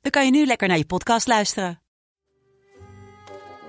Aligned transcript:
dan 0.00 0.10
kan 0.10 0.24
je 0.24 0.30
nu 0.30 0.46
lekker 0.46 0.68
naar 0.68 0.78
je 0.78 0.86
podcast 0.86 1.26
luisteren. 1.26 1.80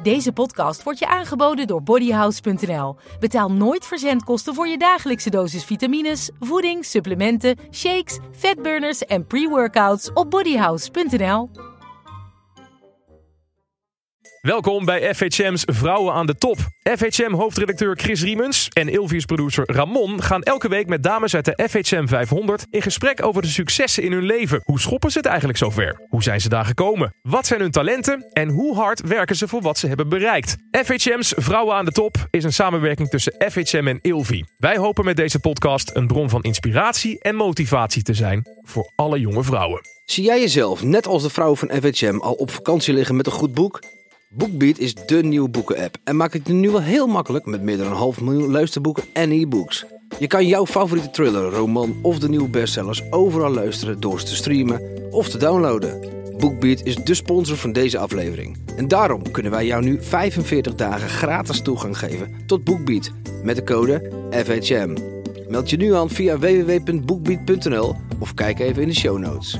Deze 0.03 0.31
podcast 0.31 0.83
wordt 0.83 0.99
je 0.99 1.07
aangeboden 1.07 1.67
door 1.67 1.83
bodyhouse.nl. 1.83 2.95
Betaal 3.19 3.51
nooit 3.51 3.85
verzendkosten 3.85 4.53
voor 4.53 4.67
je 4.67 4.77
dagelijkse 4.77 5.29
dosis 5.29 5.63
vitamines, 5.63 6.29
voeding, 6.39 6.85
supplementen, 6.85 7.57
shakes, 7.71 8.19
fatburners 8.31 9.05
en 9.05 9.27
pre-workouts 9.27 10.13
op 10.13 10.29
bodyhouse.nl. 10.29 11.49
Welkom 14.41 14.85
bij 14.85 15.13
FHM's 15.13 15.63
Vrouwen 15.65 16.13
aan 16.13 16.25
de 16.25 16.35
Top. 16.35 16.57
FHM-hoofdredacteur 16.97 17.95
Chris 17.95 18.21
Riemens 18.21 18.67
en 18.69 18.89
Ilvius 18.89 19.25
producer 19.25 19.63
Ramon 19.71 20.21
gaan 20.21 20.41
elke 20.41 20.69
week 20.69 20.87
met 20.87 21.03
dames 21.03 21.35
uit 21.35 21.45
de 21.45 21.67
FHM 21.69 22.07
500 22.07 22.65
in 22.69 22.81
gesprek 22.81 23.25
over 23.25 23.41
de 23.41 23.47
successen 23.47 24.03
in 24.03 24.11
hun 24.11 24.23
leven. 24.23 24.61
Hoe 24.63 24.79
schoppen 24.79 25.11
ze 25.11 25.17
het 25.17 25.27
eigenlijk 25.27 25.57
zover? 25.57 26.01
Hoe 26.09 26.23
zijn 26.23 26.41
ze 26.41 26.49
daar 26.49 26.65
gekomen? 26.65 27.13
Wat 27.21 27.47
zijn 27.47 27.59
hun 27.59 27.71
talenten? 27.71 28.25
En 28.33 28.49
hoe 28.49 28.75
hard 28.75 29.01
werken 29.01 29.35
ze 29.35 29.47
voor 29.47 29.61
wat 29.61 29.77
ze 29.77 29.87
hebben 29.87 30.09
bereikt? 30.09 30.55
FHM's 30.85 31.33
Vrouwen 31.37 31.75
aan 31.75 31.85
de 31.85 31.91
Top 31.91 32.15
is 32.29 32.43
een 32.43 32.53
samenwerking 32.53 33.09
tussen 33.09 33.33
FHM 33.49 33.87
en 33.87 33.99
Ilvi. 34.01 34.43
Wij 34.57 34.77
hopen 34.77 35.05
met 35.05 35.15
deze 35.15 35.39
podcast 35.39 35.91
een 35.93 36.07
bron 36.07 36.29
van 36.29 36.41
inspiratie 36.41 37.19
en 37.19 37.35
motivatie 37.35 38.03
te 38.03 38.13
zijn 38.13 38.47
voor 38.61 38.91
alle 38.95 39.19
jonge 39.19 39.43
vrouwen. 39.43 39.81
Zie 40.05 40.23
jij 40.23 40.39
jezelf, 40.39 40.83
net 40.83 41.07
als 41.07 41.23
de 41.23 41.29
vrouwen 41.29 41.57
van 41.57 41.69
FHM, 41.81 42.17
al 42.17 42.33
op 42.33 42.51
vakantie 42.51 42.93
liggen 42.93 43.15
met 43.15 43.25
een 43.25 43.31
goed 43.31 43.53
boek? 43.53 43.79
BookBeat 44.33 44.79
is 44.79 44.95
dé 44.95 45.21
nieuwe 45.21 45.49
boeken-app 45.49 45.97
en 46.03 46.15
maakt 46.15 46.33
het 46.33 46.47
nu 46.47 46.69
wel 46.69 46.81
heel 46.81 47.07
makkelijk 47.07 47.45
met 47.45 47.61
meer 47.61 47.77
dan 47.77 47.87
een 47.87 47.93
half 47.93 48.21
miljoen 48.21 48.51
luisterboeken 48.51 49.03
en 49.13 49.31
e-books. 49.31 49.85
Je 50.19 50.27
kan 50.27 50.47
jouw 50.47 50.65
favoriete 50.65 51.09
thriller, 51.09 51.51
roman 51.51 51.95
of 52.01 52.19
de 52.19 52.29
nieuwe 52.29 52.49
bestsellers 52.49 53.11
overal 53.11 53.53
luisteren 53.53 53.99
door 53.99 54.19
ze 54.19 54.25
te 54.25 54.35
streamen 54.35 54.81
of 55.09 55.29
te 55.29 55.37
downloaden. 55.37 55.99
BookBeat 56.37 56.81
is 56.83 56.95
de 56.95 57.13
sponsor 57.13 57.57
van 57.57 57.71
deze 57.71 57.97
aflevering. 57.97 58.57
En 58.75 58.87
daarom 58.87 59.31
kunnen 59.31 59.51
wij 59.51 59.65
jou 59.65 59.83
nu 59.83 59.97
45 60.01 60.75
dagen 60.75 61.09
gratis 61.09 61.61
toegang 61.61 61.97
geven 61.97 62.43
tot 62.45 62.63
BookBeat 62.63 63.11
met 63.43 63.55
de 63.55 63.63
code 63.63 64.11
FHM. 64.31 64.97
Meld 65.47 65.69
je 65.69 65.77
nu 65.77 65.93
aan 65.93 66.09
via 66.09 66.39
www.bookbeat.nl 66.39 67.95
of 68.19 68.33
kijk 68.33 68.59
even 68.59 68.81
in 68.81 68.87
de 68.87 68.95
show 68.95 69.17
notes. 69.17 69.57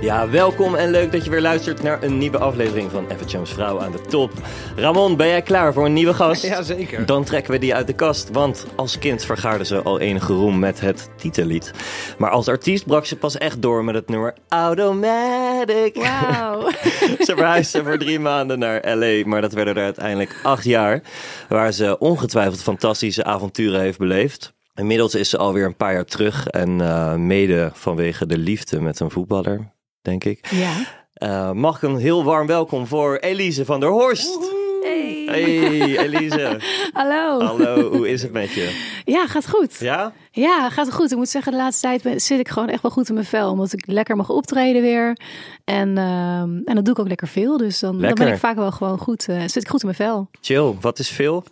Ja, 0.00 0.30
welkom 0.30 0.74
en 0.74 0.90
leuk 0.90 1.12
dat 1.12 1.24
je 1.24 1.30
weer 1.30 1.40
luistert 1.40 1.82
naar 1.82 2.02
een 2.02 2.18
nieuwe 2.18 2.38
aflevering 2.38 2.90
van 2.90 3.06
FHM's 3.18 3.52
Vrouw 3.52 3.80
aan 3.80 3.92
de 3.92 4.00
Top. 4.00 4.32
Ramon, 4.76 5.16
ben 5.16 5.26
jij 5.28 5.42
klaar 5.42 5.72
voor 5.72 5.84
een 5.84 5.92
nieuwe 5.92 6.14
gast? 6.14 6.42
Jazeker. 6.46 7.06
Dan 7.06 7.24
trekken 7.24 7.52
we 7.52 7.58
die 7.58 7.74
uit 7.74 7.86
de 7.86 7.92
kast, 7.92 8.30
want 8.32 8.66
als 8.76 8.98
kind 8.98 9.24
vergaarde 9.24 9.64
ze 9.64 9.82
al 9.82 10.00
enige 10.00 10.32
roem 10.32 10.58
met 10.58 10.80
het 10.80 11.10
titellied. 11.16 11.72
Maar 12.18 12.30
als 12.30 12.48
artiest 12.48 12.86
brak 12.86 13.06
ze 13.06 13.16
pas 13.16 13.38
echt 13.38 13.62
door 13.62 13.84
met 13.84 13.94
het 13.94 14.08
nummer 14.08 14.34
Automatic. 14.48 15.94
Wauw. 15.94 16.70
ze 17.26 17.32
verhuisde 17.36 17.84
voor 17.84 17.98
drie 17.98 18.20
maanden 18.20 18.58
naar 18.58 18.96
LA, 18.96 19.26
maar 19.26 19.40
dat 19.40 19.52
werden 19.52 19.76
er 19.76 19.84
uiteindelijk 19.84 20.40
acht 20.42 20.64
jaar. 20.64 21.02
Waar 21.48 21.72
ze 21.72 21.98
ongetwijfeld 21.98 22.62
fantastische 22.62 23.24
avonturen 23.24 23.80
heeft 23.80 23.98
beleefd. 23.98 24.52
Inmiddels 24.74 25.14
is 25.14 25.30
ze 25.30 25.38
alweer 25.38 25.64
een 25.64 25.76
paar 25.76 25.92
jaar 25.92 26.04
terug 26.04 26.46
en 26.46 26.80
eh, 26.80 27.14
mede 27.14 27.70
vanwege 27.72 28.26
de 28.26 28.38
liefde 28.38 28.80
met 28.80 29.00
een 29.00 29.10
voetballer, 29.10 29.72
denk 30.02 30.24
ik. 30.24 30.46
Ja. 30.50 30.72
Eh, 31.12 31.52
mag 31.52 31.76
ik 31.76 31.82
een 31.82 31.96
heel 31.96 32.24
warm 32.24 32.46
welkom 32.46 32.86
voor 32.86 33.16
Elise 33.16 33.64
van 33.64 33.80
der 33.80 33.88
Horst. 33.88 34.38
Hey. 34.82 35.24
Hey 35.26 35.98
Elise. 35.98 36.60
Hallo. 36.92 37.40
Hallo, 37.40 37.90
hoe 37.96 38.08
is 38.08 38.22
het 38.22 38.32
met 38.32 38.50
je? 38.52 39.00
Ja, 39.04 39.26
gaat 39.26 39.48
goed. 39.48 39.76
Ja? 39.78 40.12
Ja, 40.30 40.70
gaat 40.70 40.92
goed. 40.92 41.10
Ik 41.10 41.16
moet 41.16 41.28
zeggen, 41.28 41.52
de 41.52 41.58
laatste 41.58 41.98
tijd 42.00 42.22
zit 42.22 42.38
ik 42.40 42.48
gewoon 42.48 42.68
echt 42.68 42.82
wel 42.82 42.90
goed 42.90 43.08
in 43.08 43.14
mijn 43.14 43.26
vel. 43.26 43.50
Omdat 43.50 43.72
ik 43.72 43.86
lekker 43.86 44.16
mag 44.16 44.28
optreden 44.28 44.82
weer. 44.82 45.16
En, 45.64 45.98
ehm, 45.98 46.60
en 46.64 46.74
dat 46.74 46.84
doe 46.84 46.92
ik 46.94 46.98
ook 46.98 47.08
lekker 47.08 47.28
veel. 47.28 47.56
Dus 47.56 47.78
dan, 47.78 47.98
ben 47.98 48.28
ik 48.28 48.38
vaak 48.38 48.56
wel 48.56 48.72
gewoon 48.72 48.98
goed. 48.98 49.28
eh, 49.28 49.40
zit 49.40 49.62
ik 49.62 49.68
goed 49.68 49.82
in 49.82 49.86
mijn 49.96 50.08
vel. 50.08 50.28
Chill, 50.40 50.74
wat 50.80 50.98
is 50.98 51.08
veel? 51.10 51.44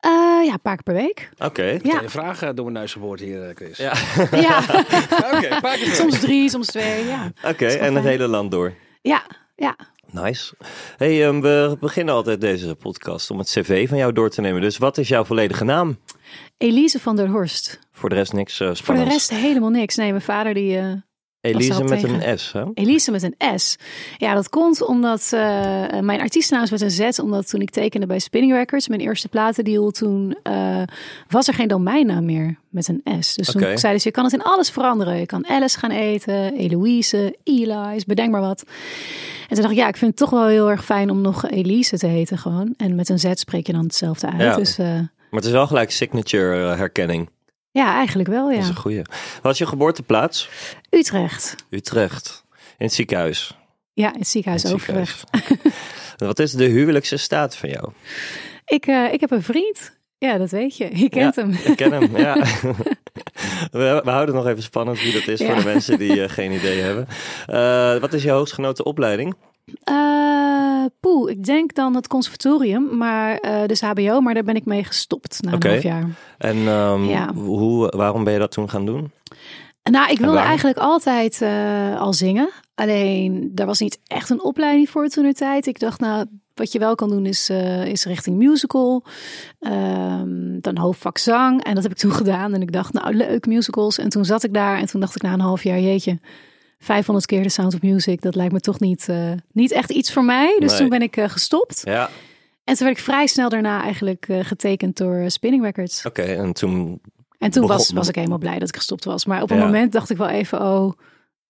Eh, 0.00 0.10
ja, 0.44 0.52
een 0.52 0.60
paar 0.62 0.74
keer 0.74 0.82
per 0.82 0.94
week. 0.94 1.28
Oké. 1.38 1.78
Ja. 1.82 2.00
Je 2.00 2.08
vragen 2.08 2.56
door 2.56 2.64
mijn 2.64 2.76
neus 2.78 2.92
geboord 2.92 3.20
hier, 3.20 3.48
eh, 3.48 3.54
Chris. 3.56 3.76
Ja. 3.76 3.92
ja. 4.48 4.58
Oké, 5.34 5.48
een 5.48 5.60
paar 5.60 5.76
keer 5.76 5.86
per 5.86 5.94
soms 5.94 6.20
drie, 6.20 6.48
soms 6.50 6.66
twee. 6.66 7.04
Ja. 7.06 7.32
Oké, 7.44 7.66
en 7.66 7.94
het 7.94 8.04
hele 8.04 8.26
land 8.28 8.50
door. 8.50 8.74
Ja, 9.02 9.22
ja. 9.56 9.76
Nice. 10.10 10.54
Hey, 10.96 11.26
ehm, 11.26 11.40
we 11.40 11.76
beginnen 11.80 12.14
altijd 12.14 12.40
deze 12.40 12.74
podcast 12.74 13.30
om 13.30 13.38
het 13.38 13.48
cv 13.48 13.88
van 13.88 13.98
jou 13.98 14.12
door 14.12 14.30
te 14.30 14.40
nemen. 14.40 14.60
Dus 14.60 14.78
wat 14.78 14.98
is 14.98 15.08
jouw 15.08 15.24
volledige 15.24 15.64
naam? 15.64 15.98
Elise 16.58 17.00
van 17.00 17.16
der 17.16 17.28
Horst. 17.28 17.78
Voor 17.92 18.08
de 18.08 18.14
rest 18.14 18.32
niks 18.32 18.52
eh 18.52 18.58
Voor 18.66 18.68
de 18.74 18.74
spannends. 18.82 19.12
rest 19.12 19.30
helemaal 19.30 19.70
niks. 19.70 19.96
Nee, 19.96 20.10
mijn 20.10 20.22
vader 20.22 20.54
die... 20.54 20.78
eh, 20.78 20.92
Elise 21.40 21.84
met 21.84 22.02
een. 22.02 22.38
S, 22.38 22.52
hè? 22.52 22.64
Elise 22.74 23.10
met 23.10 23.22
een 23.22 23.58
S. 23.58 23.76
Ja, 24.16 24.34
dat 24.34 24.48
komt 24.48 24.86
omdat 24.86 25.30
eh, 25.32 25.40
mijn 26.00 26.20
artiestennaam 26.20 26.64
is 26.64 26.70
met 26.70 26.80
een 26.80 26.90
Z. 26.90 27.18
Omdat 27.18 27.48
toen 27.48 27.60
ik 27.60 27.70
tekende 27.70 28.06
bij 28.06 28.18
Spinning 28.18 28.52
Records, 28.52 28.88
mijn 28.88 29.00
eerste 29.00 29.28
platendeal, 29.28 29.90
toen 29.90 30.38
eh, 30.42 30.82
was 31.28 31.48
er 31.48 31.54
geen 31.54 31.68
domeinnaam 31.68 32.24
meer 32.24 32.58
met 32.68 32.88
een 32.88 33.22
S. 33.22 33.34
Dus 33.34 33.50
toen 33.50 33.60
zeiden 33.60 34.00
ze, 34.00 34.08
je 34.08 34.10
kan 34.10 34.24
het 34.24 34.32
in 34.32 34.42
alles 34.42 34.70
veranderen. 34.70 35.16
Je 35.18 35.26
kan 35.26 35.48
Alice 35.48 35.78
gaan 35.78 35.90
eten, 35.90 36.54
Eloise, 36.54 37.36
Eli's, 37.44 38.04
bedenk 38.04 38.30
maar 38.30 38.40
wat. 38.40 38.64
En 39.48 39.54
toen 39.54 39.62
dacht 39.62 39.70
ik, 39.70 39.80
ja, 39.80 39.88
ik 39.88 39.96
vind 39.96 40.10
het 40.10 40.20
toch 40.20 40.30
wel 40.30 40.46
heel 40.46 40.70
erg 40.70 40.84
fijn 40.84 41.10
om 41.10 41.20
nog 41.20 41.50
Elise 41.50 41.98
te 41.98 42.06
heten 42.06 42.38
gewoon. 42.38 42.74
En 42.76 42.94
met 42.94 43.08
een 43.08 43.18
Z 43.18 43.30
spreek 43.32 43.66
je 43.66 43.72
dan 43.72 43.82
hetzelfde 43.82 44.26
uit. 44.26 44.40
Ja. 44.40 44.56
Dus 44.56 44.78
eh, 44.78 44.86
Maar 44.86 45.08
het 45.30 45.44
is 45.44 45.50
wel 45.50 45.66
gelijk 45.66 45.90
signature 45.90 46.76
herkenning. 46.76 47.28
Ja, 47.70 47.94
eigenlijk 47.94 48.28
wel, 48.28 48.46
Dat 48.46 48.54
ja. 48.54 48.60
is 48.60 48.68
een 48.68 48.76
goeie. 48.76 49.02
Wat 49.42 49.52
is 49.52 49.58
je 49.58 49.66
geboorteplaats? 49.66 50.48
Utrecht. 50.90 51.54
Utrecht. 51.70 52.44
In 52.78 52.84
het 52.84 52.94
ziekenhuis. 52.94 53.56
Ja, 53.92 54.12
in 54.12 54.18
het 54.18 54.28
ziekenhuis 54.28 54.64
In 54.64 54.70
het 54.70 54.76
Overvecht. 54.80 55.24
Wat 56.16 56.38
is 56.38 56.52
de 56.52 56.64
huwelijkse 56.64 57.16
staat 57.16 57.56
van 57.56 57.68
jou? 57.68 57.90
Ik, 58.64 58.86
eh, 58.86 59.12
ik 59.12 59.20
heb 59.20 59.30
een 59.30 59.42
vriend. 59.42 59.96
Ja, 60.18 60.38
dat 60.38 60.50
weet 60.50 60.76
je. 60.76 60.98
Je 60.98 61.08
kent 61.08 61.34
Ja, 61.34 61.42
hem. 61.42 61.58
Ik 61.64 61.76
ken 61.76 61.92
hem, 61.92 62.16
ja. 62.16 62.34
We, 63.70 64.00
we 64.04 64.10
houden 64.10 64.34
het 64.34 64.44
nog 64.44 64.46
even 64.46 64.62
spannend 64.62 65.02
wie 65.02 65.12
dat 65.12 65.28
is 65.28 65.44
voor 65.44 65.54
de 65.54 65.64
mensen 65.64 65.98
die 65.98 66.22
eh, 66.22 66.30
geen 66.30 66.52
idee 66.52 66.80
hebben. 66.80 67.06
Eh, 67.46 68.00
wat 68.00 68.12
is 68.12 68.22
je 68.22 68.30
hoogstgenoten 68.30 68.84
opleiding? 68.86 69.34
Poeh, 71.00 71.30
ik 71.30 71.44
denk 71.44 71.74
dan 71.74 71.94
het 71.94 72.06
conservatorium, 72.06 72.96
maar 72.96 73.36
eh 73.38 73.66
dus 73.66 73.80
HBO, 73.80 74.20
maar 74.20 74.34
daar 74.34 74.42
ben 74.44 74.56
ik 74.56 74.64
mee 74.64 74.84
gestopt 74.84 75.42
na 75.42 75.52
een 75.52 75.62
half 75.70 75.82
jaar. 75.82 76.08
En 76.38 76.56
ehm, 76.56 77.04
Ja. 77.04 77.32
hoe, 77.34 77.92
waarom 77.96 78.24
ben 78.24 78.32
je 78.32 78.38
dat 78.38 78.50
toen 78.52 78.70
gaan 78.70 78.86
doen? 78.86 79.10
Nou, 79.90 80.10
ik 80.10 80.18
wilde 80.18 80.38
eigenlijk 80.38 80.78
altijd 80.78 81.42
eh, 81.42 82.00
al 82.00 82.12
zingen. 82.12 82.50
Alleen, 82.74 83.50
daar 83.54 83.66
was 83.66 83.80
niet 83.80 84.00
echt 84.06 84.30
een 84.30 84.42
opleiding 84.42 84.90
voor 84.90 85.08
toen 85.08 85.24
de 85.24 85.32
tijd. 85.34 85.66
Ik 85.66 85.78
dacht, 85.78 86.00
nou, 86.00 86.26
wat 86.54 86.72
je 86.72 86.78
wel 86.78 86.94
kan 86.94 87.08
doen 87.08 87.26
is, 87.26 87.50
is 87.84 88.04
richting 88.04 88.36
musical. 88.36 89.04
Ehm, 89.60 90.60
dan 90.60 90.76
hoofdvak 90.76 91.18
zang. 91.18 91.64
En 91.64 91.74
dat 91.74 91.82
heb 91.82 91.92
ik 91.92 91.98
toen 91.98 92.12
gedaan. 92.22 92.54
En 92.54 92.62
ik 92.62 92.72
dacht, 92.72 92.92
nou, 92.92 93.14
leuk, 93.14 93.46
musicals. 93.46 93.98
En 93.98 94.08
toen 94.08 94.24
zat 94.24 94.44
ik 94.44 94.54
daar 94.54 94.78
en 94.78 94.86
toen 94.86 95.00
dacht 95.00 95.16
ik 95.16 95.22
na 95.22 95.32
een 95.32 95.40
half 95.40 95.62
jaar, 95.62 95.80
jeetje... 95.80 96.18
500 96.78 97.26
keer 97.26 97.42
de 97.42 97.48
Sound 97.48 97.74
of 97.74 97.82
Music, 97.82 98.20
dat 98.22 98.34
lijkt 98.34 98.52
me 98.52 98.60
toch 98.60 98.80
niet, 98.80 99.08
eh, 99.08 99.32
niet 99.52 99.72
echt 99.72 99.90
iets 99.90 100.12
voor 100.12 100.24
mij. 100.24 100.56
Dus 100.58 100.70
Nee. 100.70 100.80
toen 100.80 100.88
ben 100.88 101.02
ik 101.02 101.16
eh, 101.16 101.28
gestopt. 101.28 101.80
Ja, 101.84 102.10
En 102.64 102.74
toen 102.74 102.86
werd 102.86 102.98
ik 102.98 103.04
vrij 103.04 103.26
snel 103.26 103.48
daarna 103.48 103.82
eigenlijk 103.82 104.28
eh, 104.28 104.44
getekend 104.44 104.96
door 104.96 105.30
Spinning 105.30 105.64
Records. 105.64 106.06
oké. 106.06 106.22
En 106.22 106.52
toen, 106.52 107.00
En 107.38 107.50
toen 107.50 107.66
was, 107.66 107.78
Begon- 107.80 107.96
was 107.96 108.08
ik 108.08 108.14
helemaal 108.14 108.38
blij 108.38 108.58
dat 108.58 108.68
ik 108.68 108.76
gestopt 108.76 109.04
was. 109.04 109.24
Maar 109.24 109.42
op 109.42 109.50
een 109.50 109.56
Ja. 109.56 109.64
moment 109.64 109.92
dacht 109.92 110.10
ik 110.10 110.16
wel 110.16 110.28
even, 110.28 110.60
oh, 110.60 110.92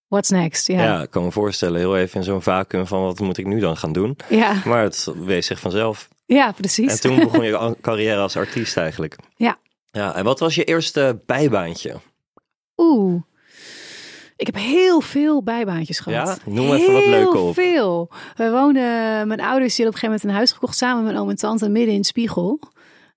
what's 0.08 0.30
next? 0.30 0.66
ja. 0.66 0.82
Ja, 0.82 1.02
ik 1.02 1.10
kan 1.10 1.22
me 1.25 1.30
voorstellen, 1.32 1.78
heel 1.78 1.96
even 1.96 2.19
in 2.19 2.25
zo'n 2.25 2.42
vacuüm 2.42 2.86
van 2.86 3.02
wat 3.02 3.20
moet 3.20 3.38
ik 3.38 3.46
nu 3.46 3.60
dan 3.60 3.76
gaan 3.76 3.92
doen? 3.92 4.16
ja, 4.28 4.62
Maar 4.64 4.82
het 4.82 5.08
wees 5.25 5.46
zich 5.46 5.60
vanzelf. 5.60 6.08
ja 6.26 6.52
precies. 6.52 6.92
En 6.92 7.00
toen 7.00 7.16
begon 7.20 7.44
je 7.44 7.76
carrière 7.80 8.20
als 8.20 8.36
artiest 8.36 8.76
eigenlijk. 8.76 9.16
Ja. 9.36 9.58
Ja, 9.90 10.14
en 10.14 10.25
wat 10.25 10.38
was 10.40 10.54
je 10.54 10.64
eerste 10.64 11.20
bijbaantje? 11.26 11.94
Oeh. 12.76 13.22
Ik 14.38 14.46
heb 14.46 14.56
heel 14.56 15.00
veel 15.00 15.43
bijbaantjes 15.43 15.99
gehad. 15.99 16.40
Ja? 16.44 16.52
Noem 16.52 16.73
even 16.73 16.93
wat 16.93 17.02
Heel 17.02 17.11
leuke 17.11 17.38
op. 17.38 17.55
veel. 17.55 18.11
We 18.37 18.50
woonden, 18.50 18.82
mijn 19.29 19.40
ouders 19.40 19.75
die 19.76 19.87
op 19.87 19.93
een 19.93 19.99
gegeven 19.99 20.06
moment 20.06 20.25
een 20.25 20.31
huis 20.31 20.52
gekocht 20.52 20.76
samen 20.76 21.02
met 21.02 21.12
mijn 21.12 21.25
oom 21.25 21.31
en 21.31 21.37
tante 21.37 21.69
midden 21.69 21.94
in 21.94 22.05
Spiegel. 22.05 22.61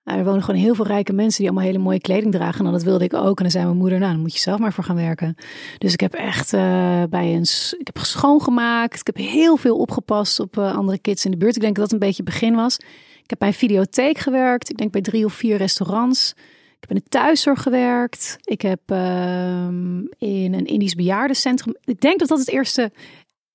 Nou, 0.04 0.20
er 0.20 0.26
wonen 0.26 0.44
gewoon 0.44 0.60
heel 0.60 0.76
veel 0.76 0.86
rijke 0.86 1.14
mensen 1.14 1.38
die 1.42 1.50
allemaal 1.50 1.68
hele 1.70 1.84
mooie 1.84 2.00
kleding 2.00 2.34
dragen. 2.34 2.58
En 2.58 2.64
dan 2.64 2.74
dat 2.74 2.84
wilde 2.84 3.04
ik 3.04 3.14
ook. 3.14 3.38
En 3.38 3.44
dan 3.44 3.52
zei 3.52 3.66
mijn 3.66 3.78
moeder, 3.78 4.00
nou, 4.00 4.12
dan 4.12 4.22
moet 4.22 4.34
je 4.34 4.40
zelf 4.40 4.60
maar 4.60 4.74
voor 4.74 4.84
gaan 4.84 4.96
werken. 4.96 5.36
Dus 5.78 5.94
ik 5.94 6.00
heb 6.00 6.14
echt 6.14 6.54
eh, 6.54 7.04
bij 7.10 7.34
een, 7.34 7.46
ik 7.78 7.88
heb 7.94 7.98
schoongemaakt. 7.98 9.00
Ik 9.00 9.06
heb 9.06 9.18
heel 9.18 9.58
veel 9.58 9.78
opgepast 9.78 10.40
op 10.40 10.58
eh, 10.58 10.76
andere 10.76 11.00
kids 11.00 11.26
in 11.26 11.32
de 11.32 11.38
buurt. 11.38 11.56
Ik 11.56 11.62
denk 11.62 11.76
dat 11.76 11.84
dat 11.84 11.94
een 11.94 12.08
beetje 12.08 12.24
het 12.24 12.32
begin 12.32 12.56
was. 12.56 12.76
Ik 13.24 13.30
heb 13.30 13.40
bij 13.40 13.48
een 13.48 13.54
videotheek 13.54 14.18
gewerkt. 14.18 14.70
Ik 14.70 14.78
denk 14.78 14.92
bij 14.92 15.02
drie 15.02 15.26
of 15.26 15.34
vier 15.34 15.58
restaurants. 15.58 16.34
Ik 16.82 16.88
heb 16.90 16.98
in 16.98 17.04
de 17.04 17.10
thuiszorg 17.10 17.62
gewerkt. 17.62 18.38
Ik 18.44 18.62
heb 18.62 18.80
ehm, 18.86 20.00
in 20.18 20.54
een 20.54 20.66
Indisch 20.66 20.96
bejaardencentrum. 20.96 21.76
Ik 21.86 22.02
denk 22.02 22.20
dat 22.20 22.28
dat 22.28 22.40
het 22.40 22.50
eerste. 22.50 22.92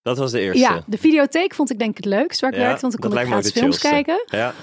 Dat 0.02 0.19
was 0.19 0.31
de 0.31 0.40
eerste. 0.40 0.58
Ja, 0.61 0.82
de 0.87 0.99
videotheek 0.99 1.55
vond 1.55 1.70
ik 1.70 1.78
denk 1.78 1.90
ik 1.90 1.96
het 1.96 2.05
leukst 2.05 2.40
waar 2.40 2.50
ik 2.50 2.56
Ja, 2.56 2.62
werkte. 2.62 2.81
Want 2.81 2.93
dan 2.93 3.11
dat 3.11 3.11
kon 3.20 3.20
ik 3.28 3.32
gratis 3.32 3.50
films 3.52 3.78
chillste. 3.78 3.88
kijken. 3.88 4.25
Ja. 4.38 4.55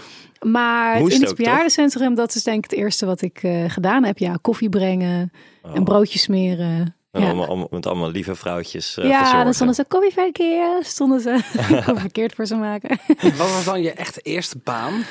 Maar 0.42 0.92
het 0.94 1.02
Moest 1.02 1.16
ook, 1.22 1.24
toch? 1.28 1.36
bejaardencentrum, 1.36 2.16
dat 2.16 2.36
is 2.36 2.44
denk 2.44 2.64
ik 2.66 2.72
het 2.72 2.80
eerste 2.80 3.06
wat 3.06 3.22
ik 3.22 3.44
eh, 3.44 3.64
gedaan 3.70 4.04
heb. 4.04 4.18
Ja, 4.18 4.38
koffie 4.42 4.70
brengen, 4.70 5.32
Oh. 5.62 5.76
een 5.76 5.84
broodje 5.84 6.20
smeren. 6.20 6.96
En 7.12 7.22
Ja. 7.22 7.26
allemaal, 7.28 7.48
allemaal- 7.48 7.68
met 7.72 7.86
allemaal 7.86 8.12
lieve 8.12 8.36
vrouwtjes 8.36 8.98
eh 8.98 9.04
ja, 9.08 9.18
verzorgen. 9.18 9.44
dan 9.44 9.54
stonden 9.54 9.76
ze 9.76 9.86
koffieverkeer, 9.88 10.78
stonden 10.82 11.20
ze 11.20 11.30
koffie 11.86 11.96
verkeerd 12.00 12.34
voor 12.34 12.46
ze 12.46 12.56
maken. 12.56 13.00
Wat 13.22 13.38
was 13.52 13.66
dan 13.66 13.82
je 13.82 13.92
echte 13.94 14.20
eerste 14.20 14.58
baan? 14.64 15.04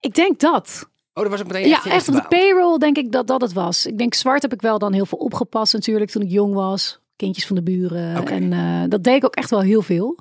ik 0.00 0.14
denk 0.14 0.40
dat. 0.40 0.88
Oh, 1.14 1.22
dat 1.22 1.32
was 1.32 1.40
ook 1.40 1.46
meteen 1.46 1.68
Ja, 1.68 1.74
echt 1.74 1.84
je 1.84 1.90
echt 1.90 2.08
op 2.08 2.14
de 2.14 2.24
payroll 2.28 2.78
denk 2.78 2.96
ik 2.96 3.12
dat 3.12 3.26
dat 3.26 3.40
het 3.40 3.52
was. 3.52 3.86
Ik 3.86 3.98
denk 3.98 4.14
zwart 4.14 4.42
heb 4.42 4.52
ik 4.52 4.60
wel 4.62 4.78
dan 4.78 4.92
heel 4.92 5.06
veel 5.06 5.18
opgepast 5.18 5.72
natuurlijk 5.72 6.10
toen 6.10 6.22
ik 6.22 6.30
jong 6.30 6.54
was. 6.54 7.00
Kindjes 7.16 7.46
van 7.46 7.56
de 7.56 7.62
buren. 7.62 8.26
En 8.26 8.52
eh, 8.52 8.88
dat 8.88 9.04
deed 9.04 9.14
ik 9.16 9.24
ook 9.24 9.34
echt 9.34 9.50
wel 9.50 9.60
heel 9.60 9.82
veel. 9.82 10.18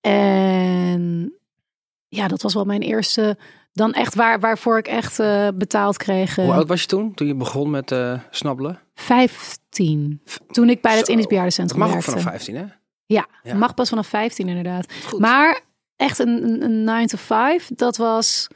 En 0.00 1.32
ja, 2.08 2.28
dat 2.28 2.42
was 2.42 2.54
wel 2.54 2.64
mijn 2.64 2.82
eerste. 2.82 3.36
Dan 3.72 3.92
echt 3.92 4.14
waar, 4.14 4.40
waarvoor 4.40 4.78
ik 4.78 4.86
echt 4.86 5.18
eh, 5.18 5.48
betaald 5.54 5.96
kreeg. 5.96 6.38
eh, 6.38 6.44
Hoe 6.44 6.54
oud 6.54 6.68
was 6.68 6.80
je 6.80 6.86
toen? 6.86 7.14
Toen 7.14 7.26
je 7.26 7.34
begon 7.34 7.70
met 7.70 7.92
eh 7.92 8.18
snabbelen? 8.30 8.78
15. 8.94 10.22
Toen 10.46 10.70
ik 10.70 10.80
bij 10.80 10.96
het. 10.96 11.08
Indisch 11.08 11.26
Bejaardencentrum 11.26 11.78
mag 11.78 11.88
werkte. 11.90 12.10
vanaf 12.10 12.22
15, 12.24 12.56
hè? 12.56 12.64
Ja, 13.06 13.26
Ja. 13.42 13.54
mag 13.54 13.74
pas 13.74 13.88
vanaf 13.88 14.06
15 14.06 14.48
inderdaad. 14.48 14.92
Goed. 15.06 15.20
Maar 15.20 15.60
echt 15.96 16.18
een 16.18 16.84
9 16.84 17.06
to 17.06 17.16
5, 17.18 17.70
dat 17.74 17.96
was... 17.96 18.46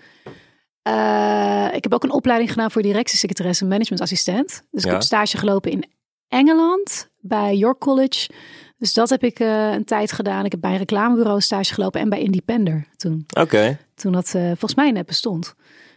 eh, 0.92 1.74
ik 1.76 1.82
heb 1.82 1.94
ook 1.94 2.04
een 2.04 2.10
opleiding 2.12 2.50
gedaan 2.52 2.70
voor 2.70 2.82
directiesecretaresse 2.82 3.62
en 3.62 3.68
managementassistent. 3.70 4.62
Dus 4.70 4.82
ik 4.82 4.86
Ja. 4.88 4.92
heb 4.92 5.02
stage 5.02 5.36
gelopen 5.38 5.70
in 5.70 5.84
Engeland 6.28 7.08
bij 7.20 7.56
York 7.56 7.78
College. 7.78 8.28
Dus 8.78 8.94
dat 8.94 9.08
heb 9.10 9.22
ik 9.22 9.40
eh, 9.40 9.72
een 9.72 9.84
tijd 9.84 10.12
gedaan. 10.12 10.44
Ik 10.44 10.50
heb 10.52 10.60
bij 10.60 10.70
een 10.72 10.78
reclamebureau 10.78 11.40
stage 11.40 11.74
gelopen 11.74 12.00
en 12.00 12.08
bij 12.08 12.20
Independer 12.20 12.86
toen. 12.96 13.26
Oké. 13.40 13.78
Toen 13.94 14.12
dat 14.12 14.26
eh, 14.34 14.42
volgens 14.42 14.74
mij 14.74 14.90
net 14.90 15.06
bestond. 15.06 15.54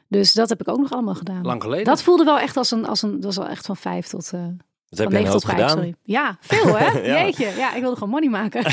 Dus 0.08 0.34
dat 0.34 0.50
heb 0.50 0.62
ik 0.62 0.68
ook 0.68 0.80
nog 0.80 0.92
allemaal 0.92 1.16
gedaan. 1.16 1.44
Lang 1.46 1.62
geleden. 1.62 1.86
Dat 1.86 2.02
voelde 2.04 2.24
wel 2.24 2.40
echt 2.40 2.58
als 2.58 2.72
een, 2.72 2.86
als 2.88 3.02
een, 3.02 3.12
dat 3.12 3.24
was 3.24 3.36
wel 3.38 3.48
echt 3.48 3.66
van 3.66 3.78
vijf 3.78 4.08
tot, 4.08 4.24
eh 4.26 4.32
Dat 4.32 4.40
van 4.40 4.52
heb 4.90 4.98
je 4.98 5.04
een 5.06 5.12
9 5.12 5.32
hoop 5.32 5.42
tot 5.42 5.50
5, 5.50 5.56
gedaan. 5.60 5.70
sorry. 5.70 5.96
Ja, 6.04 6.38
veel 6.40 6.78
hè? 6.78 7.00
Ja. 7.12 7.24
Jeetje. 7.24 7.50
Ja, 7.58 7.74
ik 7.74 7.82
wilde 7.82 7.96
gewoon 7.98 8.10
money 8.10 8.30
maken. 8.30 8.64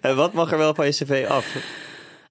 En 0.00 0.16
wat 0.16 0.32
mag 0.32 0.52
er 0.52 0.58
wel 0.58 0.74
van 0.74 0.86
je 0.86 0.92
cv 0.92 1.26
af? 1.28 1.56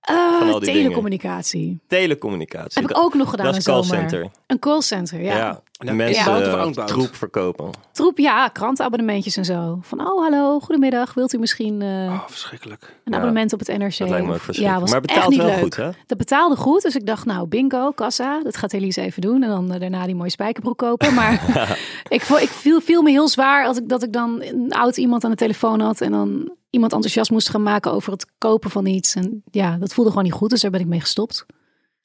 Eh, 0.08 0.40
dingen. 0.40 0.60
telecommunicatie. 0.60 1.80
Telecommunicatie. 1.88 2.82
Heb 2.82 2.90
ik 2.92 2.98
ook 2.98 3.14
nog 3.14 3.30
gedaan 3.30 3.46
Dat 3.46 3.56
is 3.56 3.64
callcenter. 3.64 4.30
Een 4.48 4.60
callcenter, 4.60 5.22
ja. 5.22 5.38
Ja. 5.38 5.62
Ja. 5.80 5.94
Mensen 5.94 6.36
of 6.36 6.78
eh, 6.78 6.86
troep 6.86 7.16
verkopen. 7.16 7.70
Troep, 7.92 8.18
ja, 8.18 8.48
krantenabonnementjes 8.48 9.38
en 9.38 9.46
zo. 9.46 9.80
Van, 9.82 10.00
oh 10.08 10.22
hallo, 10.22 10.60
goedemiddag. 10.60 11.14
Wilt 11.14 11.34
u 11.34 11.38
misschien 11.38 11.82
eh, 11.82 11.88
Oh, 11.88 12.28
verschrikkelijk. 12.28 12.84
een 13.04 13.12
ja. 13.12 13.18
abonnement 13.18 13.54
op 13.54 13.60
het 13.60 13.68
NRC? 13.78 13.98
Dat 13.98 14.10
lijkt 14.10 14.26
me 14.26 14.34
ook 14.34 14.40
verschrikkelijk. 14.40 14.80
was 14.82 14.92
maar 14.92 15.02
betaalt 15.02 15.30
niet 15.30 15.38
wel 15.38 15.48
leuk. 15.48 15.58
goed, 15.60 15.76
hè? 15.76 15.90
Dat 16.06 16.18
betaalde 16.18 16.56
goed, 16.56 16.82
dus 16.82 16.96
ik 16.96 17.06
dacht, 17.06 17.26
nou, 17.26 17.48
bingo, 17.48 17.92
kassa. 17.92 18.44
Dat 18.44 18.58
gaat 18.58 18.74
Elise 18.74 19.02
even 19.02 19.22
doen. 19.22 19.44
En 19.44 19.50
dan 19.50 19.72
eh, 19.74 19.80
daarna 19.80 20.06
die 20.06 20.16
mooie 20.16 20.30
spijkerbroek 20.30 20.78
kopen. 20.78 21.14
Maar 21.14 21.34
ik, 22.10 22.24
ik 22.24 22.50
viel, 22.50 22.82
viel 22.82 23.02
me 23.02 23.10
heel 23.10 23.28
zwaar 23.28 23.66
als 23.66 23.78
ik, 23.78 23.90
dat 23.90 24.04
ik 24.04 24.14
dan 24.14 24.42
een 24.42 24.72
oud 24.72 24.98
iemand 24.98 25.24
aan 25.24 25.32
de 25.32 25.38
telefoon 25.38 25.80
had. 25.80 26.02
En 26.02 26.12
dan 26.12 26.52
iemand 26.70 26.94
enthousiast 26.94 27.32
moest 27.32 27.50
gaan 27.50 27.64
maken 27.64 27.92
over 27.92 28.12
het 28.12 28.26
kopen 28.38 28.70
van 28.70 28.86
iets. 28.86 29.16
En 29.16 29.44
ja, 29.52 29.78
dat 29.78 29.94
voelde 29.94 30.10
gewoon 30.10 30.26
niet 30.26 30.34
goed, 30.34 30.50
dus 30.50 30.62
daar 30.62 30.72
ben 30.72 30.80
ik 30.80 30.88
mee 30.88 31.00
gestopt. 31.02 31.46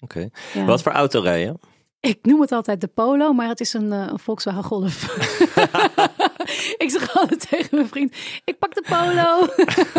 Oké. 0.01 0.29
Ja. 0.55 0.65
Wat 0.65 0.83
voor 0.83 0.93
auto 0.93 1.21
rijden? 1.21 1.61
Ik 2.03 2.19
noem 2.23 2.41
het 2.41 2.53
altijd 2.53 2.81
de 2.81 2.87
Polo, 2.87 3.33
maar 3.33 3.49
het 3.49 3.61
is 3.61 3.73
een, 3.73 3.93
eh, 3.93 4.07
een 4.09 4.19
Volkswagen 4.19 4.65
Golf. 4.65 5.03
ik 6.85 6.91
zeg 6.91 7.17
altijd 7.17 7.49
tegen 7.49 7.69
mijn 7.71 7.89
vriend, 7.89 8.17
ik 8.45 8.59
pak 8.59 8.75
de 8.75 8.85
Polo. 8.89 9.47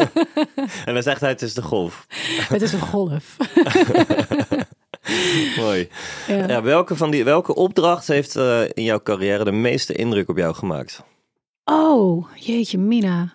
En 0.85 0.93
dan 0.93 1.03
zegt 1.03 1.21
hij, 1.21 1.29
het 1.29 1.41
is 1.41 1.53
de 1.53 1.61
Golf. 1.61 2.05
het 2.49 2.61
is 2.61 2.73
een 2.73 2.79
Golf. 2.79 3.37
Mooi. 5.57 5.89
Ja. 6.27 6.47
Ja, 6.47 6.61
welke, 6.61 6.95
van 6.95 7.11
die, 7.11 7.23
welke 7.23 7.55
opdracht 7.55 8.07
heeft 8.07 8.35
eh, 8.35 8.61
in 8.73 8.83
jouw 8.83 9.01
carrière 9.01 9.43
de 9.43 9.51
meeste 9.51 9.93
indruk 9.93 10.29
op 10.29 10.37
jou 10.37 10.55
gemaakt? 10.55 11.03
Oh, 11.63 12.27
jeetje 12.35 12.77
mina. 12.77 13.33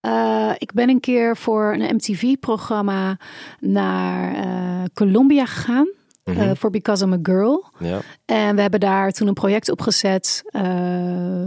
Eh, 0.00 0.52
ik 0.58 0.72
ben 0.72 0.88
een 0.88 1.00
keer 1.00 1.36
voor 1.36 1.72
een 1.72 1.94
MTV-programma 1.94 3.18
naar 3.58 4.34
eh, 4.34 4.84
Colombia 4.94 5.46
gegaan. 5.46 5.88
Mhm. 6.30 6.40
eh, 6.40 6.50
Voor 6.54 6.70
Because 6.70 7.04
I'm 7.04 7.12
a 7.12 7.18
Girl. 7.22 7.64
Ja. 7.78 7.98
En 8.24 8.54
we 8.54 8.60
hebben 8.60 8.80
daar 8.80 9.10
toen 9.10 9.28
een 9.28 9.34
project 9.34 9.70
opgezet. 9.70 10.42
Eh 10.46 10.62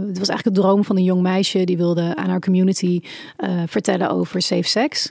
het 0.06 0.18
was 0.18 0.28
eigenlijk 0.28 0.46
een 0.46 0.62
droom 0.62 0.84
van 0.84 0.96
een 0.96 1.02
jong 1.02 1.22
meisje. 1.22 1.64
Die 1.64 1.76
wilde 1.76 2.16
aan 2.16 2.28
haar 2.28 2.40
community 2.40 3.00
eh, 3.36 3.50
vertellen 3.66 4.10
over 4.10 4.42
safe 4.42 4.62
sex. 4.68 5.10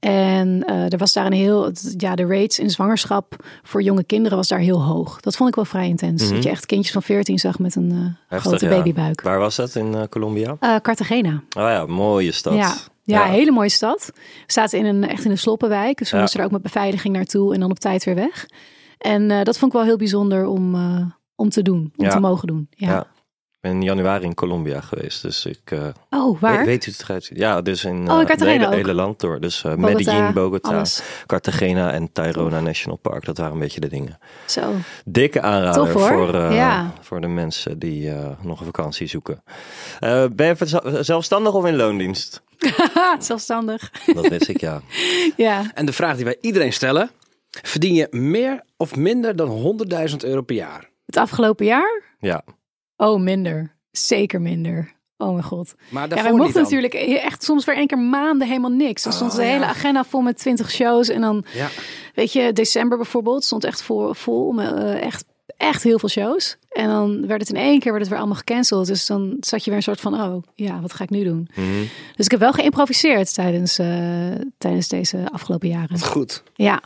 En 0.00 0.64
er 0.66 0.98
was 0.98 1.12
daar 1.12 1.26
een 1.26 1.32
heel... 1.32 1.70
Ja, 1.96 2.14
de 2.14 2.26
rates 2.26 2.58
in 2.58 2.70
zwangerschap 2.70 3.36
voor 3.62 3.82
jonge 3.82 4.04
kinderen 4.04 4.36
was 4.36 4.48
daar 4.48 4.58
heel 4.58 4.82
hoog. 4.82 5.20
Dat 5.20 5.36
vond 5.36 5.48
ik 5.48 5.54
wel 5.54 5.64
vrij 5.64 5.88
intens. 5.88 6.22
Mhm. 6.24 6.34
Dat 6.34 6.42
je 6.42 6.50
echt 6.50 6.66
kindjes 6.66 6.92
van 6.92 7.02
14 7.02 7.38
zag 7.38 7.58
met 7.58 7.74
een 7.76 8.16
Heftig, 8.28 8.48
grote 8.48 8.64
ja. 8.68 8.76
babybuik. 8.76 9.20
Waar 9.20 9.38
was 9.38 9.56
dat 9.56 9.74
in 9.74 10.08
Colombia? 10.08 10.56
Cartagena. 10.82 11.30
Oh 11.32 11.62
ja, 11.62 11.86
mooie 11.86 12.32
stad. 12.32 12.54
Ja. 12.54 12.74
Ja, 13.04 13.24
een 13.26 13.32
hele 13.32 13.50
mooie 13.50 13.68
stad. 13.68 14.10
We 14.46 14.52
zaten 14.52 14.78
in 14.78 14.84
een, 14.84 15.08
echt 15.08 15.24
in 15.24 15.30
een 15.30 15.38
sloppenwijk. 15.38 15.98
Dus 15.98 16.10
we 16.10 16.16
Ja. 16.16 16.22
moesten 16.22 16.40
er 16.40 16.46
ook 16.46 16.52
met 16.52 16.62
beveiliging 16.62 17.14
naartoe 17.14 17.54
en 17.54 17.60
dan 17.60 17.70
op 17.70 17.78
tijd 17.78 18.04
weer 18.04 18.14
weg. 18.14 18.46
En 19.00 19.30
eh, 19.30 19.42
dat 19.42 19.58
vond 19.58 19.72
ik 19.72 19.78
wel 19.78 19.86
heel 19.86 19.96
bijzonder 19.96 20.46
om, 20.46 20.74
eh, 20.74 21.02
om 21.34 21.48
te 21.48 21.62
doen. 21.62 21.92
Om 21.96 22.04
Ja. 22.04 22.10
te 22.10 22.20
mogen 22.20 22.46
doen. 22.46 22.66
Ja. 22.70 22.88
Ja. 22.90 23.06
Ik 23.62 23.68
ben 23.70 23.74
in 23.80 23.82
januari 23.82 24.24
in 24.24 24.34
Colombia 24.34 24.80
geweest, 24.80 25.22
dus 25.22 25.46
ik 25.46 25.60
eh, 25.70 25.78
Oh, 26.10 26.40
waar? 26.40 26.56
weet, 26.56 26.66
weet 26.66 26.84
hoe 26.84 26.94
het 26.94 27.02
eruit. 27.02 27.30
Ja, 27.34 27.60
dus 27.62 27.84
in 27.84 28.10
Oh, 28.10 28.20
eh, 28.20 28.28
het 28.28 28.40
hele, 28.44 28.68
hele 28.74 28.94
land 28.94 29.20
door. 29.20 29.40
Dus 29.40 29.64
eh, 29.64 29.74
Bogota, 29.74 29.92
Medellin, 29.96 30.32
Bogota, 30.32 30.68
alles. 30.76 31.02
Cartagena 31.26 31.92
en 31.92 32.12
Tayrona 32.12 32.60
National 32.60 32.98
Park. 32.98 33.24
Dat 33.24 33.38
waren 33.38 33.52
een 33.52 33.58
beetje 33.58 33.80
de 33.80 33.88
dingen. 33.88 34.18
Zo. 34.46 34.72
Dikke 35.04 35.40
aanrader 35.40 35.92
Tof, 35.92 36.08
voor, 36.08 36.34
eh, 36.34 36.54
Ja. 36.54 36.92
voor 37.00 37.20
de 37.20 37.26
mensen 37.26 37.78
die 37.78 38.10
eh, 38.10 38.28
nog 38.42 38.58
een 38.60 38.66
vakantie 38.66 39.06
zoeken. 39.06 39.42
Eh, 39.98 40.24
ben 40.32 40.46
je 40.46 40.98
zelfstandig 41.00 41.52
of 41.54 41.66
in 41.66 41.76
loondienst? 41.76 42.42
Zelfstandig. 43.18 43.90
Dat 44.14 44.28
wist 44.28 44.48
ik, 44.48 44.60
ja. 44.60 44.80
Ja. 45.36 45.70
En 45.74 45.86
de 45.86 45.92
vraag 45.92 46.16
die 46.16 46.24
wij 46.24 46.36
iedereen 46.40 46.72
stellen. 46.72 47.10
Verdien 47.50 47.94
je 47.94 48.06
meer 48.10 48.62
of 48.76 48.96
minder 48.96 49.36
dan 49.36 49.78
100.000 50.10 50.16
euro 50.24 50.42
per 50.42 50.56
jaar? 50.56 50.90
Het 51.06 51.16
afgelopen 51.16 51.66
jaar? 51.66 52.02
Ja, 52.18 52.44
Oh, 52.96 53.20
minder. 53.20 53.76
Zeker 53.90 54.40
minder. 54.40 54.92
Oh 55.16 55.30
mijn 55.32 55.42
god. 55.44 55.74
Maar 55.88 56.08
Ja, 56.08 56.22
wij 56.22 56.32
mochten 56.32 56.62
natuurlijk 56.62 56.94
echt 56.94 57.42
soms 57.44 57.64
weer 57.64 57.76
één 57.76 57.86
keer 57.86 57.98
maanden 57.98 58.46
helemaal 58.48 58.70
niks. 58.70 59.02
Dan 59.02 59.12
stond 59.12 59.30
Oh, 59.30 59.36
de 59.36 59.44
hele 59.44 59.64
ja. 59.64 59.68
agenda 59.70 60.04
vol 60.04 60.20
met 60.20 60.38
20 60.38 60.70
shows. 60.70 61.08
En 61.08 61.20
dan, 61.20 61.44
Ja. 61.54 61.68
weet 62.14 62.32
je, 62.32 62.52
december 62.52 62.96
bijvoorbeeld 62.98 63.44
stond 63.44 63.64
echt 63.64 63.82
vol, 63.82 64.14
vol 64.14 64.52
met 64.52 64.72
eh, 64.74 65.02
echt, 65.02 65.24
echt 65.56 65.82
heel 65.82 65.98
veel 65.98 66.08
shows. 66.08 66.56
En 66.70 66.88
dan 66.88 67.26
werd 67.26 67.40
het 67.40 67.50
in 67.50 67.56
één 67.56 67.78
keer 67.78 67.90
werd 67.90 68.00
het 68.00 68.08
weer 68.10 68.18
allemaal 68.18 68.36
gecanceld. 68.38 68.86
Dus 68.86 69.06
dan 69.06 69.36
zat 69.40 69.64
je 69.64 69.70
weer 69.70 69.78
een 69.78 69.84
soort 69.84 70.00
van, 70.00 70.14
oh 70.14 70.42
ja, 70.54 70.80
wat 70.80 70.92
ga 70.92 71.04
ik 71.04 71.10
nu 71.10 71.24
doen? 71.24 71.48
Mhm. 71.54 71.66
Dus 72.16 72.24
ik 72.24 72.30
heb 72.30 72.40
wel 72.40 72.52
geïmproviseerd 72.52 73.34
tijdens, 73.34 73.78
eh, 73.78 73.88
tijdens 74.58 74.88
deze 74.88 75.18
afgelopen 75.32 75.68
jaren. 75.68 75.98
Goed. 76.00 76.42
Ja. 76.54 76.82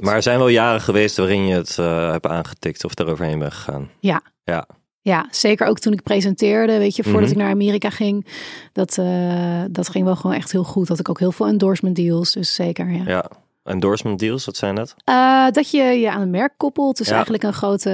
Maar 0.00 0.14
er 0.14 0.22
zijn 0.22 0.38
wel 0.38 0.48
jaren 0.48 0.80
geweest 0.80 1.16
waarin 1.16 1.46
je 1.46 1.54
het 1.54 1.78
eh, 1.78 2.10
hebt 2.10 2.26
aangetikt 2.26 2.84
of 2.84 2.98
eroverheen 2.98 3.38
bent 3.38 3.52
gegaan. 3.52 3.90
ja. 4.00 4.20
Ja, 4.44 4.66
Ja, 5.04 5.26
zeker 5.30 5.66
ook 5.66 5.78
toen 5.78 5.92
ik 5.92 6.02
presenteerde, 6.02 6.78
weet 6.78 6.96
je, 6.96 7.02
voordat 7.02 7.20
Mhm. 7.22 7.30
ik 7.30 7.36
naar 7.36 7.50
Amerika 7.50 7.90
ging. 7.90 8.26
Dat, 8.72 8.98
eh, 8.98 9.62
dat 9.70 9.88
ging 9.88 10.04
wel 10.04 10.16
gewoon 10.16 10.36
echt 10.36 10.52
heel 10.52 10.64
goed. 10.64 10.88
Had 10.88 10.98
ik 10.98 11.08
ook 11.08 11.18
heel 11.18 11.32
veel 11.32 11.46
endorsement 11.46 11.96
deals, 11.96 12.32
dus 12.32 12.54
zeker, 12.54 12.90
ja. 12.90 13.02
ja. 13.06 13.30
Endorsement 13.64 14.18
deals, 14.18 14.44
wat 14.44 14.56
zijn 14.56 14.74
dat? 14.74 14.94
Eh, 15.04 15.48
dat 15.50 15.70
je 15.70 15.82
je 15.82 16.10
aan 16.10 16.20
een 16.20 16.30
merk 16.30 16.52
koppelt. 16.56 16.96
Dus 16.96 17.06
Ja. 17.06 17.12
eigenlijk 17.12 17.42
een 17.42 17.52
grote 17.52 17.90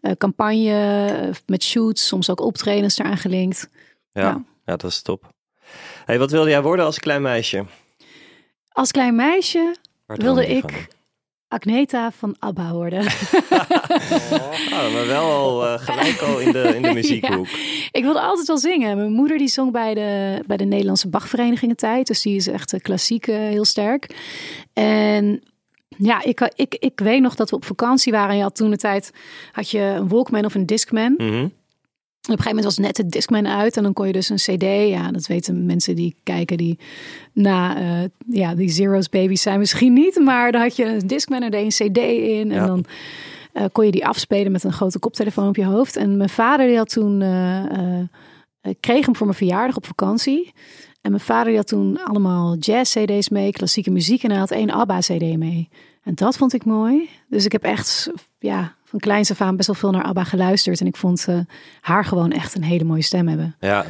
eh, 0.00 0.12
campagne 0.12 1.32
met 1.46 1.62
shoots, 1.62 2.06
soms 2.06 2.30
ook 2.30 2.40
optredens 2.40 2.98
eraan 2.98 3.16
gelinkt. 3.16 3.68
Ja, 4.12 4.22
Ja. 4.22 4.44
ja. 4.64 4.76
dat 4.76 4.90
is 4.90 5.02
top. 5.02 5.32
Hey, 6.04 6.18
wat 6.18 6.30
wilde 6.30 6.50
jij 6.50 6.62
worden 6.62 6.84
als 6.84 6.98
klein 6.98 7.22
meisje? 7.22 7.64
Als 8.68 8.90
klein 8.90 9.14
meisje 9.16 9.74
wilde 10.16 10.46
ik 10.46 10.88
Agneta 11.48 12.10
van 12.10 12.36
ABBA 12.38 12.72
worden. 12.72 13.10
van? 13.10 14.40
Oh, 14.78 14.92
maar 14.92 15.06
wel 15.06 15.30
al 15.30 15.66
eh, 15.66 15.78
gelijk 15.80 16.20
al 16.20 16.38
in 16.38 16.52
de, 16.52 16.72
in 16.76 16.82
de 16.82 16.92
muziekhoek. 17.00 17.46
Ik 17.90 18.02
wilde 18.02 18.20
altijd 18.20 18.46
wel 18.46 18.58
zingen. 18.58 18.96
Mijn 18.96 19.12
moeder 19.12 19.38
die 19.38 19.48
zong 19.48 19.72
bij 19.72 19.94
de, 19.94 20.42
bij 20.46 20.56
de 20.56 20.64
Nederlandse 20.64 21.08
Bachvereniging 21.08 21.70
een 21.70 21.76
tijd. 21.76 22.06
Dus 22.06 22.22
die 22.22 22.36
is 22.36 22.46
echt 22.46 22.72
eh, 22.72 22.80
klassiek 22.80 23.26
eh, 23.26 23.36
heel 23.36 23.64
sterk. 23.64 24.16
En 24.72 25.42
Ja, 25.88 26.22
ik, 26.22 26.50
ik, 26.54 26.74
ik 26.74 27.00
weet 27.00 27.20
nog 27.20 27.34
dat 27.34 27.50
we 27.50 27.56
op 27.56 27.64
vakantie 27.64 28.12
waren. 28.12 28.30
En 28.30 28.36
je 28.36 28.42
had 28.42 28.56
toen 28.56 28.70
de 28.70 28.76
tijd 28.76 29.12
had 29.52 29.70
je 29.70 29.80
een 29.80 30.08
Walkman 30.08 30.44
of 30.44 30.54
een 30.54 30.66
Discman. 30.66 31.16
En 31.16 31.52
op 32.32 32.38
een 32.38 32.44
gegeven 32.44 32.56
moment 32.56 32.64
was 32.64 32.78
net 32.86 32.96
de 32.96 33.06
Discman 33.06 33.46
uit. 33.48 33.76
En 33.76 33.82
dan 33.82 33.92
kon 33.92 34.06
je 34.06 34.12
dus 34.12 34.28
een 34.28 34.36
CD. 34.36 34.88
Ja, 34.88 35.10
dat 35.10 35.26
weten 35.26 35.66
mensen 35.66 35.96
die 35.96 36.14
kijken 36.22 36.56
die 36.56 36.78
na 37.32 37.76
eh, 37.76 38.08
ja, 38.30 38.54
die 38.54 38.68
Zero's 38.70 39.08
babies 39.08 39.42
zijn 39.42 39.58
misschien 39.58 39.92
niet. 39.92 40.16
Maar 40.16 40.52
dan 40.52 40.60
had 40.60 40.76
je 40.76 40.84
een 40.84 41.06
Discman 41.06 41.42
er 41.42 41.50
deed 41.50 41.80
een 41.80 41.90
CD 41.92 41.98
in. 41.98 42.50
En 42.52 42.60
Ja. 42.60 42.66
dan 42.66 42.84
eh, 43.52 43.64
kon 43.72 43.84
je 43.84 43.90
die 43.90 44.06
afspelen 44.06 44.52
met 44.52 44.64
een 44.64 44.72
grote 44.72 44.98
koptelefoon 44.98 45.48
op 45.48 45.56
je 45.56 45.64
hoofd. 45.64 45.96
En 45.96 46.16
mijn 46.16 46.28
vader 46.28 46.66
die 46.66 46.76
had 46.76 46.88
toen... 46.90 47.22
eh, 47.22 48.00
kreeg 48.80 49.04
hem 49.04 49.16
voor 49.16 49.26
mijn 49.26 49.38
verjaardag 49.38 49.76
op 49.76 49.86
vakantie. 49.86 50.52
En 51.00 51.10
mijn 51.10 51.22
vader 51.22 51.46
die 51.46 51.56
had 51.56 51.66
toen 51.66 52.04
allemaal 52.04 52.56
jazz-cd's 52.56 53.28
mee, 53.28 53.52
klassieke 53.52 53.90
muziek. 53.90 54.22
En 54.22 54.30
hij 54.30 54.38
had 54.38 54.50
één 54.50 54.70
ABBA-cd 54.70 55.36
mee. 55.36 55.68
En 56.08 56.14
dat 56.14 56.36
vond 56.36 56.54
ik 56.54 56.64
mooi. 56.64 57.08
Dus 57.28 57.44
ik 57.44 57.52
heb 57.52 57.62
echt 57.62 58.10
ja, 58.38 58.74
van 58.84 58.98
kleins 58.98 59.30
af 59.30 59.40
aan 59.40 59.56
best 59.56 59.66
wel 59.66 59.76
veel 59.76 59.90
naar 59.90 60.02
ABBA 60.02 60.24
geluisterd. 60.24 60.80
En 60.80 60.86
ik 60.86 60.96
vond 60.96 61.24
eh, 61.28 61.38
haar 61.80 62.04
gewoon 62.04 62.32
echt 62.32 62.54
een 62.54 62.62
hele 62.62 62.84
mooie 62.84 63.02
stem 63.02 63.28
hebben. 63.28 63.56
Ja. 63.60 63.84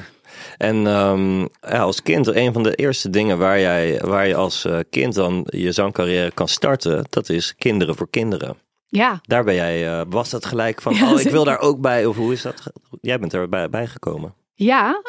En 0.57 0.87
ehm, 0.87 1.41
ja, 1.41 1.79
als 1.79 2.03
kind, 2.03 2.27
een 2.27 2.53
van 2.53 2.63
de 2.63 2.75
eerste 2.75 3.11
dingen 3.11 3.39
waar, 3.39 3.61
jij, 3.61 4.01
waar 4.05 4.27
je 4.27 4.35
als 4.35 4.65
eh, 4.65 4.79
kind 4.91 5.15
dan 5.15 5.47
je 5.47 5.73
zangcarrière 5.73 6.31
kan 6.31 6.49
starten, 6.49 7.05
dat 7.11 7.29
is 7.29 7.55
Kinderen 7.55 7.97
voor 7.97 8.11
Kinderen. 8.11 8.57
Ja, 8.87 9.21
Daar 9.23 9.45
ben 9.45 9.55
jij, 9.55 9.99
eh, 9.99 10.07
was 10.09 10.31
dat 10.31 10.47
gelijk 10.47 10.83
van, 10.83 10.95
Ja, 10.95 11.13
oh 11.13 11.21
ik 11.21 11.31
wil 11.31 11.45
daar 11.45 11.61
ook 11.61 11.81
bij, 11.81 12.07
of 12.07 12.17
hoe 12.17 12.33
is 12.33 12.43
dat? 12.43 12.63
Jij 13.01 13.19
bent 13.19 13.33
er 13.33 13.49
bij, 13.49 13.71
bij 13.71 13.87
gekomen. 13.87 14.35
ja 14.55 15.03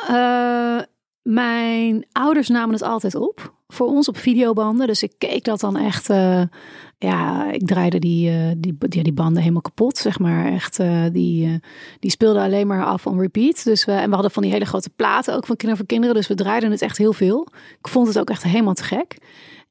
mijn 1.33 2.05
ouders 2.12 2.48
namen 2.48 2.74
het 2.74 2.83
altijd 2.83 3.15
op 3.15 3.53
voor 3.67 3.88
ons 3.88 4.07
op 4.07 4.17
videobanden. 4.17 4.88
Dus 4.88 5.03
ik 5.03 5.13
keek 5.17 5.43
dat 5.43 5.59
dan 5.59 5.77
echt. 5.77 6.09
eh, 6.09 6.41
ja, 6.98 7.51
ik 7.51 7.67
draaide 7.67 8.00
die, 8.00 8.29
eh, 8.29 8.51
die, 8.57 8.75
die, 8.79 9.03
die 9.03 9.13
banden 9.13 9.41
helemaal 9.41 9.62
kapot, 9.62 9.98
zeg 9.98 10.19
maar. 10.19 10.53
Echt, 10.53 10.79
eh, 10.79 11.03
die, 11.12 11.59
die 12.00 12.12
speelden 12.12 12.43
alleen 12.43 12.67
maar 12.67 12.86
af 12.86 13.07
on 13.07 13.19
repeat. 13.19 13.63
Dus 13.63 13.86
we, 13.86 13.91
en 13.91 14.07
we 14.07 14.13
hadden 14.13 14.31
van 14.31 14.43
die 14.43 14.51
hele 14.51 14.65
grote 14.65 14.89
platen 14.95 15.36
ook 15.36 15.45
van 15.45 15.55
Kinderen 15.55 15.77
voor 15.77 15.86
Kinderen. 15.86 16.15
Dus 16.15 16.27
we 16.27 16.36
draaiden 16.36 16.71
het 16.71 16.81
echt 16.81 16.98
heel 16.98 17.13
veel. 17.13 17.48
Ik 17.79 17.88
vond 17.88 18.07
het 18.07 18.19
ook 18.19 18.29
echt 18.29 18.43
helemaal 18.43 18.74
te 18.74 18.83
gek. 18.83 19.17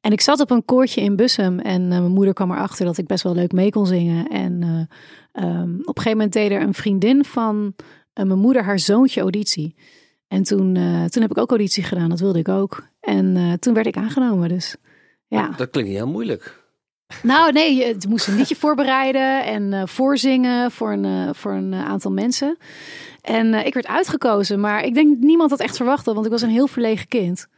En 0.00 0.12
ik 0.12 0.20
zat 0.20 0.40
op 0.40 0.50
een 0.50 0.64
koortje 0.64 1.00
in 1.00 1.16
Bussum 1.16 1.58
en 1.58 1.88
mijn 1.88 2.10
moeder 2.10 2.34
kwam 2.34 2.50
erachter 2.50 2.84
dat 2.84 2.98
ik 2.98 3.06
best 3.06 3.22
wel 3.22 3.34
leuk 3.34 3.52
mee 3.52 3.70
kon 3.70 3.86
zingen. 3.86 4.28
En 4.28 4.62
eh, 4.62 5.44
ehm, 5.44 5.74
op 5.74 5.96
een 5.96 6.02
gegeven 6.02 6.10
moment 6.10 6.32
deed 6.32 6.50
er 6.50 6.62
een 6.62 6.74
vriendin 6.74 7.24
van 7.24 7.74
mijn 8.12 8.38
moeder 8.38 8.64
haar 8.64 8.78
zoontje 8.78 9.20
auditie. 9.20 9.74
En 10.28 10.42
toen, 10.42 10.76
eh, 10.76 11.04
toen 11.04 11.23
heb 11.23 11.30
ik 11.30 11.38
ook 11.38 11.49
auditie 11.49 11.82
gedaan, 11.82 12.08
dat 12.08 12.20
wilde 12.20 12.38
ik 12.38 12.49
ook. 12.49 12.85
En 13.00 13.37
eh, 13.37 13.52
toen 13.52 13.75
werd 13.75 13.87
ik 13.87 13.97
aangenomen, 13.97 14.49
dus 14.49 14.76
ja. 15.26 15.50
Dat 15.56 15.70
klinkt 15.70 15.90
heel 15.90 16.06
moeilijk. 16.06 16.66
Nou 17.23 17.52
nee, 17.52 17.75
je 17.75 17.87
je 17.99 18.08
moest 18.08 18.26
een 18.26 18.37
liedje 18.37 18.56
voorbereiden 18.64 19.44
en 19.44 19.73
eh, 19.73 19.87
voorzingen 19.87 20.70
voor 20.70 20.92
een, 20.92 21.35
voor 21.35 21.52
een 21.52 21.75
aantal 21.75 22.11
mensen. 22.11 22.56
En 23.23 23.54
ik 23.66 23.75
werd 23.75 23.87
uitgekozen, 23.87 24.61
maar 24.61 24.85
ik 24.85 24.94
denk 24.94 25.08
dat 25.08 25.25
niemand 25.25 25.50
dat 25.50 25.61
echt 25.61 25.76
verwachtte, 25.76 26.14
want 26.14 26.26
ik 26.26 26.32
was 26.32 26.42
een 26.42 26.49
heel 26.49 26.66
verlegen 26.66 27.08
kind. 27.08 27.49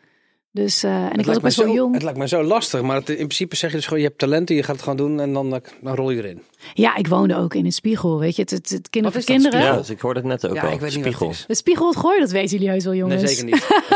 Dus, 0.53 0.83
eh, 0.83 0.91
en 1.05 1.11
ik 1.11 1.17
Het 1.17 1.27
was 1.27 1.27
ook 1.27 1.27
lijkt, 1.27 1.41
me 1.41 1.43
best 1.47 1.57
wel 1.57 1.67
zo, 1.67 1.73
jong. 1.75 1.95
het 1.95 2.03
lijkt 2.03 2.19
me 2.19 2.29
zo 2.29 2.43
lastig, 2.43 2.83
maar 2.83 2.97
het, 2.97 3.09
in 3.09 3.15
principe 3.17 3.57
zeg 3.57 3.71
je 3.71 3.77
dus 3.77 3.85
gewoon, 3.87 4.01
je 4.01 4.07
hebt 4.07 4.19
talenten, 4.19 4.57
je 4.57 4.63
gaat 4.63 4.75
het 4.75 4.83
gewoon 4.83 4.99
doen 4.99 5.21
en 5.21 5.33
dan, 5.33 5.55
eh, 5.55 5.61
dan 5.81 5.95
rol 5.95 6.11
je 6.11 6.19
erin. 6.23 6.43
Ja, 6.75 6.97
ik 6.97 7.07
woonde 7.07 7.37
ook 7.37 7.55
in 7.55 7.65
het 7.65 7.75
Spiegel, 7.75 8.19
weet 8.19 8.37
je. 8.37 8.43
Het, 8.43 8.51
het, 8.51 8.71
het 8.71 8.91
kinderen 8.91 9.23
voor 9.23 9.35
is. 9.35 9.53
Ja, 9.53 9.77
dus 9.77 9.91
ik 9.91 10.01
hoorde 10.01 10.21
het 10.21 10.29
net 10.29 10.49
ook 10.49 10.55
ja, 10.55 10.63
al. 10.63 10.73
ik 10.73 10.81
weet 10.81 10.91
niet 10.95 11.01
Spiegel. 11.01 11.27
wat 11.27 11.35
het 11.35 11.41
is. 11.43 11.49
Het 11.49 11.57
Spiegel 11.57 11.87
het 11.89 11.97
gooi, 11.97 12.21
dat 12.21 12.31
weten 12.31 12.51
jullie 12.51 12.69
heus 12.69 12.85
wel, 12.85 12.95
jongens. 12.95 13.23
Nee, 13.23 13.31
zeker 13.35 13.45
niet. 13.45 13.69
Het 13.69 13.93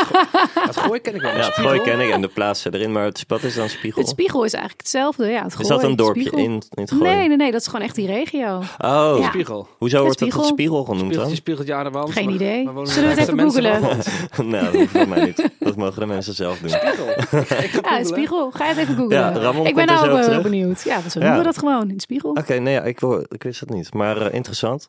go- 0.52 0.60
Het 0.66 0.76
gooi 0.76 1.00
ken 1.00 1.14
ik 1.14 1.20
wel. 1.20 1.30
Ja, 1.36 1.44
het 1.44 1.54
gooi 1.54 1.80
ken 1.80 2.00
ik 2.00 2.10
en 2.10 2.20
de 2.20 2.28
plaatsen 2.28 2.74
erin, 2.74 2.92
maar 2.92 3.04
het, 3.04 3.24
wat 3.28 3.42
is 3.42 3.54
dan 3.54 3.68
Spiegel? 3.68 4.00
Het 4.00 4.10
Spiegel 4.10 4.44
is 4.44 4.52
eigenlijk 4.52 4.82
hetzelfde, 4.82 5.26
ja. 5.26 5.42
Het 5.42 5.46
is 5.50 5.54
gooi, 5.54 5.68
dat 5.68 5.82
een 5.82 5.96
dorpje 5.96 6.30
in, 6.30 6.38
in 6.50 6.62
het 6.74 6.90
gooi? 6.90 7.02
Nee, 7.02 7.28
nee, 7.28 7.36
nee, 7.36 7.50
dat 7.52 7.60
is 7.60 7.66
gewoon 7.66 7.86
echt 7.86 7.94
die 7.94 8.06
regio. 8.06 8.56
Oh, 8.56 9.16
Ja. 9.18 9.28
Spiegel. 9.28 9.68
hoezo 9.78 10.00
wordt 10.02 10.18
dat 10.18 10.28
Spiegel. 10.28 10.40
het 10.40 10.58
Spiegel 10.58 10.84
genoemd 10.84 11.14
dan? 11.14 11.30
spiegeltje 11.36 11.74
aan 11.74 11.84
de 11.84 11.90
wand. 11.90 12.12
Geen 12.12 12.30
idee. 12.30 12.62
Zullen 12.82 13.14
we 13.14 13.20
het 13.20 13.28
even 13.28 13.80
rond. 13.80 14.06
nou, 14.50 14.88
dat 14.92 15.06
mij 15.08 15.24
niet. 15.24 15.50
Dat 15.60 15.76
mogen 15.76 16.00
de 16.00 16.06
mensen 16.06 16.34
zelf 16.44 16.58
doen. 16.58 16.70
Spiegel. 16.70 17.08
Ik 17.64 17.70
ga 17.84 17.96
het 17.96 18.08
Ja. 18.08 18.14
Spiegel. 18.14 18.50
Ga 18.50 18.70
even 18.70 18.86
googlen. 18.86 19.08
Ja, 19.18 19.32
Ramon 19.32 19.66
ik 19.66 19.74
ben 19.74 19.86
er 19.86 19.94
nou 19.94 20.06
zo 20.06 20.16
ook 20.16 20.22
terug. 20.22 20.42
benieuwd. 20.42 20.82
Ja, 20.82 21.00
zo 21.00 21.18
Ja. 21.18 21.24
noemen 21.24 21.38
we 21.38 21.44
dat 21.44 21.58
gewoon, 21.58 21.90
in 21.90 22.00
Spiegel. 22.00 22.30
Oké, 22.30 22.54
nee, 22.54 22.74
ja, 22.74 22.82
ik, 22.82 23.00
wil- 23.00 23.24
ik 23.28 23.42
wist 23.42 23.60
het 23.60 23.70
niet, 23.70 23.94
maar 23.94 24.20
eh, 24.26 24.34
interessant. 24.34 24.88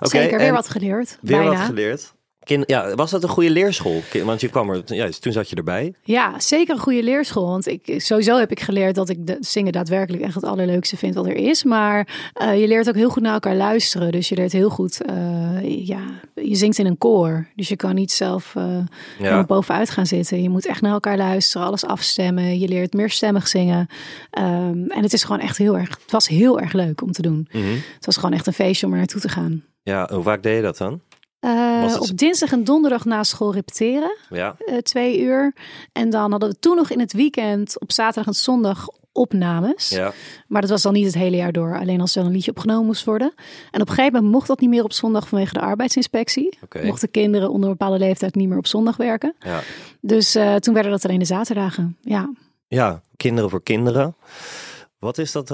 Oké, 0.00 0.08
Zeker, 0.08 0.38
weer 0.38 0.52
wat 0.52 0.68
geleerd. 0.68 1.18
Weer 1.20 1.36
Bijna. 1.38 1.50
wat 1.56 1.60
geleerd. 1.66 2.14
Kind, 2.46 2.64
ja, 2.66 2.94
was 2.94 3.10
dat 3.10 3.22
een 3.22 3.28
goede 3.28 3.50
leerschool? 3.50 4.02
Want 4.24 4.40
je 4.40 4.48
kwam 4.48 4.70
er, 4.70 4.82
ja, 4.86 5.08
toen 5.20 5.32
zat 5.32 5.50
je 5.50 5.56
erbij. 5.56 5.94
Ja, 6.02 6.40
zeker 6.40 6.74
een 6.74 6.80
goede 6.80 7.02
leerschool. 7.02 7.46
Want 7.46 7.66
ik, 7.66 7.94
sowieso 7.96 8.38
heb 8.38 8.50
ik 8.50 8.60
geleerd 8.60 8.94
dat 8.94 9.08
ik 9.08 9.26
de, 9.26 9.36
zingen 9.40 9.72
daadwerkelijk 9.72 10.22
echt 10.22 10.34
het 10.34 10.44
allerleukste 10.44 10.96
vind 10.96 11.14
wat 11.14 11.26
er 11.26 11.34
is. 11.34 11.64
Maar 11.64 12.30
eh, 12.32 12.60
je 12.60 12.66
leert 12.66 12.88
ook 12.88 12.94
heel 12.94 13.10
goed 13.10 13.22
naar 13.22 13.32
elkaar 13.32 13.56
luisteren. 13.56 14.12
Dus 14.12 14.28
je 14.28 14.34
leert 14.34 14.52
heel 14.52 14.68
goed, 14.68 15.02
eh, 15.02 15.86
ja, 15.86 16.00
je 16.34 16.54
zingt 16.54 16.78
in 16.78 16.86
een 16.86 16.98
koor. 16.98 17.46
Dus 17.54 17.68
je 17.68 17.76
kan 17.76 17.94
niet 17.94 18.12
zelf 18.12 18.54
eh 19.18 19.44
bovenuit 19.46 19.90
gaan 19.90 20.06
zitten. 20.06 20.42
Je 20.42 20.48
moet 20.48 20.66
echt 20.66 20.80
naar 20.80 20.92
elkaar 20.92 21.16
luisteren, 21.16 21.66
alles 21.66 21.84
afstemmen. 21.84 22.58
Je 22.58 22.68
leert 22.68 22.92
meerstemmig 22.92 23.48
zingen. 23.48 23.86
Ehm, 24.30 24.86
en 24.88 25.02
het 25.02 25.12
is 25.12 25.24
gewoon 25.24 25.40
echt 25.40 25.58
heel 25.58 25.78
erg, 25.78 25.88
het 25.88 26.12
was 26.12 26.28
heel 26.28 26.60
erg 26.60 26.72
leuk 26.72 27.02
om 27.02 27.12
te 27.12 27.22
doen. 27.22 27.48
Mhm. 27.52 27.64
Het 27.94 28.06
was 28.06 28.16
gewoon 28.16 28.32
echt 28.32 28.46
een 28.46 28.52
feestje 28.52 28.86
om 28.86 28.92
er 28.92 28.98
naartoe 28.98 29.20
te 29.20 29.28
gaan. 29.28 29.64
Ja, 29.82 30.08
hoe 30.12 30.22
vaak 30.22 30.42
deed 30.42 30.56
je 30.56 30.62
dat 30.62 30.76
dan? 30.76 31.00
Eh, 31.40 31.82
het- 31.82 31.98
op 32.10 32.16
dinsdag 32.16 32.52
en 32.52 32.64
donderdag 32.64 33.04
na 33.04 33.22
school 33.22 33.52
repeteren. 33.52 34.16
Ja, 34.30 34.54
eh, 34.58 34.76
twee 34.76 35.20
uur. 35.20 35.54
En 35.92 36.10
dan 36.10 36.30
hadden 36.30 36.48
we 36.48 36.58
toen 36.58 36.76
nog 36.76 36.90
in 36.90 37.00
het 37.00 37.12
weekend 37.12 37.80
op 37.80 37.92
zaterdag 37.92 38.26
en 38.26 38.34
zondag 38.34 38.86
opnames. 39.12 39.88
ja. 39.88 40.12
Maar 40.48 40.60
dat 40.60 40.70
was 40.70 40.82
dan 40.82 40.92
niet 40.92 41.04
het 41.04 41.14
hele 41.14 41.36
jaar 41.36 41.52
door. 41.52 41.78
Alleen 41.78 42.00
als 42.00 42.16
er 42.16 42.24
een 42.24 42.30
liedje 42.32 42.50
opgenomen 42.50 42.86
moest 42.86 43.04
worden. 43.04 43.32
En 43.70 43.80
op 43.80 43.88
een 43.88 43.94
gegeven 43.94 44.12
moment 44.12 44.32
mocht 44.32 44.46
dat 44.46 44.60
niet 44.60 44.70
meer 44.70 44.84
op 44.84 44.92
zondag 44.92 45.28
vanwege 45.28 45.52
de 45.52 45.60
arbeidsinspectie. 45.60 46.58
Mochten 46.82 47.10
kinderen 47.10 47.50
onder 47.50 47.70
een 47.70 47.76
bepaalde 47.76 47.98
leeftijd 48.04 48.34
niet 48.34 48.48
meer 48.48 48.58
op 48.58 48.66
zondag 48.66 48.96
werken. 48.96 49.34
Ja. 49.40 49.60
Dus 50.00 50.34
eh, 50.34 50.54
toen 50.54 50.74
werden 50.74 50.92
dat 50.92 51.04
alleen 51.04 51.18
de 51.18 51.24
zaterdagen. 51.24 51.96
Ja. 52.00 52.30
ja, 52.68 53.02
kinderen 53.16 53.50
voor 53.50 53.62
kinderen. 53.62 54.16
Wat 54.98 55.18
is 55.18 55.32
dat 55.32 55.48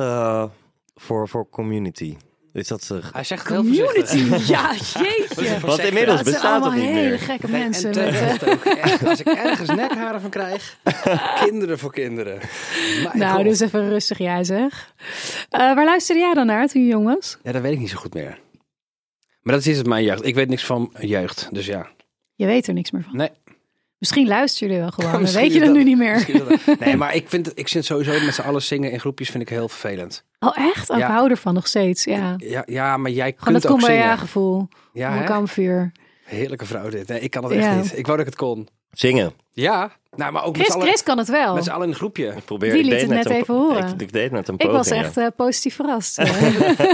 voor, 0.94 1.28
voor 1.28 1.48
community? 1.50 2.16
Is 2.52 2.68
dat, 2.68 2.88
eh, 2.92 3.12
Hij 3.12 3.24
zegt 3.24 3.48
heel. 3.48 3.56
Community, 3.56 4.16
ja, 4.52 4.72
jeetje. 4.98 5.60
want 5.60 5.78
inmiddels 5.78 6.22
bestaat 6.22 6.42
allemaal 6.44 6.70
dat 6.70 6.78
niet 6.78 6.88
hele 6.88 7.08
meer. 7.08 7.18
gekke 7.18 7.46
Nee, 7.48 7.62
mensen. 7.62 7.92
en 7.92 8.04
met, 8.04 8.14
terecht 8.14 8.44
ook. 8.50 8.64
Echt, 8.64 9.06
Als 9.06 9.20
ik 9.20 9.26
ergens 9.26 9.68
nekharen 9.68 10.20
van 10.20 10.30
krijg, 10.30 10.78
kinderen 11.44 11.78
voor 11.78 11.92
kinderen. 11.92 12.38
Nou, 13.12 13.34
god. 13.36 13.44
dus 13.44 13.60
even 13.60 13.88
rustig 13.88 14.18
jij 14.18 14.44
zeg. 14.44 14.94
Eh, 15.50 15.58
waar 15.60 15.84
luisterde 15.84 16.20
jij 16.20 16.34
dan 16.34 16.46
naar 16.46 16.66
toen 16.68 16.82
je 16.82 16.88
jong 16.88 17.04
was? 17.04 17.38
Ja, 17.42 17.52
dat 17.52 17.62
weet 17.62 17.72
ik 17.72 17.78
niet 17.78 17.90
zo 17.90 17.96
goed 17.98 18.14
meer. 18.14 18.38
Maar 19.42 19.54
dat 19.54 19.66
is 19.66 19.76
het 19.76 19.86
mijn 19.86 20.04
jeugd. 20.04 20.24
Ik 20.26 20.34
weet 20.34 20.48
niks 20.48 20.64
van 20.64 20.92
jeugd, 21.00 21.48
dus 21.50 21.66
ja. 21.66 21.86
Je 22.34 22.46
weet 22.46 22.66
er 22.66 22.74
niks 22.74 22.90
meer 22.90 23.02
van. 23.02 23.16
Nee. 23.16 23.30
Misschien 24.02 24.26
luister 24.26 24.66
je 24.68 24.74
er 24.74 24.80
wel 24.80 24.90
gewoon. 24.90 25.12
Dan 25.24 25.32
weet 25.32 25.52
je 25.52 25.58
dat 25.58 25.68
dat- 25.68 25.76
nu 25.76 25.84
niet 25.84 25.96
meer. 25.98 26.26
Dat- 26.38 26.58
Nee, 26.80 26.96
maar 26.96 27.14
ik 27.14 27.28
vind, 27.28 27.46
het- 27.46 27.58
ik 27.58 27.68
vind 27.68 27.84
sowieso 27.84 28.24
met 28.24 28.34
z'n 28.34 28.40
allen 28.40 28.62
zingen 28.62 28.90
in 28.90 29.00
groepjes 29.00 29.30
vind 29.30 29.42
ik 29.42 29.48
heel 29.48 29.68
vervelend. 29.68 30.24
Oh, 30.38 30.58
echt? 30.58 30.90
Oh, 30.90 30.98
Ja. 30.98 31.06
Ik 31.06 31.12
hou 31.12 31.30
ervan 31.30 31.54
nog 31.54 31.66
steeds. 31.66 32.04
Ja. 32.04 32.34
Ja, 32.38 32.62
ja 32.66 32.96
maar 32.96 33.10
jij 33.10 33.34
Gewoon 33.36 33.52
kunt 33.52 33.62
dat 33.62 33.72
ook 33.72 33.80
zingen. 33.80 33.96
Kumbaya-gevoel. 33.96 34.68
Ja, 34.92 35.14
Ja, 35.14 35.20
een 35.20 35.24
kampvuur. 35.26 35.92
Heerlijke 36.24 36.66
vrouw 36.66 36.88
dit. 36.88 37.08
Nee, 37.08 37.20
ik 37.20 37.30
kan 37.30 37.42
het 37.44 37.52
echt 37.52 37.64
Ja. 37.64 37.74
niet. 37.74 37.98
Ik 37.98 38.06
wou 38.06 38.18
dat 38.18 38.26
ik 38.26 38.32
het 38.32 38.40
kon. 38.42 38.68
Zingen. 38.90 39.32
Ja, 39.52 39.90
nou, 40.16 40.32
maar 40.32 40.44
ook 40.44 40.56
met 40.56 40.62
Chris, 40.62 40.66
z'n 40.66 40.72
allen, 40.78 40.86
Chris 40.88 41.02
kan 41.02 41.18
het 41.18 41.28
wel. 41.28 41.54
met 41.54 41.64
z'n 41.64 41.70
allen 41.70 41.82
in 41.84 41.88
een 41.90 41.96
groepje. 41.96 42.26
Ik 42.26 42.44
probeer, 42.44 42.70
Die 42.72 42.78
ik 42.84 42.84
liet 42.90 43.00
het 43.00 43.10
net 43.10 43.26
een 43.26 43.32
even 43.32 43.54
horen. 43.54 43.88
Ik, 43.88 44.00
ik 44.00 44.12
deed 44.12 44.30
net 44.30 44.48
een 44.48 44.54
Ik 44.54 44.60
poging. 44.60 44.76
was 44.76 44.88
ja. 44.88 44.94
echt 44.96 45.16
eh, 45.16 45.26
positief 45.36 45.74
verrast. 45.74 46.18
Eh, 46.18 46.26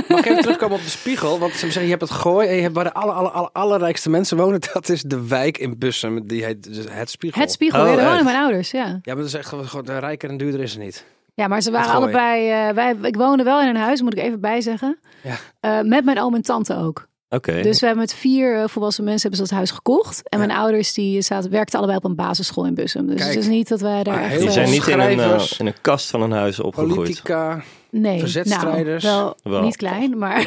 Mag 0.09 0.19
ik 0.19 0.27
even 0.27 0.43
terugkomen 0.43 0.77
op 0.77 0.83
de 0.83 0.89
spiegel? 0.91 1.39
Want 1.39 1.53
ze 1.53 1.59
zeggen, 1.59 1.83
je 1.83 1.89
hebt 1.89 2.01
het 2.03 2.11
gooi 2.11 2.49
en 2.49 2.55
je 2.55 2.63
hebt 2.63 2.75
waar 2.75 2.85
de 2.85 2.93
alle, 2.93 3.13
alle, 3.13 3.29
alle, 3.31 3.51
allerrijkste 3.53 4.11
mensen 4.11 4.37
wonen. 4.37 4.61
Dat 4.73 4.89
is 4.89 5.03
de 5.03 5.27
wijk 5.27 5.59
in 5.59 5.79
Bussum. 5.79 6.27
Die 6.27 6.45
heet 6.45 6.75
dus 6.75 6.85
het 6.91 7.11
spiegel. 7.11 7.41
het 7.41 7.51
spiegel. 7.53 7.81
Oh, 7.83 7.89
ja, 7.89 7.97
daar 7.97 8.09
wonen 8.09 8.25
mijn 8.25 8.37
ouders, 8.37 8.71
ja. 8.71 8.85
Ja, 8.87 9.01
maar 9.05 9.17
dat 9.17 9.25
is 9.27 9.35
echt 9.35 9.49
gewoon, 9.49 9.87
eh, 9.87 9.99
rijker 9.99 10.29
en 10.31 10.37
duurder 10.37 10.61
is 10.61 10.73
het 10.73 10.81
niet. 10.83 11.05
Ja, 11.35 11.47
maar 11.49 11.61
ze 11.61 11.71
waren 11.71 11.93
allebei... 11.93 12.51
eh, 12.51 12.75
wij, 12.75 12.95
ik 13.03 13.17
woonde 13.17 13.43
wel 13.43 13.61
in 13.61 13.69
een 13.69 13.77
huis, 13.77 14.03
moet 14.03 14.13
ik 14.19 14.23
even 14.25 14.41
bijzeggen. 14.41 14.99
Ja. 15.23 15.35
Eh, 15.61 15.81
met 15.89 16.05
mijn 16.05 16.21
oom 16.21 16.35
en 16.35 16.43
tante 16.43 16.77
ook. 16.77 17.08
Oké. 17.31 17.63
Dus 17.63 17.81
we 17.81 17.87
hebben 17.87 18.05
met 18.05 18.15
vier 18.15 18.57
eh, 18.63 18.69
volwassen 18.69 19.05
mensen 19.05 19.23
hebben 19.29 19.39
ze 19.41 19.47
dat 19.47 19.57
huis 19.57 19.71
gekocht. 19.71 20.29
En 20.29 20.39
Ja. 20.41 20.47
mijn 20.47 20.59
ouders 20.59 20.93
die 20.95 21.23
zaten, 21.23 21.51
werkten 21.51 21.79
allebei 21.79 21.99
op 21.99 22.05
een 22.05 22.15
basisschool 22.15 22.65
in 22.67 22.75
Bussum. 22.75 23.07
Dus 23.07 23.17
Kijk. 23.17 23.29
het 23.29 23.39
is 23.39 23.47
niet 23.49 23.69
dat 23.69 23.81
wij 23.81 24.03
daar 24.03 24.23
echt... 24.23 24.39
Die 24.39 24.47
eh, 24.47 24.53
zijn 24.53 24.71
niet 24.71 24.87
in 24.87 24.99
een, 25.01 25.09
eh, 25.09 25.17
schrijvers. 25.19 25.59
in 25.59 25.67
een 25.67 25.81
kast 25.81 26.11
van 26.11 26.23
een 26.23 26.31
huis 26.33 26.61
opgegroeid. 26.61 26.95
Politica. 26.97 27.63
nee, 27.91 28.19
verzetstrijders. 28.19 29.05
Nou, 29.05 29.33
wel, 29.43 29.53
Wel. 29.53 29.63
niet 29.63 29.77
klein, 29.77 30.19
maar... 30.19 30.37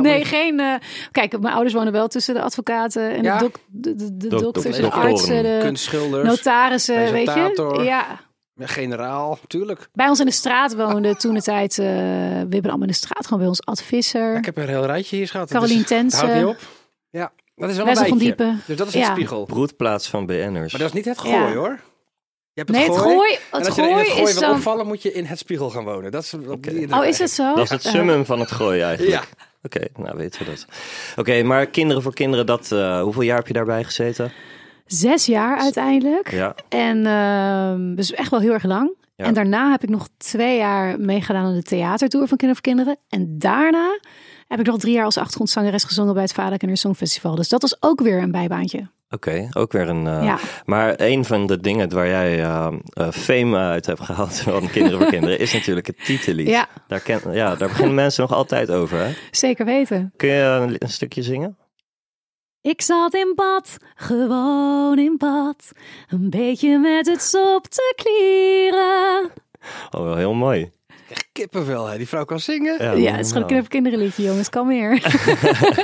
Nee, 0.00 0.24
geen. 0.24 0.60
eh, 0.60 0.74
kijk, 1.12 1.40
mijn 1.40 1.54
ouders 1.54 1.74
wonen 1.74 1.92
wel 1.92 2.08
tussen 2.08 2.34
de 2.34 2.42
advocaten 2.42 3.10
en 3.14 3.22
Ja. 3.22 3.38
de, 3.38 3.44
dok- 3.44 3.58
de, 3.66 3.94
de, 3.94 4.16
de 4.16 4.28
Dok- 4.28 4.40
dokters, 4.40 4.76
de 4.76 4.90
artsen, 4.90 5.42
de 5.42 5.58
kunstschilders. 5.62 6.28
notarissen, 6.28 7.12
weet 7.12 7.34
je. 7.34 7.80
Ja. 7.82 8.06
Generaal, 8.58 9.38
tuurlijk. 9.46 9.88
Bij 9.92 10.08
ons 10.08 10.20
in 10.20 10.26
de 10.26 10.32
straat 10.32 10.74
woonde 10.76 11.16
toen 11.16 11.34
de 11.34 11.42
tijd, 11.42 11.78
eh, 11.78 11.84
we 11.86 11.90
hebben 12.50 12.62
allemaal 12.62 12.80
in 12.80 12.86
de 12.86 12.92
straat 12.94 13.24
gewoon 13.24 13.38
bij 13.38 13.48
ons 13.48 13.64
Ad 13.64 13.82
Visser, 13.82 14.36
Ik 14.36 14.44
heb 14.44 14.56
een 14.56 14.68
heel 14.68 14.86
rijtje 14.86 15.16
hier 15.16 15.28
gehad. 15.28 15.48
Carolien 15.50 15.72
Dat 15.78 15.82
is- 15.82 15.88
Tense, 15.96 16.16
Houdt 16.16 16.34
niet 16.34 16.44
op. 16.44 16.56
Ja, 17.10 17.32
dat 17.56 17.70
is 17.70 17.76
wel 17.76 17.88
een 17.88 17.96
van. 17.96 18.18
Diepen. 18.18 18.62
Dus 18.66 18.76
dat 18.76 18.86
is 18.86 18.92
Ja. 18.92 19.00
een 19.08 19.14
spiegel. 19.14 19.44
Broedplaats 19.44 20.08
van 20.08 20.26
BN'ers. 20.26 20.72
Maar 20.72 20.80
dat 20.80 20.88
is 20.88 20.92
niet 20.92 21.04
het 21.04 21.18
gooi 21.18 21.34
Ja. 21.34 21.52
hoor. 21.54 21.80
Je 22.52 22.60
hebt 22.60 22.70
Nee, 22.70 22.84
het 22.84 22.96
gooi. 22.98 23.14
gooi, 23.14 23.32
En 23.32 23.38
het 23.58 23.66
als 23.66 23.74
je 23.76 23.82
in 23.82 23.88
gooi 23.88 24.04
het 24.04 24.12
gooi 24.12 24.30
is 24.30 24.38
wil 24.38 24.50
opvallen, 24.52 24.86
moet 24.86 25.02
je 25.02 25.12
in 25.12 25.24
het 25.24 25.38
spiegel 25.38 25.70
gaan 25.70 25.84
wonen. 25.84 26.12
Dat 26.12 26.22
is, 26.22 26.30
die 26.60 26.94
Oh, 26.94 27.04
is 27.04 27.18
het 27.18 27.30
zo? 27.30 27.54
Dat 27.54 27.64
is 27.64 27.70
het 27.70 27.82
summum 27.82 28.24
van 28.24 28.40
het 28.40 28.50
gooien 28.50 28.84
eigenlijk. 28.86 29.16
Ja. 29.16 29.46
Oké, 29.62 29.80
nou 29.96 30.16
weten 30.16 30.44
we 30.44 30.50
dat. 30.50 30.66
Oké, 31.16 31.42
maar 31.42 31.66
kinderen 31.66 32.02
voor 32.02 32.14
kinderen, 32.14 32.46
dat, 32.46 32.72
eh, 32.72 33.02
hoeveel 33.02 33.22
jaar 33.22 33.36
heb 33.36 33.46
je 33.46 33.52
daarbij 33.52 33.84
gezeten? 33.84 34.32
Zes 34.86 35.26
jaar 35.26 35.58
uiteindelijk. 35.58 36.30
Ja, 36.30 36.54
En 36.68 37.06
ehm, 37.06 37.94
dus 37.94 38.12
echt 38.12 38.30
wel 38.30 38.40
heel 38.40 38.52
erg 38.52 38.64
lang. 38.64 38.94
Ja. 39.16 39.24
En 39.24 39.34
daarna 39.34 39.70
heb 39.70 39.82
ik 39.82 39.88
nog 39.88 40.08
twee 40.18 40.56
jaar 40.56 41.00
meegedaan 41.00 41.44
aan 41.44 41.54
de 41.54 41.62
theatertour 41.62 42.28
van 42.28 42.36
Kinderen 42.36 42.62
voor 42.64 42.72
Kinderen. 42.72 42.96
En 43.08 43.38
daarna 43.38 43.98
heb 44.48 44.60
ik 44.60 44.66
nog 44.66 44.78
drie 44.78 44.94
jaar 44.94 45.04
als 45.04 45.16
achtergrondzangeres 45.18 45.84
gezongen 45.84 46.14
bij 46.14 46.22
het 46.22 46.32
Vaderkinder 46.32 46.76
Songfestival. 46.76 47.34
Dus 47.34 47.48
dat 47.48 47.62
was 47.62 47.76
ook 47.82 48.00
weer 48.00 48.22
een 48.22 48.30
bijbaantje. 48.30 48.88
oké, 49.10 49.48
ook 49.52 49.72
weer 49.72 49.88
een... 49.88 50.06
eh, 50.06 50.22
Ja. 50.24 50.38
Maar 50.64 50.94
een 50.96 51.24
van 51.24 51.46
de 51.46 51.60
dingen 51.60 51.88
waar 51.94 52.08
jij 52.08 52.42
eh, 52.42 52.66
eh, 52.92 53.08
fame 53.10 53.58
uit 53.58 53.86
hebt 53.86 54.00
gehaald 54.00 54.38
van 54.40 54.70
Kinderen 54.70 54.98
voor 55.00 55.08
Kinderen 55.10 55.38
is 55.38 55.52
natuurlijk 55.52 55.86
het 55.86 56.04
titellied. 56.04 56.48
Ja. 56.48 56.66
Daar, 56.88 57.00
ken, 57.00 57.20
ja, 57.32 57.54
daar 57.54 57.68
beginnen 57.68 57.94
mensen 57.94 58.22
nog 58.22 58.32
altijd 58.32 58.70
over. 58.70 58.98
Hè? 58.98 59.12
Zeker 59.30 59.64
weten. 59.64 60.12
Kun 60.16 60.28
je 60.28 60.42
een, 60.42 60.76
een 60.78 60.88
stukje 60.90 61.22
zingen? 61.22 61.56
Ik 62.64 62.82
zat 62.82 63.14
in 63.14 63.32
bad, 63.34 63.76
gewoon 63.94 64.98
in 64.98 65.16
bad. 65.16 65.72
Een 66.08 66.30
beetje 66.30 66.78
met 66.78 67.06
het 67.06 67.22
sop 67.22 67.66
te 67.66 67.94
klieren. 67.96 69.30
Oh, 69.90 70.04
wel 70.04 70.16
heel 70.16 70.34
mooi. 70.34 70.70
Echt 71.08 71.28
kippenvel, 71.32 71.86
hè. 71.86 71.96
Die 71.96 72.08
vrouw 72.08 72.24
kan 72.24 72.40
zingen. 72.40 73.00
Ja, 73.00 73.12
het 73.12 73.26
is 73.26 73.32
gewoon 73.32 73.66
een 73.70 73.96
liedje, 73.96 74.22
jongens. 74.22 74.48
Kan 74.48 74.66
meer. 74.66 74.90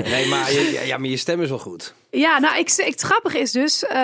Nee, 0.04 0.28
maar 0.28 0.52
je, 0.52 0.82
ja, 0.86 0.98
maar 0.98 1.08
je 1.08 1.16
stem 1.16 1.42
is 1.42 1.48
wel 1.48 1.58
goed. 1.58 1.94
Ja, 2.10 2.38
nou, 2.38 2.58
ik, 2.58 2.70
ik, 2.70 2.84
het 2.84 3.00
grappige 3.00 3.38
is 3.38 3.52
dus, 3.52 3.84
eh, 3.84 3.96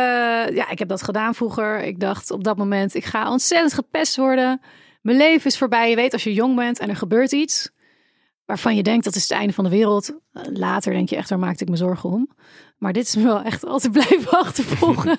ja, 0.54 0.70
ik 0.70 0.78
heb 0.78 0.88
dat 0.88 1.02
gedaan 1.02 1.34
vroeger. 1.34 1.82
Ik 1.82 2.00
dacht 2.00 2.30
op 2.30 2.44
dat 2.44 2.56
moment, 2.56 2.94
ik 2.94 3.04
ga 3.04 3.30
ontzettend 3.30 3.74
gepest 3.74 4.16
worden. 4.16 4.60
Mijn 5.02 5.16
leven 5.16 5.46
is 5.46 5.58
voorbij. 5.58 5.90
Je 5.90 5.96
weet, 5.96 6.12
als 6.12 6.24
je 6.24 6.32
jong 6.32 6.56
bent 6.56 6.78
en 6.78 6.88
er 6.88 6.96
gebeurt 6.96 7.32
iets 7.32 7.74
waarvan 8.46 8.76
je 8.76 8.82
denkt 8.82 9.04
dat 9.04 9.14
is 9.14 9.22
het 9.22 9.38
einde 9.38 9.52
van 9.52 9.64
de 9.64 9.70
wereld. 9.70 10.12
Later 10.32 10.92
denk 10.92 11.08
je 11.08 11.16
echt, 11.16 11.28
daar 11.28 11.38
maakte 11.38 11.64
ik 11.64 11.70
me 11.70 11.76
zorgen 11.76 12.10
om. 12.10 12.28
Maar 12.78 12.92
dit 12.92 13.06
is 13.06 13.16
me 13.16 13.22
wel 13.22 13.42
echt 13.42 13.64
altijd 13.64 13.92
blijven 14.06 14.30
achtervolgen. 14.30 15.18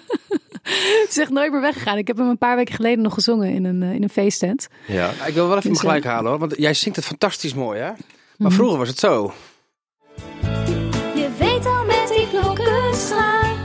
het 0.63 1.05
is 1.09 1.17
echt 1.17 1.29
nooit 1.31 1.51
meer 1.51 1.61
weggegaan. 1.61 1.97
Ik 1.97 2.07
heb 2.07 2.17
hem 2.17 2.29
een 2.29 2.37
paar 2.37 2.55
weken 2.55 2.75
geleden 2.75 3.03
nog 3.03 3.13
gezongen 3.13 3.49
in 3.53 3.65
een, 3.65 3.83
eh, 3.83 3.93
in 3.93 4.03
een 4.03 4.09
feesttent. 4.09 4.67
Ja. 4.87 5.09
Ik 5.25 5.33
wil 5.33 5.47
wel 5.47 5.57
even 5.57 5.69
Dus, 5.71 5.81
mijn 5.81 5.93
gelijk 5.95 6.05
halen, 6.15 6.29
hoor. 6.29 6.39
Want 6.39 6.53
jij 6.57 6.73
zingt 6.73 6.95
het 6.95 7.05
fantastisch 7.05 7.53
mooi, 7.53 7.79
hè? 7.79 7.87
Maar 7.89 7.97
Mhm. 8.37 8.51
vroeger 8.51 8.77
was 8.77 8.87
het 8.87 8.99
zo. 8.99 9.33
Je 11.15 11.29
weet 11.39 11.65
al 11.65 11.85
met 11.85 12.07
die 12.15 12.27
vlokkenstraal, 12.27 13.55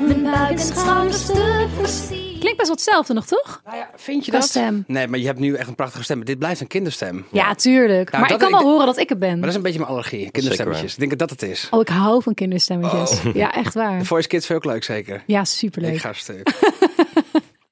mijn 0.00 0.22
buik 0.22 0.50
en 0.50 0.58
schouders 0.58 1.26
te 1.26 1.66
voorzien. 1.76 2.27
Klinkt 2.48 2.68
best 2.68 2.84
wel 2.84 2.94
hetzelfde 2.94 3.14
nog, 3.14 3.26
toch? 3.26 3.60
Nou 3.64 3.76
ja, 3.76 3.90
vind 3.96 4.24
je 4.24 4.30
Qua 4.30 4.40
dat? 4.40 4.48
stem. 4.48 4.84
Nee, 4.86 5.08
maar 5.08 5.18
je 5.18 5.26
hebt 5.26 5.38
nu 5.38 5.54
echt 5.54 5.68
een 5.68 5.74
prachtige 5.74 6.04
stem. 6.04 6.16
Maar 6.16 6.26
dit 6.26 6.38
blijft 6.38 6.60
een 6.60 6.66
kinderstem. 6.66 7.26
Ja, 7.32 7.54
tuurlijk. 7.54 8.10
Nou, 8.10 8.22
maar 8.22 8.32
ik 8.32 8.38
dat- 8.40 8.50
kan 8.50 8.50
wel 8.50 8.60
ik- 8.60 8.66
horen 8.66 8.86
dat 8.86 8.96
ik 8.98 9.08
het 9.08 9.18
ben. 9.18 9.28
Maar 9.30 9.40
dat 9.40 9.48
is 9.48 9.54
een 9.54 9.62
beetje 9.62 9.78
mijn 9.78 9.90
allergie, 9.90 10.30
kinderstemmetjes. 10.30 10.92
Ik 10.92 10.98
denk 10.98 11.10
dat 11.10 11.18
dat 11.18 11.30
het 11.40 11.42
is. 11.50 11.68
Oh, 11.70 11.80
ik 11.80 11.88
hou 11.88 12.22
van 12.22 12.34
kinderstemmetjes. 12.34 13.22
Ja, 13.34 13.54
echt 13.54 13.74
waar. 13.74 13.98
De 13.98 14.04
Voice 14.04 14.28
Kids 14.28 14.46
vind 14.46 14.58
ook 14.58 14.64
leuk, 14.72 14.84
zeker? 14.84 15.22
Ja, 15.26 15.44
superleuk. 15.44 15.92
Ik 15.94 16.00
ga 16.00 16.12
stuk. 16.12 16.50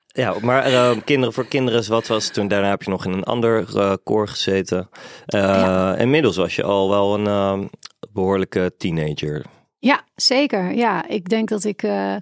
Ja, 0.07 0.35
maar 0.43 0.63
eh, 0.65 0.91
Kinderen 1.05 1.35
voor 1.35 1.47
Kinderen 1.47 1.81
is 1.81 1.89
wat 1.89 2.07
was 2.07 2.29
toen. 2.29 2.49
Daarna 2.49 2.69
heb 2.69 2.83
je 2.83 2.91
nog 2.91 3.05
in 3.05 3.13
een 3.13 3.25
ander 3.25 3.77
eh, 3.79 3.93
koor 4.05 4.29
gezeten. 4.29 4.89
Eh, 5.27 5.93
Inmiddels 5.99 6.37
was 6.37 6.57
je 6.57 6.63
al 6.63 6.89
wel 6.91 7.15
een 7.15 7.27
eh, 7.27 7.59
behoorlijke 8.13 8.75
teenager. 8.79 9.45
Ja, 9.79 10.05
zeker. 10.15 10.73
Ja, 10.75 11.09
ik 11.09 11.29
denk 11.29 11.49
dat 11.49 11.65
ik... 11.65 11.83
eh, 11.83 12.17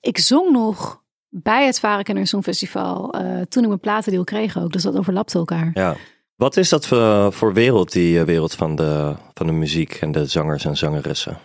ik 0.00 0.18
zong 0.18 0.50
nog 0.50 1.02
bij 1.30 1.66
het 1.66 1.80
Varenkenner 1.80 2.26
Songfestival 2.26 3.12
eh, 3.12 3.40
toen 3.48 3.62
ik 3.62 3.68
mijn 3.68 3.80
platendeal 3.80 4.24
kreeg 4.24 4.58
ook. 4.58 4.72
Dus 4.72 4.82
dat 4.82 4.98
overlapte 4.98 5.38
elkaar. 5.38 5.70
Ja. 5.74 5.96
Wat 6.36 6.56
is 6.56 6.68
dat 6.68 6.86
voor, 6.86 7.32
voor 7.32 7.52
wereld, 7.52 7.92
die 7.92 8.18
eh, 8.18 8.24
wereld 8.24 8.54
van 8.54 8.74
de, 8.74 9.14
van 9.34 9.46
de 9.46 9.52
muziek 9.52 9.94
en 9.94 10.12
de 10.12 10.26
zangers 10.26 10.64
en 10.64 10.76
zangeressen? 10.76 11.38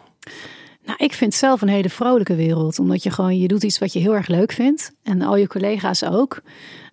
Nou, 0.86 0.98
ik 1.04 1.14
vind 1.14 1.32
het 1.32 1.40
zelf 1.40 1.62
een 1.62 1.68
hele 1.68 1.90
vrolijke 1.90 2.36
wereld. 2.36 2.80
Omdat 2.80 3.04
je 3.04 3.12
gewoon, 3.12 3.38
je 3.38 3.48
doet 3.48 3.64
iets 3.64 3.80
wat 3.80 3.94
je 3.94 4.00
heel 4.00 4.16
erg 4.16 4.28
leuk 4.28 4.52
vindt. 4.52 4.92
En 5.04 5.22
al 5.22 5.36
je 5.36 5.48
collega's 5.48 6.04
ook. 6.04 6.42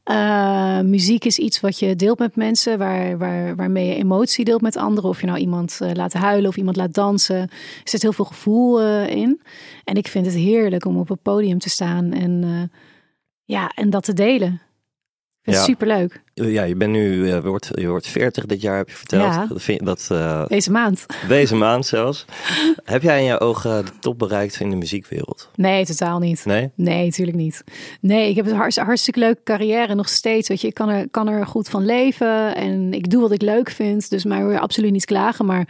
Eh, 0.05 0.81
muziek 0.81 1.25
is 1.25 1.39
iets 1.39 1.61
wat 1.61 1.79
je 1.79 1.97
deelt 1.97 2.19
met 2.19 2.37
mensen, 2.37 2.79
waar, 2.79 3.19
waar, 3.19 3.57
waarmee 3.57 3.87
je 3.87 3.95
emotie 3.95 4.45
deelt 4.45 4.61
met 4.61 4.77
anderen. 4.77 5.11
Of 5.11 5.21
je 5.21 5.27
nou 5.27 5.39
iemand 5.39 5.79
laat 5.93 6.13
huilen 6.13 6.49
of 6.49 6.57
iemand 6.57 6.77
laat 6.77 6.95
dansen. 6.95 7.37
Er 7.37 7.49
zit 7.85 8.03
heel 8.03 8.13
veel 8.13 8.25
gevoel 8.25 8.81
in. 9.07 9.41
En 9.85 9.95
ik 9.95 10.09
vind 10.09 10.27
het 10.27 10.35
heerlijk 10.35 10.85
om 10.85 10.99
op 10.99 11.11
een 11.11 11.23
podium 11.23 11.59
te 11.59 11.71
staan 11.71 12.13
en, 12.13 12.71
ja, 13.45 13.69
en 13.75 13.91
dat 13.91 14.05
te 14.05 14.13
delen. 14.13 14.61
Vind 15.43 15.57
Ja. 15.57 15.63
superleuk. 15.63 16.23
Ja, 16.35 16.63
je 16.63 16.77
bent 16.77 16.93
nu, 16.93 17.31
eh, 17.31 17.39
wordt, 17.39 17.71
je 17.75 17.89
wordt 17.89 18.07
40 18.07 18.47
dit 18.47 18.61
jaar, 18.61 18.77
heb 18.77 18.89
je 18.89 18.95
verteld. 18.97 19.23
Ja. 19.35 19.47
Dat, 19.47 19.63
vind, 19.63 19.85
dat 19.87 20.09
eh, 20.13 20.47
Deze 20.47 20.71
maand. 20.71 21.07
deze 21.29 21.55
maand 21.57 21.87
zelfs. 21.87 22.25
heb 22.85 23.03
jij 23.03 23.19
in 23.19 23.25
je 23.25 23.41
ogen 23.41 23.85
de 23.85 23.91
top 24.01 24.19
bereikt 24.19 24.61
in 24.61 24.71
de 24.71 24.77
muziekwereld? 24.77 25.51
Nee, 25.55 25.85
totaal 25.87 26.19
niet. 26.19 26.45
Nee? 26.45 26.71
Nee, 26.75 27.05
natuurlijk 27.05 27.37
niet. 27.37 27.65
Nee, 28.01 28.29
ik 28.31 28.37
heb 28.37 28.47
een 28.47 28.55
hartstikke, 28.57 28.89
hartstikke 28.89 29.21
leuke 29.21 29.41
carrière 29.45 29.95
nog 29.95 30.09
steeds. 30.09 30.49
Weet 30.49 30.61
je, 30.61 30.67
ik 30.67 30.75
kan 30.75 30.89
er, 30.89 31.09
kan 31.11 31.29
er 31.29 31.47
goed 31.47 31.69
van 31.69 31.85
leven 31.85 32.55
en 32.55 32.93
ik 32.93 33.11
doe 33.11 33.21
wat 33.21 33.33
ik 33.33 33.43
leuk 33.43 33.71
vind. 33.71 34.11
Dus 34.11 34.25
mij 34.25 34.41
hoor 34.43 34.53
je 34.53 34.61
absoluut 34.61 34.93
niet 34.93 35.05
klagen. 35.05 35.47
Maar 35.47 35.69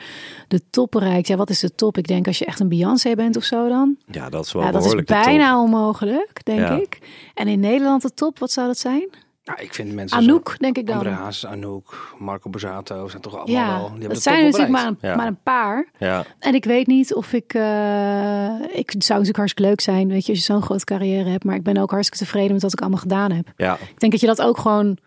de 0.48 0.61
top 0.70 0.90
bereikt, 0.90 1.26
ja, 1.28 1.37
wat 1.37 1.50
is 1.50 1.61
de 1.61 1.74
top? 1.74 1.98
Ik 1.98 2.06
denk 2.06 2.26
als 2.26 2.38
je 2.38 2.44
echt 2.44 2.61
een 2.61 2.68
Beyoncé 2.68 3.14
bent 3.14 3.37
of 3.37 3.44
zo 3.44 3.68
dan. 3.68 3.96
Ja, 4.11 4.28
dat 4.28 4.44
is 4.46 4.52
wel 4.52 4.62
Ja, 4.62 4.70
dat 4.70 4.85
is 4.85 4.94
bijna 5.04 5.61
onmogelijk, 5.62 6.40
denk 6.44 6.58
Ja. 6.58 6.70
ik. 6.80 6.98
En 7.35 7.48
in 7.48 7.61
Nederland 7.61 8.02
de 8.02 8.14
top, 8.14 8.38
wat 8.38 8.50
zou 8.52 8.66
dat 8.66 8.78
zijn? 8.78 9.08
Nou, 9.44 9.61
ik 9.62 9.74
vind 9.74 9.92
mensen 9.92 10.18
Anouk, 10.18 10.57
denk 10.59 10.76
ik 10.78 10.88
zo... 10.88 10.94
dan. 10.98 11.07
Andreas, 11.07 11.46
Anouk, 11.46 12.14
Marco 12.18 12.50
Borsato 12.50 13.09
zijn 13.09 13.22
toch 13.22 13.37
allemaal 13.37 13.66
wel... 13.66 13.74
Ja, 13.74 13.78
Die 13.83 13.90
hebben 13.90 14.09
dat 14.09 14.22
zijn 14.22 14.37
wel 14.37 14.44
natuurlijk 14.44 14.70
maar 14.78 14.87
een, 14.87 14.96
Ja. 15.00 15.16
maar 15.16 15.26
een 15.26 15.42
paar. 15.42 15.88
Ja, 15.98 16.24
En 16.38 16.55
ik 16.55 16.64
weet 16.64 16.87
niet 16.87 17.14
of 17.14 17.33
ik. 17.33 17.55
eh, 17.55 18.55
ik 18.72 18.90
het 18.90 19.05
zou 19.05 19.18
natuurlijk 19.18 19.37
hartstikke 19.37 19.62
leuk 19.70 19.81
zijn, 19.81 20.09
weet 20.09 20.26
je, 20.26 20.33
als 20.33 20.40
je 20.46 20.52
zo'n 20.52 20.62
grote 20.62 20.85
carrière 20.85 21.28
hebt. 21.31 21.44
Maar 21.44 21.55
ik 21.55 21.62
ben 21.62 21.76
ook 21.76 21.90
hartstikke 21.90 22.24
tevreden 22.24 22.52
met 22.52 22.62
wat 22.62 22.72
ik 22.72 22.81
allemaal 22.81 22.98
gedaan 22.98 23.31
heb. 23.33 23.52
ja. 23.57 23.74
Ik 23.74 24.00
denk 24.00 24.12
dat 24.12 24.20
je 24.20 24.26
dat 24.26 24.42
ook 24.42 24.59
gewoon 24.59 24.98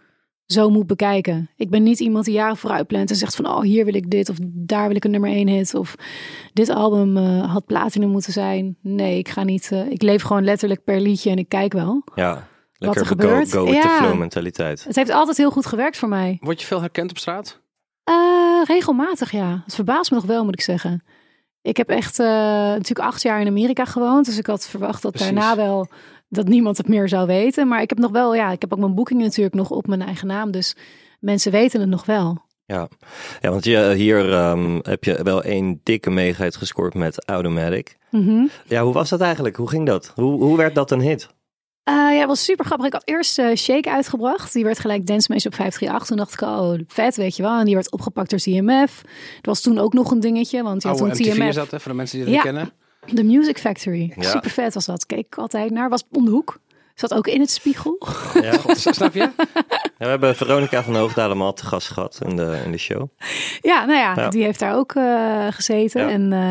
zo 0.46 0.70
moet 0.70 0.88
bekijken. 0.88 1.50
Ik 1.56 1.70
ben 1.70 1.84
niet 1.84 2.00
iemand 2.00 2.26
die 2.26 2.34
jaren 2.34 2.58
vooruit 2.58 2.88
plant 2.88 3.10
en 3.10 3.16
zegt 3.16 3.36
van 3.36 3.46
oh 3.48 3.62
hier 3.62 3.86
wil 3.86 3.96
ik 3.96 4.10
dit 4.12 4.30
of 4.30 4.36
daar 4.42 4.88
wil 4.88 4.96
ik 4.96 5.04
een 5.04 5.12
nummer 5.12 5.30
één 5.30 5.48
hit 5.48 5.74
of 5.76 5.96
dit 6.54 6.70
album 6.70 7.18
eh, 7.18 7.52
had 7.54 7.66
platinum 7.66 8.10
moeten 8.10 8.34
zijn. 8.34 8.78
Nee, 8.82 9.18
ik 9.18 9.30
ga 9.30 9.44
niet. 9.44 9.72
eh, 9.72 9.90
ik 9.92 10.02
leef 10.02 10.22
gewoon 10.22 10.44
letterlijk 10.44 10.84
per 10.84 11.00
liedje 11.02 11.30
en 11.30 11.38
ik 11.38 11.50
kijk 11.50 11.74
wel. 11.74 12.02
ja. 12.16 12.48
Lekker 12.78 13.02
er 13.02 13.08
de 13.08 13.16
go, 13.24 13.28
gebeurt. 13.28 13.52
go 13.52 13.64
with 13.66 13.82
the 13.82 13.88
Ja. 13.88 13.98
flow 13.98 14.18
mentaliteit. 14.18 14.84
Het 14.84 14.96
heeft 14.96 15.10
altijd 15.10 15.38
heel 15.38 15.52
goed 15.52 15.66
gewerkt 15.66 15.98
voor 15.98 16.10
mij. 16.10 16.38
Word 16.42 16.60
je 16.62 16.68
veel 16.68 16.80
herkend 16.82 17.10
op 17.10 17.18
straat? 17.18 17.62
Eh, 18.04 18.16
regelmatig, 18.64 19.32
ja. 19.32 19.62
Het 19.66 19.76
verbaast 19.76 20.12
me 20.12 20.18
nog 20.18 20.26
wel, 20.26 20.44
moet 20.44 20.54
ik 20.54 20.62
zeggen. 20.62 21.04
Ik 21.62 21.78
heb 21.78 21.90
echt 21.90 22.20
eh, 22.20 22.26
natuurlijk 22.28 23.00
acht 23.08 23.22
jaar 23.22 23.42
in 23.42 23.48
Amerika 23.48 23.86
gewoond. 23.86 24.26
Dus 24.26 24.38
ik 24.38 24.46
had 24.46 24.68
verwacht 24.68 25.02
dat 25.02 25.12
Precies. 25.12 25.34
daarna 25.34 25.56
wel 25.56 25.88
dat 26.30 26.48
niemand 26.48 26.78
het 26.78 26.88
meer 26.88 27.10
zou 27.10 27.28
weten. 27.28 27.68
Maar 27.68 27.82
ik 27.82 27.90
heb 27.90 28.00
nog 28.00 28.12
wel, 28.12 28.36
ja, 28.36 28.52
ik 28.52 28.62
heb 28.62 28.74
ook 28.74 28.80
mijn 28.80 28.96
boeking 28.96 29.22
natuurlijk 29.22 29.56
nog 29.56 29.70
op 29.72 29.88
mijn 29.88 30.02
eigen 30.02 30.28
naam. 30.28 30.52
Dus 30.52 30.76
mensen 31.20 31.52
weten 31.52 31.80
het 31.80 31.90
nog 31.90 32.06
wel. 32.06 32.44
Ja, 32.66 32.88
ja 33.42 33.50
want 33.50 33.64
je, 33.66 33.94
hier 33.96 34.34
ehm, 34.34 34.80
heb 34.82 35.04
je 35.04 35.24
wel 35.24 35.44
één 35.44 35.80
dikke 35.84 36.10
megahit 36.10 36.56
gescoord 36.56 36.94
met 36.94 37.26
Automatic. 37.26 37.98
Mhm. 38.12 38.46
Ja, 38.68 38.84
hoe 38.84 38.94
was 38.94 39.10
dat 39.10 39.22
eigenlijk? 39.22 39.56
Hoe 39.56 39.70
ging 39.70 39.86
dat? 39.86 40.12
Hoe, 40.16 40.42
hoe 40.44 40.58
werd 40.58 40.76
dat 40.76 40.92
een 40.92 41.02
hit? 41.02 41.34
Eh, 41.86 41.94
ja, 41.94 42.18
het 42.20 42.28
was 42.28 42.44
super 42.44 42.66
grappig. 42.66 42.88
Ik 42.88 42.94
had 42.94 43.02
eerst 43.06 43.40
eh, 43.40 43.56
Shake 43.56 43.92
uitgebracht. 43.92 44.54
Die 44.54 44.64
werd 44.64 44.80
gelijk 44.80 45.06
Dance 45.08 45.28
op 45.48 45.56
538. 45.56 46.08
Toen 46.08 46.18
dacht 46.18 46.34
ik, 46.34 46.42
oh, 46.42 46.74
vet, 46.88 47.16
weet 47.16 47.36
je 47.36 47.44
wel. 47.44 47.60
En 47.60 47.66
die 47.66 47.74
werd 47.76 47.92
opgepakt 47.92 48.30
door 48.30 48.40
TMF. 48.40 49.02
Dat 49.36 49.46
was 49.46 49.62
toen 49.62 49.80
ook 49.80 49.94
nog 49.94 50.12
een 50.12 50.20
dingetje. 50.20 50.64
Want 50.64 50.82
je 50.82 50.88
had 50.88 50.98
toen 50.98 51.08
MTV 51.08 51.34
TMF. 51.34 51.72
hè, 51.72 51.80
voor 51.80 51.92
de 51.92 51.98
mensen 51.98 52.18
die 52.18 52.26
dat 52.26 52.36
Ja. 52.36 52.42
kennen. 52.42 52.72
The 53.14 53.24
Music 53.24 53.58
Factory. 53.58 54.14
Ja. 54.16 54.30
Super 54.30 54.50
vet 54.50 54.74
was 54.74 54.86
dat. 54.86 55.06
Keek 55.06 55.26
ik 55.26 55.36
altijd 55.36 55.72
naar. 55.72 55.90
Was 55.90 56.04
om 56.12 56.26
de 56.26 56.32
hoek. 56.32 56.60
Zat 56.96 57.14
ook 57.14 57.28
in 57.28 57.40
het 57.40 57.52
spiegel. 57.52 57.98
Ja. 58.42 58.54
Snap 58.76 59.14
je? 59.14 59.30
Ja, 59.98 60.04
we 60.06 60.10
hebben 60.12 60.36
Veronica 60.36 60.84
van 60.84 60.96
Hoogdalen 60.96 61.42
al 61.42 61.54
te 61.54 61.66
gast 61.66 61.88
gehad 61.90 62.20
in 62.28 62.36
de, 62.36 62.62
in 62.66 62.72
de 62.72 62.78
show. 62.78 63.08
Ja, 63.62 63.86
nou 63.86 64.00
ja, 64.00 64.14
Ja. 64.16 64.30
die 64.30 64.44
heeft 64.44 64.60
daar 64.60 64.76
ook 64.76 64.92
eh, 64.96 65.48
gezeten. 65.50 66.02
Ja. 66.02 66.10
En 66.10 66.34
eh, 66.34 66.50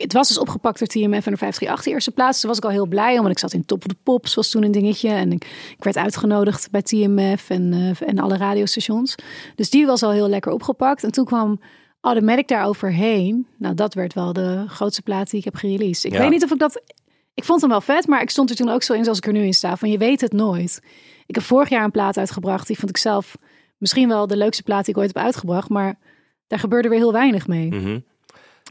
het 0.00 0.12
was 0.12 0.28
dus 0.28 0.38
opgepakt 0.38 0.78
door 0.78 0.88
TMF 0.88 1.26
en 1.26 1.32
de 1.32 1.38
538 1.38 1.82
de 1.84 1.90
eerste 1.90 2.10
plaats. 2.10 2.40
Toen 2.40 2.48
was 2.48 2.58
ik 2.58 2.64
al 2.64 2.70
heel 2.70 2.86
blij 2.86 3.12
om, 3.14 3.18
want 3.20 3.30
ik 3.30 3.38
zat 3.38 3.52
in 3.52 3.64
Top 3.64 3.78
of 3.78 3.86
the 3.86 3.96
Pops, 4.02 4.34
was 4.34 4.50
toen 4.50 4.62
een 4.62 4.70
dingetje. 4.72 5.08
En 5.08 5.32
ik, 5.32 5.44
ik 5.76 5.84
werd 5.84 5.96
uitgenodigd 5.96 6.70
bij 6.70 6.82
TMF 6.82 7.50
en, 7.50 7.72
eh, 7.72 8.08
en 8.08 8.18
alle 8.18 8.36
radiostations. 8.36 9.14
Dus 9.54 9.70
die 9.70 9.86
was 9.86 10.02
al 10.02 10.10
heel 10.10 10.28
lekker 10.28 10.52
opgepakt. 10.52 11.04
En 11.04 11.10
toen 11.12 11.24
kwam 11.24 11.60
Automatic 12.00 12.48
daar 12.48 12.64
overheen. 12.66 13.46
Nou, 13.58 13.74
dat 13.74 13.94
werd 13.94 14.14
wel 14.14 14.32
de 14.32 14.64
grootste 14.66 15.02
plaat 15.02 15.30
die 15.30 15.38
ik 15.38 15.44
heb 15.44 15.54
gereleased. 15.54 16.04
Ik 16.04 16.12
Ja. 16.12 16.18
weet 16.18 16.30
niet 16.30 16.44
of 16.44 16.50
ik 16.52 16.58
dat... 16.58 16.82
Ik 17.34 17.44
vond 17.44 17.60
hem 17.60 17.70
wel 17.70 17.80
vet, 17.80 18.06
maar 18.06 18.22
ik 18.22 18.30
stond 18.30 18.50
er 18.50 18.56
toen 18.56 18.68
ook 18.68 18.82
zo 18.82 18.92
in 18.92 19.02
zoals 19.02 19.18
ik 19.18 19.26
er 19.26 19.32
nu 19.32 19.42
in 19.44 19.52
sta. 19.54 19.76
Van 19.76 19.90
je 19.90 19.98
weet 19.98 20.20
het 20.20 20.32
nooit. 20.32 20.80
Ik 21.26 21.34
heb 21.34 21.44
vorig 21.44 21.68
jaar 21.68 21.84
een 21.84 21.90
plaat 21.90 22.16
uitgebracht. 22.16 22.66
Die 22.66 22.76
vond 22.78 22.90
ik 22.90 22.96
zelf 22.96 23.36
misschien 23.76 24.08
wel 24.08 24.26
de 24.26 24.36
leukste 24.36 24.62
plaat 24.62 24.84
die 24.84 24.94
ik 24.94 25.00
ooit 25.00 25.14
heb 25.14 25.24
uitgebracht. 25.24 25.68
Maar 25.68 25.98
daar 26.46 26.58
gebeurde 26.58 26.88
weer 26.88 26.98
heel 26.98 27.12
weinig 27.12 27.46
mee. 27.46 27.68
Mhm. 27.70 27.98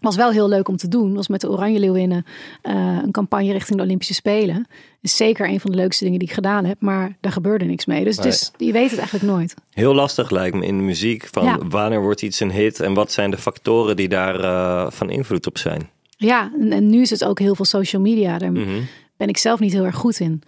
Was 0.01 0.15
wel 0.15 0.31
heel 0.31 0.49
leuk 0.49 0.67
om 0.67 0.77
te 0.77 0.87
doen. 0.87 1.13
Was 1.15 1.27
met 1.27 1.41
de 1.41 1.49
Oranje 1.49 1.79
Leeuwinnen 1.79 2.25
eh, 2.61 2.73
een 3.03 3.11
campagne 3.11 3.51
richting 3.51 3.77
de 3.77 3.83
Olympische 3.83 4.13
Spelen. 4.13 4.67
Is 5.01 5.15
zeker 5.15 5.49
een 5.49 5.59
van 5.59 5.71
de 5.71 5.77
leukste 5.77 6.03
dingen 6.03 6.19
die 6.19 6.27
ik 6.27 6.33
gedaan 6.33 6.65
heb. 6.65 6.77
Maar 6.81 7.17
daar 7.21 7.31
gebeurde 7.31 7.65
niks 7.65 7.85
mee. 7.85 8.03
Dus, 8.03 8.17
dus 8.17 8.51
je 8.57 8.71
weet 8.71 8.89
het 8.89 8.99
eigenlijk 8.99 9.31
nooit. 9.31 9.53
Heel 9.73 9.93
lastig 9.95 10.29
lijkt 10.29 10.55
me 10.55 10.65
in 10.65 10.77
de 10.77 10.83
muziek. 10.83 11.27
Van 11.31 11.43
Ja. 11.45 11.57
wanneer 11.69 12.01
wordt 12.01 12.21
iets 12.21 12.39
een 12.39 12.51
hit 12.51 12.79
en 12.79 12.93
wat 12.93 13.11
zijn 13.11 13.31
de 13.31 13.37
factoren 13.37 13.95
die 13.95 14.07
daar 14.07 14.39
eh, 14.39 14.91
van 14.91 15.09
invloed 15.09 15.47
op 15.47 15.57
zijn? 15.57 15.89
Ja, 16.17 16.51
en, 16.59 16.71
en 16.71 16.89
nu 16.89 17.01
is 17.01 17.09
het 17.09 17.23
ook 17.25 17.39
heel 17.39 17.55
veel 17.55 17.65
social 17.65 18.01
media. 18.01 18.37
Daar 18.37 18.51
Mhm. 18.51 18.81
ben 19.17 19.27
ik 19.27 19.37
zelf 19.37 19.59
niet 19.59 19.73
heel 19.73 19.85
erg 19.85 19.95
goed 19.95 20.19
in. 20.19 20.41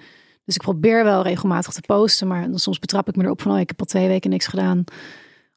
Dus 0.45 0.55
ik 0.55 0.61
probeer 0.61 1.03
wel 1.03 1.23
regelmatig 1.23 1.73
te 1.73 1.81
posten. 1.85 2.27
Maar 2.27 2.49
dan 2.49 2.59
soms 2.59 2.79
betrap 2.79 3.07
ik 3.07 3.15
me 3.15 3.23
erop 3.23 3.41
van... 3.41 3.51
Oh, 3.51 3.59
ik 3.59 3.67
heb 3.69 3.79
al 3.79 3.85
twee 3.85 4.07
weken 4.07 4.29
niks 4.29 4.47
gedaan. 4.47 4.83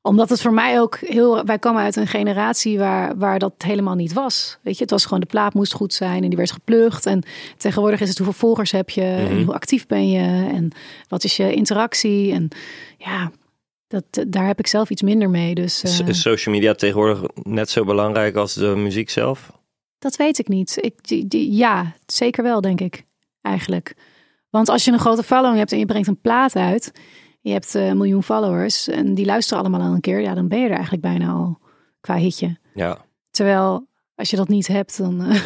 Omdat 0.03 0.29
het 0.29 0.41
voor 0.41 0.53
mij 0.53 0.81
ook 0.81 0.99
heel... 0.99 1.45
Wij 1.45 1.59
komen 1.59 1.83
uit 1.83 1.97
een 1.97 2.07
generatie 2.07 2.79
waar, 2.79 3.19
waar 3.19 3.39
dat 3.39 3.53
helemaal 3.59 3.95
niet 3.95 4.13
was. 4.13 4.59
Weet 4.63 4.77
je, 4.77 4.83
het 4.83 4.91
was 4.91 5.05
gewoon 5.05 5.21
de 5.21 5.27
plaat 5.27 5.55
moest 5.55 5.73
goed 5.73 5.95
zijn. 5.95 6.23
En 6.23 6.29
die 6.29 6.37
werd 6.37 6.53
geplukt. 6.53 7.07
En 7.07 7.23
tegenwoordig 7.57 8.01
is 8.01 8.09
het 8.09 8.19
hoeveel 8.19 8.37
volgers 8.37 8.71
heb 8.71 8.91
je. 8.91 9.03
En 9.03 9.43
hoe 9.43 9.55
actief 9.55 9.87
ben 9.87 10.11
je. 10.11 10.51
En 10.53 10.71
wat 11.09 11.25
is 11.25 11.37
je 11.37 11.55
interactie. 11.55 12.33
En 12.33 12.49
ja, 12.99 13.31
dat, 13.89 14.05
daar 14.29 14.47
heb 14.47 14.59
ik 14.59 14.67
zelf 14.67 14.91
iets 14.91 15.03
minder 15.03 15.31
mee. 15.31 15.55
Dus 15.55 15.83
Is, 15.83 16.01
eh, 16.01 16.09
is 16.09 16.21
social 16.21 16.55
media 16.55 16.75
tegenwoordig 16.75 17.23
net 17.43 17.71
zo 17.71 17.85
belangrijk 17.85 18.37
als 18.37 18.55
de 18.55 18.75
muziek 18.77 19.11
zelf? 19.11 19.53
Dat 19.99 20.17
weet 20.17 20.39
ik 20.39 20.49
niet. 20.49 20.77
Ik, 20.81 20.95
die, 21.09 21.29
die, 21.29 21.53
ja, 21.53 21.93
zeker 22.07 22.43
wel, 22.43 22.61
denk 22.61 22.81
ik. 22.81 23.05
Eigenlijk. 23.43 23.95
Want 24.51 24.69
als 24.69 24.85
je 24.85 24.93
een 24.93 24.99
grote 24.99 25.23
following 25.23 25.59
hebt 25.59 25.73
en 25.73 25.79
je 25.79 25.87
brengt 25.87 26.09
een 26.09 26.21
plaat 26.21 26.57
uit. 26.57 26.93
Je 27.43 27.53
hebt 27.53 27.75
eh, 27.75 27.87
een 27.87 27.97
miljoen 27.97 28.23
followers 28.23 28.89
en 28.89 29.15
die 29.15 29.25
luisteren 29.25 29.63
allemaal 29.63 29.81
aan 29.81 29.95
een 29.95 30.01
keer. 30.01 30.21
Ja, 30.21 30.35
dan 30.35 30.49
ben 30.49 30.59
je 30.59 30.65
er 30.65 30.71
eigenlijk 30.73 31.03
bijna 31.03 31.33
al 31.33 31.59
qua 32.01 32.17
hitje. 32.17 32.59
Ja. 32.75 32.99
Terwijl 33.31 33.87
als 34.15 34.31
je 34.31 34.37
dat 34.37 34.49
niet 34.49 34.67
hebt, 34.67 34.99
dan, 34.99 35.23
eh, 35.23 35.35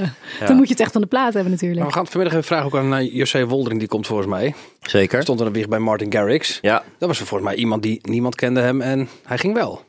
ja, 0.00 0.12
Ja. 0.40 0.46
dan 0.46 0.56
moet 0.56 0.66
je 0.66 0.72
het 0.72 0.82
echt 0.82 0.92
van 0.92 1.00
de 1.00 1.06
plaat 1.06 1.32
hebben 1.34 1.52
natuurlijk. 1.52 1.80
Maar 1.80 1.88
we 1.88 1.94
gaan 1.96 2.06
vanmiddag 2.06 2.32
even 2.38 2.46
vragen 2.48 2.66
ook 2.66 2.76
aan 2.76 2.94
uh, 3.00 3.14
José 3.14 3.46
Woldering. 3.46 3.78
Die 3.80 3.88
komt 3.88 4.06
volgens 4.06 4.28
mij. 4.28 4.54
Zeker. 4.80 5.22
Stond 5.22 5.40
er 5.40 5.46
een 5.46 5.52
wieg 5.52 5.68
bij 5.68 5.78
Martin 5.78 6.12
Garrix. 6.12 6.58
Ja, 6.60 6.82
Dat 6.98 7.08
was 7.08 7.18
volgens 7.18 7.42
mij 7.50 7.54
iemand 7.58 7.82
die 7.82 7.98
niemand 8.02 8.34
kende 8.34 8.60
hem 8.60 8.80
en 8.80 9.08
hij 9.24 9.38
ging 9.38 9.54
wel. 9.54 9.80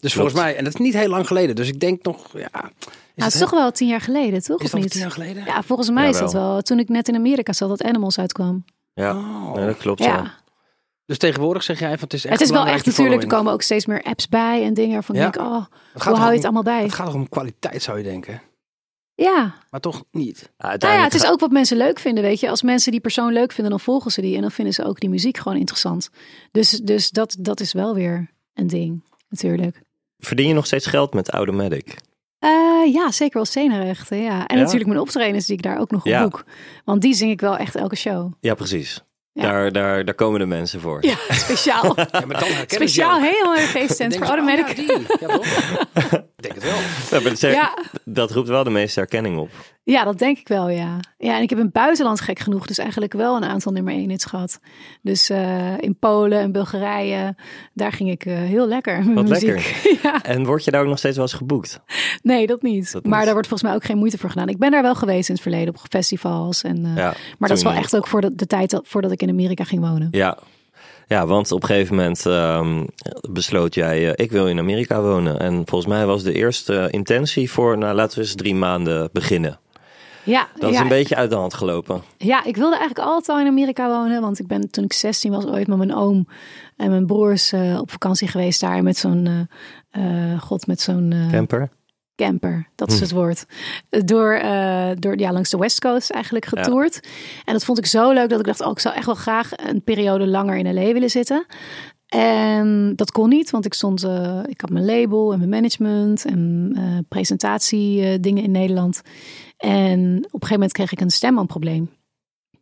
Dus 0.00 0.14
volgens 0.14 0.34
mij, 0.34 0.56
en 0.56 0.64
dat 0.64 0.74
is 0.74 0.80
niet 0.80 0.94
heel 0.94 1.08
lang 1.08 1.26
geleden. 1.26 1.56
Dus 1.56 1.68
ik 1.68 1.80
denk 1.80 2.02
nog, 2.04 2.26
ja. 2.32 2.44
Is 2.44 3.26
nou, 3.26 3.32
het 3.32 3.34
is 3.34 3.40
toch 3.40 3.50
wel 3.50 3.70
tien 3.70 3.88
jaar 3.88 4.00
geleden, 4.00 4.42
toch? 4.42 4.58
Is 4.58 4.64
Of 4.64 4.70
dat 4.70 4.80
niet? 4.80 4.90
tien 4.90 5.00
jaar 5.00 5.10
geleden? 5.10 5.44
Ja, 5.44 5.62
volgens 5.62 5.90
mij 5.90 6.08
is 6.08 6.18
dat 6.18 6.32
wel. 6.32 6.60
Toen 6.62 6.78
ik 6.78 6.88
net 6.88 7.08
in 7.08 7.14
Amerika 7.14 7.52
zat, 7.52 7.68
dat 7.68 7.82
Animals 7.82 8.18
uitkwam. 8.18 8.64
ja. 8.94 9.10
Oh. 9.16 9.54
Nee, 9.54 9.66
dat 9.66 9.76
klopt. 9.76 9.98
Ja, 10.04 10.06
Ja. 10.06 10.38
Dus 11.10 11.18
tegenwoordig 11.18 11.62
zeg 11.62 11.78
jij 11.78 11.90
van 11.90 11.98
het 12.00 12.12
is 12.12 12.24
echt 12.24 12.32
het 12.38 12.42
is 12.42 12.50
wel 12.50 12.66
echt 12.66 12.86
natuurlijk. 12.86 13.22
Er 13.22 13.28
komen 13.28 13.52
ook 13.52 13.62
steeds 13.62 13.86
meer 13.86 14.02
apps 14.02 14.28
bij 14.28 14.64
en 14.64 14.74
dingen 14.74 14.92
waarvan 14.92 15.14
Ja. 15.16 15.26
ik 15.26 15.32
denk, 15.32 15.46
oh, 15.46 15.64
hoe 15.92 16.14
hou 16.16 16.16
je 16.16 16.24
het 16.24 16.38
om- 16.38 16.42
allemaal 16.44 16.62
bij? 16.62 16.82
Het 16.82 16.92
gaat 16.92 17.06
toch 17.06 17.14
om 17.14 17.28
kwaliteit 17.28 17.82
zou 17.82 17.98
je 17.98 18.04
denken. 18.04 18.42
Ja, 19.14 19.54
Maar 19.70 19.80
toch 19.80 20.04
niet. 20.10 20.50
Nou 20.58 20.78
ja, 20.78 21.02
het 21.02 21.14
is 21.14 21.26
ook 21.26 21.40
wat 21.40 21.50
mensen 21.50 21.76
leuk 21.76 21.98
vinden, 21.98 22.24
weet 22.24 22.40
je. 22.40 22.48
Als 22.50 22.62
mensen 22.62 22.90
die 22.92 23.00
persoon 23.00 23.32
leuk 23.32 23.52
vinden, 23.52 23.70
dan 23.70 23.80
volgen 23.80 24.10
ze 24.10 24.20
die. 24.20 24.34
En 24.34 24.40
dan 24.40 24.50
vinden 24.50 24.74
ze 24.74 24.84
ook 24.84 25.00
die 25.00 25.08
muziek 25.08 25.36
gewoon 25.38 25.58
interessant. 25.58 26.10
Dus, 26.50 26.70
dus 26.70 27.10
dat, 27.10 27.36
dat 27.38 27.60
is 27.60 27.72
wel 27.72 27.94
weer 27.94 28.30
een 28.54 28.66
ding, 28.66 29.04
natuurlijk. 29.28 29.82
Verdien 30.18 30.48
je 30.48 30.54
nog 30.54 30.66
steeds 30.66 30.86
geld 30.86 31.14
met 31.14 31.30
Automatic? 31.30 31.96
Eh, 32.38 32.50
ja, 32.92 33.10
zeker 33.10 33.34
wel 33.34 33.44
scenerechten, 33.44 34.16
ja. 34.18 34.46
En 34.46 34.56
Ja? 34.56 34.62
natuurlijk 34.62 34.88
mijn 34.88 35.00
optredens 35.00 35.46
die 35.46 35.56
ik 35.56 35.62
daar 35.62 35.78
ook 35.80 35.90
nog 35.90 36.00
op 36.00 36.06
Ja. 36.06 36.22
boek. 36.22 36.44
Want 36.84 37.02
die 37.02 37.14
zing 37.14 37.30
ik 37.30 37.40
wel 37.40 37.56
echt 37.56 37.74
elke 37.76 37.96
show. 37.96 38.32
Ja, 38.40 38.54
precies. 38.54 39.02
Ja. 39.40 39.50
Daar, 39.52 39.72
daar, 39.72 40.04
daar 40.04 40.14
komen 40.14 40.40
de 40.40 40.46
mensen 40.46 40.80
voor. 40.80 41.04
Ja, 41.06 41.16
speciaal. 41.28 41.94
Ja, 42.12 42.26
maar 42.26 42.40
dan 42.40 42.48
speciaal 42.66 43.20
helemaal 43.20 43.54
naar 43.54 43.62
de 43.62 43.68
feesttent 43.68 44.16
voor 44.16 44.26
Automatic. 44.26 44.68
oh, 44.68 44.76
ja, 44.76 44.96
die. 44.96 45.06
Ja, 45.20 45.26
toch? 45.26 45.44
ik 46.12 46.30
denk 46.36 46.54
het 46.54 46.64
wel. 47.40 47.50
Ja. 47.50 47.78
dat 48.04 48.30
roept 48.30 48.48
wel 48.48 48.64
de 48.64 48.70
meeste 48.70 49.00
herkenning 49.00 49.38
op. 49.38 49.50
Ja, 49.90 50.04
dat 50.04 50.18
denk 50.18 50.38
ik 50.38 50.48
wel, 50.48 50.68
ja. 50.68 50.96
Ja, 51.18 51.36
en 51.36 51.42
ik 51.42 51.50
heb 51.50 51.58
in 51.58 51.64
het 51.64 51.72
buitenland 51.72 52.20
gek 52.20 52.38
genoeg 52.38 52.66
dus 52.66 52.78
eigenlijk 52.78 53.12
wel 53.12 53.36
een 53.36 53.44
aantal 53.44 53.72
nummer 53.72 53.92
1 53.92 54.10
hits 54.10 54.24
gehad. 54.24 54.60
Dus 55.02 55.30
eh, 55.30 55.78
in 55.78 55.96
Polen 55.98 56.38
en 56.38 56.52
Bulgarije, 56.52 57.34
daar 57.74 57.92
ging 57.92 58.10
ik 58.10 58.24
eh, 58.24 58.34
heel 58.34 58.68
lekker 58.68 59.04
met 59.04 59.14
Wat 59.14 59.28
muziek. 59.28 59.48
lekker. 59.48 59.98
ja. 60.02 60.22
En 60.22 60.44
word 60.44 60.64
je 60.64 60.70
daar 60.70 60.82
ook 60.82 60.88
nog 60.88 60.98
steeds 60.98 61.16
wel 61.16 61.24
eens 61.24 61.34
geboekt? 61.34 61.80
Nee, 62.22 62.46
dat 62.46 62.62
niet. 62.62 62.92
Dat 62.92 63.04
maar 63.04 63.14
niet. 63.16 63.24
daar 63.24 63.32
wordt 63.32 63.48
volgens 63.48 63.68
mij 63.68 63.78
ook 63.78 63.84
geen 63.84 63.98
moeite 63.98 64.18
voor 64.18 64.30
gedaan. 64.30 64.48
Ik 64.48 64.58
ben 64.58 64.70
daar 64.70 64.82
wel 64.82 64.94
geweest 64.94 65.28
in 65.28 65.34
het 65.34 65.42
verleden 65.42 65.74
op 65.74 65.80
festivals. 65.88 66.62
En, 66.62 66.84
eh, 66.84 66.96
Ja, 66.96 67.14
maar 67.38 67.48
dat 67.48 67.58
is 67.58 67.64
wel 67.64 67.72
echt 67.72 67.96
ook 67.96 68.06
voor 68.06 68.20
de, 68.20 68.34
de 68.34 68.46
tijd 68.46 68.70
dat, 68.70 68.82
voordat 68.86 69.10
ik 69.12 69.22
in 69.22 69.28
Amerika 69.28 69.64
ging 69.64 69.80
wonen. 69.80 70.08
Ja. 70.10 70.38
Ja, 71.06 71.26
want 71.26 71.52
op 71.52 71.62
een 71.62 71.68
gegeven 71.68 71.96
moment 71.96 72.26
ehm, 72.26 72.84
besloot 73.30 73.74
jij, 73.74 74.12
ik 74.14 74.30
wil 74.30 74.48
in 74.48 74.58
Amerika 74.58 75.00
wonen. 75.00 75.40
En 75.40 75.54
volgens 75.54 75.86
mij 75.92 76.06
was 76.06 76.22
de 76.22 76.32
eerste 76.32 76.88
intentie 76.90 77.50
voor, 77.50 77.78
nou 77.78 77.94
laten 77.94 78.18
we 78.18 78.24
eens 78.24 78.34
drie 78.34 78.54
maanden 78.54 79.08
beginnen. 79.12 79.58
Ja, 80.24 80.48
Dat 80.54 80.70
is 80.70 80.76
ja, 80.76 80.82
een 80.82 80.88
beetje 80.88 81.16
uit 81.16 81.30
de 81.30 81.36
hand 81.36 81.54
gelopen. 81.54 82.02
ja, 82.16 82.44
ik 82.44 82.56
wilde 82.56 82.76
eigenlijk 82.76 83.08
altijd 83.08 83.28
al 83.28 83.40
in 83.40 83.46
Amerika 83.46 83.88
wonen. 83.88 84.20
Want 84.20 84.38
ik 84.38 84.46
ben 84.46 84.70
toen 84.70 84.84
ik 84.84 84.92
16 84.92 85.32
was 85.32 85.46
ooit 85.46 85.66
met 85.66 85.78
mijn 85.78 85.94
oom 85.94 86.26
en 86.76 86.90
mijn 86.90 87.06
broers 87.06 87.52
eh, 87.52 87.78
op 87.80 87.90
vakantie 87.90 88.28
geweest 88.28 88.60
daar. 88.60 88.82
Met 88.82 88.96
zo'n, 88.96 89.48
eh, 89.90 90.32
eh, 90.32 90.40
god, 90.40 90.66
met 90.66 90.80
zo'n... 90.80 91.14
Camper? 91.30 91.68
camper, 92.16 92.68
dat 92.74 92.92
is 92.92 93.00
het 93.00 93.10
woord. 93.10 93.44
Door, 93.88 94.42
door 94.98 95.18
ja, 95.18 95.32
langs 95.32 95.50
de 95.50 95.56
West 95.56 95.80
Coast 95.80 96.10
eigenlijk 96.10 96.44
getoerd. 96.44 97.08
En 97.44 97.52
dat 97.52 97.64
vond 97.64 97.78
ik 97.78 97.86
zo 97.86 98.12
leuk 98.12 98.28
dat 98.28 98.38
ik 98.38 98.46
dacht, 98.46 98.60
oh, 98.60 98.70
ik 98.70 98.78
zou 98.78 98.94
echt 98.94 99.06
wel 99.06 99.14
graag 99.14 99.50
een 99.56 99.82
periode 99.82 100.26
langer 100.26 100.56
in 100.56 100.74
LA 100.74 100.92
willen 100.92 101.10
zitten. 101.10 101.46
En 102.10 102.92
dat 102.96 103.12
kon 103.12 103.28
niet, 103.28 103.50
want 103.50 103.64
ik 103.64 103.74
stond, 103.74 104.04
eh, 104.04 104.40
ik 104.46 104.60
had 104.60 104.70
mijn 104.70 104.84
label 104.84 105.32
en 105.32 105.38
mijn 105.38 105.50
management 105.50 106.24
en 106.24 106.72
eh 106.76 106.98
presentatie 107.08 108.02
eh, 108.02 108.18
in 108.22 108.50
Nederland. 108.50 109.02
En 109.56 110.16
op 110.16 110.22
een 110.22 110.30
gegeven 110.30 110.52
moment 110.52 110.72
kreeg 110.72 110.92
ik 110.92 111.00
een 111.00 111.10
stembandprobleem. 111.10 111.90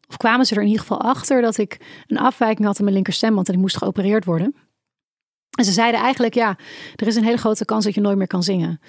Of 0.08 0.16
kwamen 0.16 0.46
ze 0.46 0.54
er 0.54 0.60
in 0.60 0.66
ieder 0.66 0.80
geval 0.80 1.00
achter 1.00 1.40
dat 1.42 1.58
ik 1.58 2.02
een 2.06 2.18
afwijking 2.18 2.66
had 2.66 2.78
in 2.78 2.82
mijn 2.84 2.94
linker 2.94 3.12
stemband 3.12 3.46
en 3.46 3.52
die 3.52 3.62
moest 3.62 3.76
geopereerd 3.76 4.24
worden. 4.24 4.54
En 5.58 5.64
ze 5.64 5.72
zeiden 5.72 6.00
eigenlijk, 6.00 6.34
ja, 6.34 6.58
er 6.96 7.06
is 7.06 7.16
een 7.16 7.24
hele 7.24 7.36
grote 7.36 7.64
kans 7.64 7.84
dat 7.84 7.94
je 7.94 8.00
nooit 8.00 8.18
meer 8.18 8.26
kan 8.26 8.42
zingen. 8.42 8.80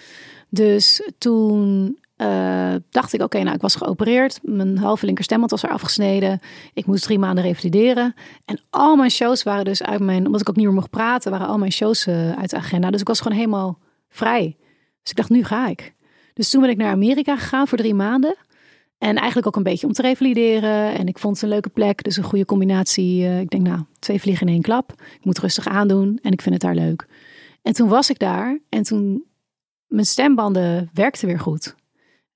Dus 0.49 1.09
toen 1.17 1.97
eh, 2.19 2.75
dacht 2.89 3.13
ik, 3.13 3.21
oké, 3.21 3.43
nou, 3.43 3.55
ik 3.55 3.61
was 3.61 3.75
geopereerd. 3.75 4.39
Mijn 4.43 4.77
halve 4.77 5.05
linker 5.05 5.23
stemband 5.23 5.51
was 5.51 5.63
er 5.63 5.69
afgesneden. 5.69 6.39
Ik 6.73 6.85
moest 6.85 7.03
drie 7.03 7.19
maanden 7.19 7.43
revalideren. 7.43 8.13
En 8.45 8.59
al 8.69 8.95
mijn 8.95 9.11
shows 9.11 9.43
waren 9.43 9.65
dus 9.65 9.83
uit 9.83 9.99
mijn, 9.99 10.25
omdat 10.25 10.41
ik 10.41 10.49
ook 10.49 10.55
niet 10.55 10.65
meer 10.65 10.73
mocht 10.73 10.89
praten, 10.89 11.31
waren 11.31 11.47
al 11.47 11.57
mijn 11.57 11.71
shows 11.71 12.07
eh, 12.07 12.31
uit 12.31 12.49
de 12.49 12.55
agenda. 12.55 12.91
Dus 12.91 13.01
ik 13.01 13.07
was 13.07 13.21
gewoon 13.21 13.37
helemaal 13.37 13.77
vrij. 14.09 14.57
Dus 15.01 15.11
ik 15.11 15.15
dacht, 15.15 15.29
nu 15.29 15.43
ga 15.43 15.67
ik. 15.67 15.93
Dus 16.33 16.49
toen 16.49 16.61
ben 16.61 16.69
ik 16.69 16.77
naar 16.77 16.91
Amerika 16.91 17.37
gegaan 17.37 17.67
voor 17.67 17.77
drie 17.77 17.93
maanden. 17.93 18.35
En 18.97 19.15
eigenlijk 19.15 19.47
ook 19.47 19.55
een 19.55 19.63
beetje 19.63 19.87
om 19.87 19.93
te 19.93 20.01
revalideren. 20.01 20.93
En 20.93 21.07
ik 21.07 21.19
vond 21.19 21.33
het 21.33 21.43
een 21.43 21.49
leuke 21.49 21.69
plek. 21.69 22.03
Dus 22.03 22.17
een 22.17 22.23
goede 22.23 22.45
combinatie. 22.45 23.25
Eh, 23.25 23.39
ik 23.39 23.49
denk, 23.49 23.67
nou, 23.67 23.79
twee 23.99 24.21
vliegen 24.21 24.47
in 24.47 24.53
één 24.53 24.61
klap. 24.61 24.91
Ik 24.91 25.25
moet 25.25 25.39
rustig 25.39 25.67
aandoen. 25.67 26.19
En 26.21 26.31
ik 26.31 26.41
vind 26.41 26.53
het 26.53 26.63
daar 26.63 26.75
leuk. 26.75 27.07
En 27.61 27.73
toen 27.73 27.87
was 27.87 28.09
ik 28.09 28.19
daar. 28.19 28.59
En 28.69 28.83
toen, 28.83 29.23
mijn 29.87 30.05
stembanden 30.05 30.89
werkten 30.93 31.27
weer 31.27 31.39
goed. 31.39 31.77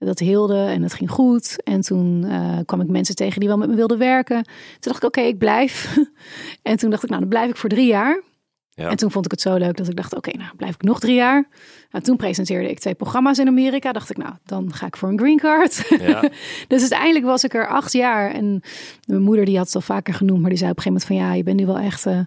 Dat 0.05 0.19
heelde 0.19 0.65
en 0.65 0.81
het 0.81 0.93
ging 0.93 1.11
goed. 1.11 1.63
En 1.63 1.81
toen 1.81 2.23
eh, 2.23 2.57
kwam 2.65 2.81
ik 2.81 2.87
mensen 2.87 3.15
tegen 3.15 3.39
die 3.39 3.49
wel 3.49 3.57
met 3.57 3.69
me 3.69 3.75
wilden 3.75 3.97
werken. 3.97 4.43
Toen 4.43 4.91
dacht 4.91 4.97
ik, 4.97 5.03
oké, 5.03 5.21
ik 5.21 5.37
blijf. 5.37 5.97
en 6.61 6.77
toen 6.77 6.89
dacht 6.89 7.03
ik, 7.03 7.09
nou, 7.09 7.21
dan 7.21 7.29
blijf 7.29 7.49
ik 7.49 7.57
voor 7.57 7.69
drie 7.69 7.87
jaar. 7.87 8.21
Ja. 8.75 8.89
En 8.89 8.95
toen 8.95 9.11
vond 9.11 9.25
ik 9.25 9.31
het 9.31 9.41
zo 9.41 9.57
leuk 9.57 9.77
dat 9.77 9.87
ik 9.87 9.95
dacht, 9.95 10.15
oké, 10.15 10.37
nou 10.37 10.55
blijf 10.55 10.73
ik 10.73 10.81
nog 10.81 10.99
drie 10.99 11.15
jaar. 11.15 11.47
Nou, 11.91 12.03
toen 12.03 12.17
presenteerde 12.17 12.69
ik 12.69 12.79
twee 12.79 12.93
programma's 12.93 13.37
in 13.37 13.47
Amerika. 13.47 13.91
Dacht 13.91 14.09
ik, 14.09 14.17
nou, 14.17 14.33
dan 14.45 14.73
ga 14.73 14.85
ik 14.85 14.97
voor 14.97 15.09
een 15.09 15.19
green 15.19 15.37
card. 15.37 15.85
Ja. 15.99 16.21
dus 16.67 16.79
uiteindelijk 16.79 17.25
was 17.25 17.43
ik 17.43 17.53
er 17.53 17.67
acht 17.67 17.91
jaar. 17.91 18.31
En 18.31 18.61
mijn 19.05 19.21
moeder 19.21 19.45
die 19.45 19.57
had 19.57 19.65
het 19.65 19.75
al 19.75 19.81
vaker 19.81 20.13
genoemd, 20.13 20.41
maar 20.41 20.49
die 20.49 20.59
zei 20.59 20.71
op 20.71 20.77
een 20.77 20.83
gegeven 20.83 21.07
moment 21.07 21.27
van, 21.27 21.33
ja, 21.33 21.37
je 21.37 21.43
bent 21.43 21.59
nu 21.59 21.65
wel 21.65 21.77
echt 21.77 22.05
eh, 22.05 22.19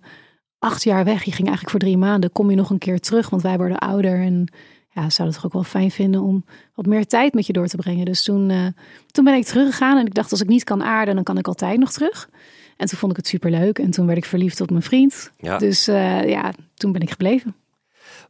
acht 0.58 0.84
jaar 0.84 1.04
weg. 1.04 1.22
Je 1.24 1.32
ging 1.32 1.48
eigenlijk 1.48 1.70
voor 1.70 1.80
drie 1.80 1.96
maanden. 1.96 2.32
Kom 2.32 2.50
je 2.50 2.56
nog 2.56 2.70
een 2.70 2.78
keer 2.78 3.00
terug, 3.00 3.30
want 3.30 3.42
wij 3.42 3.56
worden 3.56 3.78
ouder. 3.78 4.20
En 4.20 4.52
ja, 4.96 5.10
zou 5.10 5.28
het 5.28 5.36
toch 5.36 5.46
ook 5.46 5.52
wel 5.52 5.64
fijn 5.64 5.90
vinden 5.90 6.20
om 6.20 6.44
wat 6.74 6.86
meer 6.86 7.06
tijd 7.06 7.34
met 7.34 7.46
je 7.46 7.52
door 7.52 7.66
te 7.66 7.76
brengen. 7.76 8.04
Dus 8.04 8.22
toen, 8.22 8.50
eh, 8.50 8.66
toen 9.10 9.24
ben 9.24 9.34
ik 9.34 9.44
teruggegaan 9.44 9.98
en 9.98 10.06
ik 10.06 10.14
dacht, 10.14 10.30
als 10.30 10.40
ik 10.40 10.48
niet 10.48 10.64
kan 10.64 10.82
aarden, 10.82 11.14
dan 11.14 11.24
kan 11.24 11.38
ik 11.38 11.46
altijd 11.46 11.78
nog 11.78 11.92
terug. 11.92 12.28
En 12.76 12.86
toen 12.86 12.98
vond 12.98 13.10
ik 13.12 13.16
het 13.16 13.26
super 13.26 13.50
leuk. 13.50 13.78
En 13.78 13.90
toen 13.90 14.06
werd 14.06 14.18
ik 14.18 14.24
verliefd 14.24 14.60
op 14.60 14.70
mijn 14.70 14.82
vriend. 14.82 15.30
Ja. 15.38 15.58
Dus 15.58 15.88
eh, 15.88 16.28
ja, 16.28 16.52
toen 16.74 16.92
ben 16.92 17.00
ik 17.00 17.10
gebleven. 17.10 17.54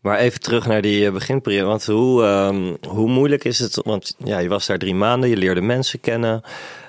Maar 0.00 0.18
even 0.18 0.40
terug 0.40 0.66
naar 0.66 0.82
die 0.82 1.06
eh, 1.06 1.12
beginperiode. 1.12 1.66
Want 1.66 1.84
hoe, 1.84 2.22
ehm, 2.22 2.74
hoe 2.88 3.08
moeilijk 3.08 3.44
is 3.44 3.58
het? 3.58 3.80
Want 3.84 4.14
ja, 4.24 4.38
je 4.38 4.48
was 4.48 4.66
daar 4.66 4.78
drie 4.78 4.94
maanden, 4.94 5.28
je 5.28 5.36
leerde 5.36 5.60
mensen 5.60 6.00
kennen. 6.00 6.42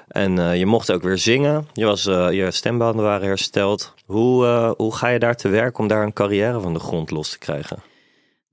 En 0.08 0.58
je 0.58 0.66
mocht 0.66 0.92
ook 0.92 1.04
weer 1.04 1.18
zingen. 1.18 1.68
Je, 1.74 1.86
was, 1.86 2.04
je 2.04 2.48
stembanden 2.50 3.06
waren 3.06 3.28
hersteld. 3.28 3.94
Hoe, 4.06 4.46
hoe 4.78 4.96
ga 4.96 5.08
je 5.08 5.20
daar 5.20 5.36
te 5.36 5.48
werk 5.48 5.78
om 5.78 5.88
daar 5.88 6.04
een 6.04 6.14
carrière 6.14 6.60
van 6.60 6.74
de 6.74 6.80
grond 6.80 7.12
los 7.12 7.30
te 7.30 7.38
krijgen? 7.38 7.84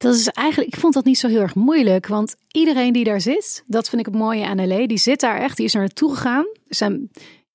Dat 0.05 0.15
is 0.15 0.29
eigenlijk, 0.29 0.75
ik 0.75 0.81
vond 0.81 0.95
dat 0.95 1.05
niet 1.05 1.19
zo 1.19 1.29
heel 1.29 1.41
erg 1.41 1.55
moeilijk. 1.55 2.07
Want 2.07 2.37
iedereen 2.51 2.93
die 2.93 3.05
daar 3.05 3.21
zit, 3.21 3.65
dat 3.67 3.89
vind 3.89 4.01
ik 4.01 4.07
het 4.07 4.23
mooie 4.23 4.47
aan 4.47 4.67
LA, 4.69 4.87
die 4.87 4.99
zit 4.99 5.21
daar 5.21 5.41
echt, 5.41 5.57
die 5.57 5.67
is 5.67 5.75
er 5.75 5.81
naartoe 5.81 6.15
gegaan. 6.15 6.47
Er 6.69 6.75
zijn, 6.75 7.11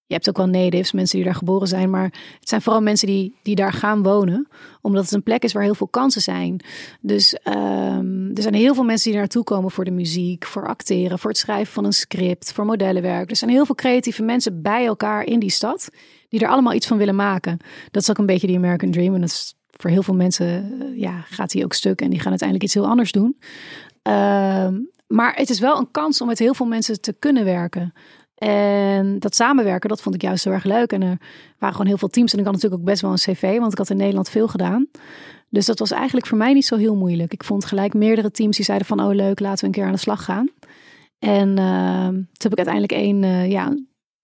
Je 0.05 0.13
hebt 0.15 0.29
ook 0.29 0.37
wel 0.37 0.47
natives, 0.47 0.91
mensen 0.91 1.15
die 1.15 1.25
daar 1.25 1.35
geboren 1.35 1.67
zijn. 1.67 1.89
Maar 1.89 2.13
het 2.39 2.49
zijn 2.49 2.61
vooral 2.61 2.81
mensen 2.81 3.07
die, 3.07 3.35
die 3.43 3.55
daar 3.55 3.73
gaan 3.73 4.03
wonen. 4.03 4.47
Omdat 4.81 5.03
het 5.03 5.11
een 5.11 5.23
plek 5.23 5.43
is 5.43 5.53
waar 5.53 5.63
heel 5.63 5.75
veel 5.75 5.87
kansen 5.87 6.21
zijn. 6.21 6.63
Dus 7.01 7.33
ehm, 7.33 8.29
er 8.33 8.41
zijn 8.41 8.53
heel 8.53 8.73
veel 8.73 8.83
mensen 8.83 9.09
die 9.11 9.19
naartoe 9.19 9.43
komen 9.43 9.71
voor 9.71 9.85
de 9.85 9.91
muziek, 9.91 10.45
voor 10.45 10.67
acteren, 10.67 11.19
voor 11.19 11.29
het 11.29 11.39
schrijven 11.39 11.73
van 11.73 11.85
een 11.85 11.93
script, 11.93 12.51
voor 12.51 12.65
modellenwerk. 12.65 13.29
Er 13.29 13.35
zijn 13.35 13.51
heel 13.51 13.65
veel 13.65 13.75
creatieve 13.75 14.23
mensen 14.23 14.61
bij 14.61 14.85
elkaar 14.85 15.23
in 15.23 15.39
die 15.39 15.51
stad. 15.51 15.89
Die 16.29 16.39
er 16.39 16.49
allemaal 16.49 16.73
iets 16.73 16.87
van 16.87 16.97
willen 16.97 17.15
maken. 17.15 17.57
Dat 17.91 18.01
is 18.01 18.09
ook 18.09 18.17
een 18.17 18.25
beetje 18.25 18.47
die 18.47 18.57
American 18.57 18.91
Dream. 18.91 19.13
En 19.13 19.21
dat 19.21 19.29
is 19.29 19.58
voor 19.81 19.89
heel 19.89 20.03
veel 20.03 20.15
mensen 20.15 20.47
eh, 20.47 20.99
ja, 20.99 21.25
gaat 21.29 21.51
die 21.51 21.63
ook 21.63 21.73
stuk. 21.73 22.01
En 22.01 22.09
die 22.09 22.19
gaan 22.19 22.29
uiteindelijk 22.29 22.67
iets 22.67 22.73
heel 22.73 22.87
anders 22.87 23.11
doen. 23.11 23.39
Ehm, 24.01 24.79
maar 25.07 25.35
het 25.35 25.49
is 25.49 25.59
wel 25.59 25.77
een 25.77 25.91
kans 25.91 26.21
om 26.21 26.27
met 26.27 26.39
heel 26.39 26.53
veel 26.53 26.65
mensen 26.65 27.01
te 27.01 27.15
kunnen 27.19 27.45
werken. 27.45 27.93
En 28.35 29.19
dat 29.19 29.35
samenwerken, 29.35 29.89
dat 29.89 30.01
vond 30.01 30.15
ik 30.15 30.21
juist 30.21 30.43
heel 30.43 30.53
erg 30.53 30.63
leuk. 30.63 30.91
En 30.91 31.01
er 31.01 31.17
waren 31.57 31.75
gewoon 31.75 31.87
heel 31.87 31.97
veel 31.97 32.07
teams. 32.07 32.33
En 32.33 32.39
ik 32.39 32.45
had 32.45 32.53
natuurlijk 32.53 32.81
ook 32.81 32.87
best 32.87 33.01
wel 33.01 33.11
een 33.11 33.17
cv, 33.17 33.59
want 33.59 33.71
ik 33.71 33.77
had 33.77 33.89
in 33.89 33.97
Nederland 33.97 34.29
veel 34.29 34.47
gedaan. 34.47 34.87
Dus 35.49 35.65
dat 35.65 35.79
was 35.79 35.91
eigenlijk 35.91 36.25
voor 36.27 36.37
mij 36.37 36.53
niet 36.53 36.65
zo 36.65 36.75
heel 36.75 36.95
moeilijk. 36.95 37.33
Ik 37.33 37.43
vond 37.43 37.65
gelijk 37.65 37.93
meerdere 37.93 38.31
teams 38.31 38.55
die 38.55 38.65
zeiden 38.65 38.87
van, 38.87 38.99
oh 38.99 39.13
leuk, 39.13 39.39
laten 39.39 39.59
we 39.59 39.65
een 39.65 39.71
keer 39.71 39.85
aan 39.85 39.91
de 39.91 39.97
slag 39.97 40.23
gaan. 40.23 40.49
En 41.19 41.57
uh, 41.57 42.07
toen 42.07 42.27
heb 42.37 42.51
ik 42.51 42.65
uiteindelijk 42.65 42.91
één 42.91 43.23
uh, 43.23 43.49
ja, 43.49 43.77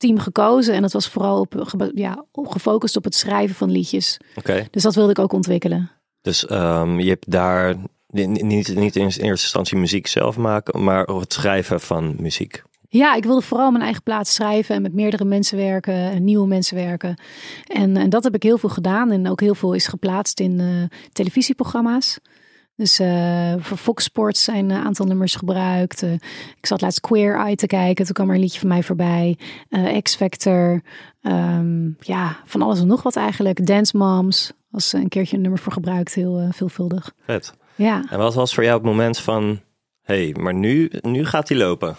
team 0.05 0.19
gekozen. 0.19 0.73
En 0.73 0.81
dat 0.81 0.93
was 0.93 1.07
vooral 1.07 1.39
op, 1.39 1.89
ja, 1.93 2.25
gefocust 2.33 2.95
op 2.95 3.03
het 3.03 3.15
schrijven 3.15 3.55
van 3.55 3.71
liedjes. 3.71 4.19
Oké. 4.35 4.67
Dus 4.71 4.83
dat 4.83 4.95
wilde 4.95 5.11
ik 5.11 5.19
ook 5.19 5.33
ontwikkelen. 5.33 5.91
Dus 6.21 6.49
um, 6.51 6.99
je 6.99 7.09
hebt 7.09 7.31
daar 7.31 7.75
niet, 8.07 8.43
niet, 8.43 8.75
niet 8.75 8.95
in 8.95 9.03
eerste 9.03 9.23
instantie 9.25 9.77
muziek 9.77 10.07
zelf 10.07 10.37
maken, 10.37 10.83
maar 10.83 11.03
het 11.03 11.33
schrijven 11.33 11.79
van 11.81 12.15
muziek. 12.19 12.63
Ja, 12.89 13.15
ik 13.15 13.23
wilde 13.23 13.41
vooral 13.41 13.71
mijn 13.71 13.83
eigen 13.83 14.03
plaats 14.03 14.33
schrijven 14.33 14.75
en 14.75 14.81
met 14.81 14.93
meerdere 14.93 15.25
mensen 15.25 15.57
werken 15.57 15.93
en 15.93 16.23
nieuwe 16.23 16.47
mensen 16.47 16.75
werken. 16.75 17.15
En, 17.67 17.97
en 17.97 18.09
dat 18.09 18.23
heb 18.23 18.35
ik 18.35 18.43
heel 18.43 18.57
veel 18.57 18.69
gedaan 18.69 19.11
en 19.11 19.29
ook 19.29 19.41
heel 19.41 19.55
veel 19.55 19.73
is 19.73 19.87
geplaatst 19.87 20.39
in 20.39 20.59
uh, 20.59 20.83
televisieprogramma's. 21.11 22.19
Dus 22.75 22.99
uh, 22.99 23.53
voor 23.59 23.77
Fox 23.77 24.03
Sports 24.03 24.43
zijn 24.43 24.69
een 24.69 24.83
aantal 24.83 25.05
nummers 25.05 25.35
gebruikt. 25.35 26.03
Uh, 26.03 26.11
ik 26.57 26.65
zat 26.65 26.81
laatst 26.81 26.99
Queer 26.99 27.35
Eye 27.35 27.55
te 27.55 27.67
kijken. 27.67 28.05
Toen 28.05 28.13
kwam 28.13 28.29
er 28.29 28.35
een 28.35 28.41
liedje 28.41 28.59
van 28.59 28.67
mij 28.67 28.83
voorbij. 28.83 29.37
X 30.01 30.15
Factor. 30.15 30.81
Um, 31.21 31.95
ja, 31.99 32.37
van 32.45 32.61
alles 32.61 32.79
en 32.79 32.87
nog 32.87 33.03
wat 33.03 33.15
eigenlijk. 33.15 33.65
Dance 33.65 33.97
Moms 33.97 34.51
was 34.69 34.93
een 34.93 35.07
keertje 35.07 35.35
een 35.35 35.41
nummer 35.41 35.59
voor 35.59 35.71
gebruikt. 35.71 36.13
Heel 36.13 36.47
veelvuldig. 36.51 37.13
Vet. 37.25 37.53
Ja. 37.75 38.03
En 38.09 38.17
wat 38.17 38.33
was 38.33 38.53
voor 38.53 38.63
jou 38.63 38.75
het 38.75 38.85
moment 38.85 39.19
van... 39.19 39.59
Hé, 40.01 40.23
hey, 40.23 40.41
maar 40.41 40.53
nu, 40.53 40.91
nu 41.01 41.25
gaat 41.25 41.49
hij 41.49 41.57
lopen? 41.57 41.95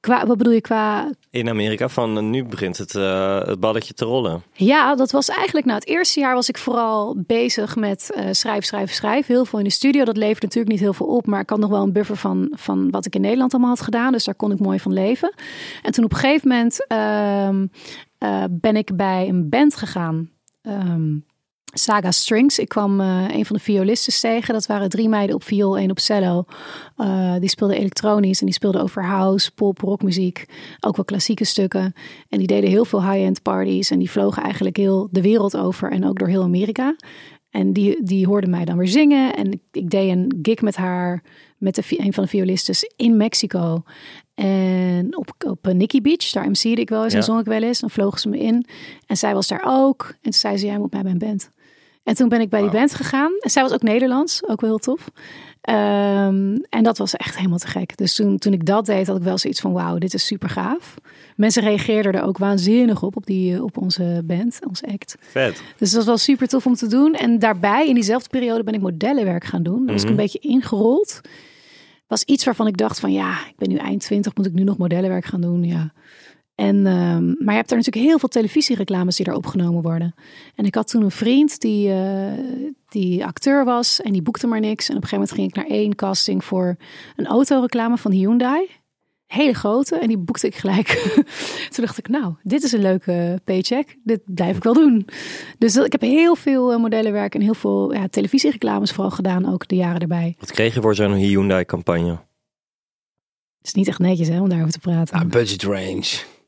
Qua, 0.00 0.26
wat 0.26 0.36
bedoel 0.36 0.52
je 0.52 0.60
qua... 0.60 1.10
In 1.30 1.48
Amerika, 1.48 1.88
van 1.88 2.30
nu 2.30 2.44
begint 2.44 2.78
het, 2.78 2.94
uh, 2.94 3.40
het 3.40 3.60
balletje 3.60 3.94
te 3.94 4.04
rollen. 4.04 4.42
Ja, 4.52 4.94
dat 4.94 5.10
was 5.10 5.28
eigenlijk... 5.28 5.66
Nou, 5.66 5.78
het 5.78 5.88
eerste 5.88 6.20
jaar 6.20 6.34
was 6.34 6.48
ik 6.48 6.58
vooral 6.58 7.16
bezig 7.26 7.76
met 7.76 8.12
uh, 8.16 8.24
schrijven, 8.30 8.62
schrijven, 8.62 8.94
schrijven. 8.94 9.34
Heel 9.34 9.44
veel 9.44 9.58
in 9.58 9.64
de 9.64 9.70
studio. 9.70 10.04
Dat 10.04 10.16
levert 10.16 10.42
natuurlijk 10.42 10.72
niet 10.72 10.80
heel 10.80 10.92
veel 10.92 11.06
op. 11.06 11.26
Maar 11.26 11.40
ik 11.40 11.50
had 11.50 11.58
nog 11.58 11.70
wel 11.70 11.82
een 11.82 11.92
buffer 11.92 12.16
van, 12.16 12.52
van 12.56 12.90
wat 12.90 13.06
ik 13.06 13.14
in 13.14 13.20
Nederland 13.20 13.52
allemaal 13.52 13.70
had 13.70 13.80
gedaan. 13.80 14.12
Dus 14.12 14.24
daar 14.24 14.34
kon 14.34 14.52
ik 14.52 14.58
mooi 14.58 14.80
van 14.80 14.92
leven. 14.92 15.34
En 15.82 15.92
toen 15.92 16.04
op 16.04 16.12
een 16.12 16.18
gegeven 16.18 16.48
moment 16.48 16.86
uh, 16.92 18.44
ben 18.50 18.76
ik 18.76 18.96
bij 18.96 19.28
een 19.28 19.48
band 19.48 19.76
gegaan. 19.76 20.30
Um, 20.62 21.24
Saga 21.72 22.10
Strings. 22.10 22.58
Ik 22.58 22.68
kwam 22.68 23.00
uh, 23.00 23.24
een 23.28 23.46
van 23.46 23.56
de 23.56 23.62
violisten 23.62 24.20
tegen. 24.20 24.54
Dat 24.54 24.66
waren 24.66 24.88
drie 24.88 25.08
meiden 25.08 25.36
op 25.36 25.44
viool, 25.44 25.78
één 25.78 25.90
op 25.90 25.98
cello. 25.98 26.44
Uh, 26.96 27.34
die 27.38 27.48
speelden 27.48 27.76
elektronisch 27.76 28.40
en 28.40 28.46
die 28.46 28.54
speelden 28.54 28.82
over 28.82 29.04
house, 29.04 29.52
pop, 29.54 29.78
rockmuziek. 29.78 30.44
Ook 30.80 30.96
wel 30.96 31.04
klassieke 31.04 31.44
stukken. 31.44 31.94
En 32.28 32.38
die 32.38 32.46
deden 32.46 32.70
heel 32.70 32.84
veel 32.84 33.10
high-end 33.10 33.42
parties. 33.42 33.90
En 33.90 33.98
die 33.98 34.10
vlogen 34.10 34.42
eigenlijk 34.42 34.76
heel 34.76 35.08
de 35.10 35.22
wereld 35.22 35.56
over 35.56 35.90
en 35.90 36.06
ook 36.06 36.18
door 36.18 36.28
heel 36.28 36.42
Amerika. 36.42 36.96
En 37.50 37.72
die, 37.72 38.02
die 38.02 38.26
hoorde 38.26 38.46
mij 38.46 38.64
dan 38.64 38.76
weer 38.76 38.88
zingen. 38.88 39.36
En 39.36 39.52
ik, 39.52 39.60
ik 39.72 39.90
deed 39.90 40.10
een 40.10 40.38
gig 40.42 40.60
met 40.60 40.76
haar, 40.76 41.22
met 41.58 41.74
de, 41.74 41.82
een 41.88 42.12
van 42.12 42.22
de 42.22 42.28
violistes 42.28 42.92
in 42.96 43.16
Mexico. 43.16 43.82
En 44.34 45.16
op, 45.16 45.34
op 45.46 45.72
Nikki 45.72 46.00
Beach, 46.00 46.30
daar 46.30 46.48
MC'de 46.48 46.80
ik 46.80 46.88
wel 46.88 47.04
eens 47.04 47.12
ja. 47.12 47.18
en 47.18 47.24
zong 47.24 47.40
ik 47.40 47.46
wel 47.46 47.62
eens. 47.62 47.80
Dan 47.80 47.90
vlogen 47.90 48.20
ze 48.20 48.28
me 48.28 48.38
in. 48.38 48.66
En 49.06 49.16
zij 49.16 49.34
was 49.34 49.48
daar 49.48 49.62
ook. 49.66 50.06
En 50.08 50.18
toen 50.20 50.32
zei 50.32 50.56
ze, 50.56 50.66
jij 50.66 50.78
moet 50.78 50.90
bij 50.90 51.02
mijn 51.02 51.18
band. 51.18 51.50
En 52.04 52.14
toen 52.14 52.28
ben 52.28 52.40
ik 52.40 52.48
bij 52.48 52.60
die 52.60 52.70
band 52.70 52.94
gegaan. 52.94 53.32
En 53.40 53.50
zij 53.50 53.62
was 53.62 53.72
ook 53.72 53.82
Nederlands, 53.82 54.48
ook 54.48 54.60
wel 54.60 54.70
heel 54.70 54.78
tof. 54.78 55.10
Um, 55.70 56.60
en 56.68 56.82
dat 56.82 56.98
was 56.98 57.16
echt 57.16 57.36
helemaal 57.36 57.58
te 57.58 57.66
gek. 57.66 57.96
Dus 57.96 58.14
toen, 58.14 58.38
toen 58.38 58.52
ik 58.52 58.66
dat 58.66 58.86
deed, 58.86 59.06
had 59.06 59.16
ik 59.16 59.22
wel 59.22 59.38
zoiets 59.38 59.60
van: 59.60 59.72
wauw, 59.72 59.98
dit 59.98 60.14
is 60.14 60.26
super 60.26 60.48
gaaf. 60.48 60.94
Mensen 61.36 61.62
reageerden 61.62 62.12
er 62.12 62.22
ook 62.22 62.38
waanzinnig 62.38 63.02
op, 63.02 63.16
op, 63.16 63.26
die, 63.26 63.62
op 63.62 63.76
onze 63.76 64.22
band, 64.24 64.58
onze 64.68 64.86
act. 64.86 65.16
Vet. 65.20 65.62
Dus 65.76 65.88
dat 65.90 65.96
was 65.96 66.06
wel 66.06 66.16
super 66.18 66.48
tof 66.48 66.66
om 66.66 66.74
te 66.74 66.86
doen. 66.86 67.14
En 67.14 67.38
daarbij, 67.38 67.88
in 67.88 67.94
diezelfde 67.94 68.28
periode, 68.28 68.62
ben 68.62 68.74
ik 68.74 68.80
modellenwerk 68.80 69.44
gaan 69.44 69.62
doen. 69.62 69.86
Dat 69.86 69.94
was 69.94 70.02
ik 70.02 70.10
een 70.10 70.16
beetje 70.16 70.38
ingerold. 70.38 71.20
Was 72.06 72.22
iets 72.22 72.44
waarvan 72.44 72.66
ik 72.66 72.76
dacht: 72.76 73.00
van 73.00 73.12
ja, 73.12 73.32
ik 73.32 73.56
ben 73.56 73.68
nu 73.68 73.76
eind 73.76 74.00
20, 74.00 74.36
moet 74.36 74.46
ik 74.46 74.52
nu 74.52 74.62
nog 74.62 74.76
modellenwerk 74.76 75.24
gaan 75.24 75.40
doen? 75.40 75.64
Ja. 75.64 75.92
En, 76.60 76.86
um, 76.86 77.36
maar 77.38 77.54
je 77.54 77.60
hebt 77.60 77.70
er 77.70 77.76
natuurlijk 77.76 78.06
heel 78.06 78.18
veel 78.18 78.28
televisiereclames 78.28 79.16
die 79.16 79.26
er 79.26 79.34
opgenomen 79.34 79.82
worden. 79.82 80.14
En 80.54 80.64
ik 80.64 80.74
had 80.74 80.88
toen 80.88 81.02
een 81.02 81.10
vriend 81.10 81.60
die, 81.60 81.88
uh, 81.88 82.32
die 82.88 83.24
acteur 83.24 83.64
was 83.64 84.00
en 84.00 84.12
die 84.12 84.22
boekte 84.22 84.46
maar 84.46 84.60
niks. 84.60 84.88
En 84.88 84.96
op 84.96 85.02
een 85.02 85.08
gegeven 85.08 85.34
moment 85.36 85.54
ging 85.54 85.64
ik 85.64 85.70
naar 85.70 85.78
één 85.78 85.94
casting 85.94 86.44
voor 86.44 86.76
een 87.16 87.26
autoreclame 87.26 87.96
van 87.96 88.10
Hyundai. 88.10 88.68
Hele 89.26 89.54
grote. 89.54 89.96
En 89.96 90.08
die 90.08 90.18
boekte 90.18 90.46
ik 90.46 90.54
gelijk. 90.54 90.88
toen 91.72 91.84
dacht 91.84 91.98
ik, 91.98 92.08
nou, 92.08 92.34
dit 92.42 92.62
is 92.62 92.72
een 92.72 92.82
leuke 92.82 93.40
paycheck. 93.44 93.96
Dit 94.04 94.20
blijf 94.24 94.56
ik 94.56 94.62
wel 94.62 94.74
doen. 94.74 95.06
Dus 95.58 95.76
ik 95.76 95.92
heb 95.92 96.00
heel 96.00 96.34
veel 96.34 96.78
modellenwerk 96.78 97.34
en 97.34 97.40
heel 97.40 97.54
veel 97.54 97.94
ja, 97.94 98.08
televisiereclames 98.08 98.92
vooral 98.92 99.10
gedaan, 99.10 99.52
ook 99.52 99.68
de 99.68 99.76
jaren 99.76 100.00
erbij. 100.00 100.36
Wat 100.38 100.52
kreeg 100.52 100.74
je 100.74 100.80
voor 100.80 100.94
zo'n 100.94 101.14
Hyundai-campagne? 101.14 102.10
Het 103.58 103.66
is 103.66 103.74
niet 103.74 103.88
echt 103.88 103.98
netjes 103.98 104.28
hè, 104.28 104.40
om 104.40 104.48
daarover 104.48 104.72
te 104.72 104.78
praten. 104.78 105.18
Ah, 105.18 105.26
budget 105.26 105.62
range. 105.62 106.38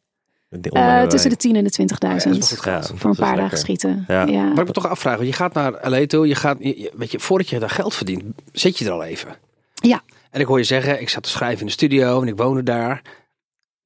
Uh, 0.52 1.02
tussen 1.02 1.30
de 1.30 1.36
10 1.36 1.56
en 1.56 1.64
de 1.64 1.72
20.000. 1.80 1.86
Ja, 1.98 2.72
ja, 2.72 2.82
voor 2.82 3.10
een 3.10 3.16
paar 3.16 3.36
dagen 3.36 3.58
schieten. 3.58 4.04
Ja. 4.08 4.26
Ja. 4.26 4.48
Wat 4.48 4.58
ik 4.58 4.66
me 4.66 4.72
toch 4.72 4.88
afvraag, 4.88 5.16
want 5.16 5.28
je 5.28 5.34
gaat 5.34 5.54
naar 5.54 5.90
LA 5.90 6.06
toe, 6.06 6.28
je 6.28 6.34
gaat, 6.34 6.56
je, 6.60 6.92
weet 6.96 7.10
je, 7.10 7.20
voordat 7.20 7.48
je 7.48 7.58
daar 7.58 7.70
geld 7.70 7.94
verdient, 7.94 8.22
zit 8.52 8.78
je 8.78 8.84
er 8.84 8.90
al 8.90 9.02
even. 9.02 9.36
Ja. 9.74 10.02
En 10.30 10.40
ik 10.40 10.46
hoor 10.46 10.58
je 10.58 10.64
zeggen, 10.64 11.00
ik 11.00 11.08
zat 11.08 11.22
te 11.22 11.28
schrijven 11.28 11.60
in 11.60 11.66
de 11.66 11.72
studio 11.72 12.22
en 12.22 12.28
ik 12.28 12.36
woonde 12.36 12.62
daar. 12.62 13.02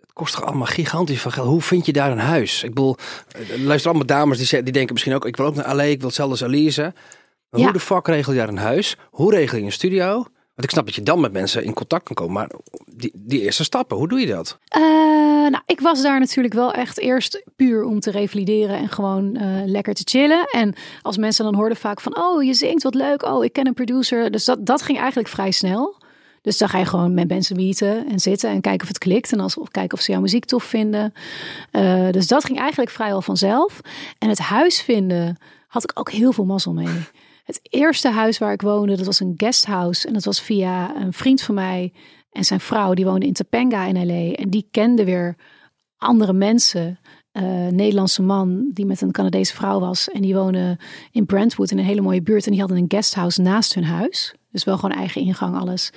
Het 0.00 0.12
kost 0.12 0.34
toch 0.34 0.44
allemaal 0.44 0.66
gigantisch 0.66 1.20
veel 1.20 1.30
geld. 1.30 1.46
Hoe 1.46 1.62
vind 1.62 1.86
je 1.86 1.92
daar 1.92 2.10
een 2.10 2.18
huis? 2.18 2.62
Ik 2.62 2.74
bedoel, 2.74 2.96
luister 3.56 3.90
allemaal 3.90 4.06
dames 4.06 4.38
die, 4.38 4.62
die 4.62 4.72
denken 4.72 4.92
misschien 4.92 5.14
ook, 5.14 5.26
ik 5.26 5.36
wil 5.36 5.46
ook 5.46 5.54
naar 5.54 5.74
LA, 5.74 5.82
ik 5.82 5.98
wil 5.98 6.06
hetzelfde 6.06 6.44
als 6.44 6.52
Elise. 6.52 6.94
Maar 7.50 7.60
hoe 7.60 7.72
de 7.72 7.80
fuck 7.80 8.06
regel 8.06 8.32
je 8.32 8.38
daar 8.38 8.48
een 8.48 8.58
huis? 8.58 8.96
Hoe 9.10 9.34
regel 9.34 9.58
je 9.58 9.64
een 9.64 9.72
studio? 9.72 10.26
Want 10.56 10.68
ik 10.68 10.74
snap 10.74 10.86
dat 10.86 10.94
je 10.94 11.02
dan 11.02 11.20
met 11.20 11.32
mensen 11.32 11.64
in 11.64 11.72
contact 11.72 12.04
kan 12.04 12.14
komen. 12.14 12.32
Maar 12.32 12.50
die, 12.86 13.10
die 13.14 13.40
eerste 13.40 13.64
stappen, 13.64 13.96
hoe 13.96 14.08
doe 14.08 14.20
je 14.20 14.26
dat? 14.26 14.58
Uh, 14.76 14.82
nou, 15.50 15.62
ik 15.66 15.80
was 15.80 16.02
daar 16.02 16.18
natuurlijk 16.18 16.54
wel 16.54 16.72
echt 16.72 16.98
eerst 16.98 17.42
puur 17.56 17.84
om 17.84 18.00
te 18.00 18.10
revalideren 18.10 18.76
en 18.76 18.88
gewoon 18.88 19.36
uh, 19.36 19.64
lekker 19.64 19.94
te 19.94 20.02
chillen. 20.04 20.44
En 20.50 20.74
als 21.02 21.16
mensen 21.16 21.44
dan 21.44 21.54
hoorden 21.54 21.76
vaak 21.76 22.00
van, 22.00 22.18
oh, 22.18 22.42
je 22.42 22.54
zingt, 22.54 22.82
wat 22.82 22.94
leuk. 22.94 23.22
Oh, 23.22 23.44
ik 23.44 23.52
ken 23.52 23.66
een 23.66 23.74
producer. 23.74 24.30
Dus 24.30 24.44
dat, 24.44 24.66
dat 24.66 24.82
ging 24.82 24.98
eigenlijk 24.98 25.28
vrij 25.28 25.50
snel. 25.50 25.96
Dus 26.42 26.58
dan 26.58 26.68
ga 26.68 26.78
je 26.78 26.84
gewoon 26.84 27.14
met 27.14 27.28
mensen 27.28 27.56
meeten 27.56 28.08
en 28.08 28.20
zitten 28.20 28.50
en 28.50 28.60
kijken 28.60 28.82
of 28.82 28.88
het 28.88 28.98
klikt. 28.98 29.32
En 29.32 29.40
als, 29.40 29.56
of 29.56 29.68
kijken 29.68 29.98
of 29.98 30.04
ze 30.04 30.12
jouw 30.12 30.20
muziek 30.20 30.44
tof 30.44 30.64
vinden. 30.64 31.12
Uh, 31.72 32.10
dus 32.10 32.26
dat 32.26 32.44
ging 32.44 32.58
eigenlijk 32.58 32.90
vrijwel 32.90 33.22
vanzelf. 33.22 33.80
En 34.18 34.28
het 34.28 34.38
huis 34.38 34.80
vinden 34.82 35.36
had 35.66 35.82
ik 35.82 35.90
ook 35.94 36.10
heel 36.10 36.32
veel 36.32 36.44
mazzel 36.44 36.72
mee. 36.72 37.04
Het 37.46 37.60
eerste 37.62 38.10
huis 38.10 38.38
waar 38.38 38.52
ik 38.52 38.60
woonde, 38.60 38.96
dat 38.96 39.06
was 39.06 39.20
een 39.20 39.34
guesthouse. 39.36 40.06
En 40.06 40.12
dat 40.12 40.24
was 40.24 40.40
via 40.40 40.96
een 40.96 41.12
vriend 41.12 41.42
van 41.42 41.54
mij 41.54 41.92
en 42.30 42.44
zijn 42.44 42.60
vrouw. 42.60 42.94
Die 42.94 43.04
woonde 43.04 43.26
in 43.26 43.32
Topanga 43.32 43.84
in 43.86 44.06
L.A. 44.06 44.34
En 44.34 44.50
die 44.50 44.68
kende 44.70 45.04
weer 45.04 45.36
andere 45.96 46.32
mensen. 46.32 46.98
Uh, 47.32 47.42
Nederlandse 47.66 48.22
man 48.22 48.70
die 48.72 48.86
met 48.86 49.00
een 49.00 49.12
Canadese 49.12 49.54
vrouw 49.54 49.80
was. 49.80 50.10
En 50.10 50.22
die 50.22 50.34
woonde 50.34 50.78
in 51.10 51.26
Brentwood 51.26 51.70
in 51.70 51.78
een 51.78 51.84
hele 51.84 52.00
mooie 52.00 52.22
buurt. 52.22 52.44
En 52.44 52.50
die 52.50 52.60
hadden 52.60 52.78
een 52.78 52.84
guesthouse 52.88 53.40
naast 53.42 53.74
hun 53.74 53.84
huis. 53.84 54.34
Dus 54.50 54.64
wel 54.64 54.78
gewoon 54.78 54.96
eigen 54.96 55.20
ingang, 55.20 55.56
alles. 55.56 55.90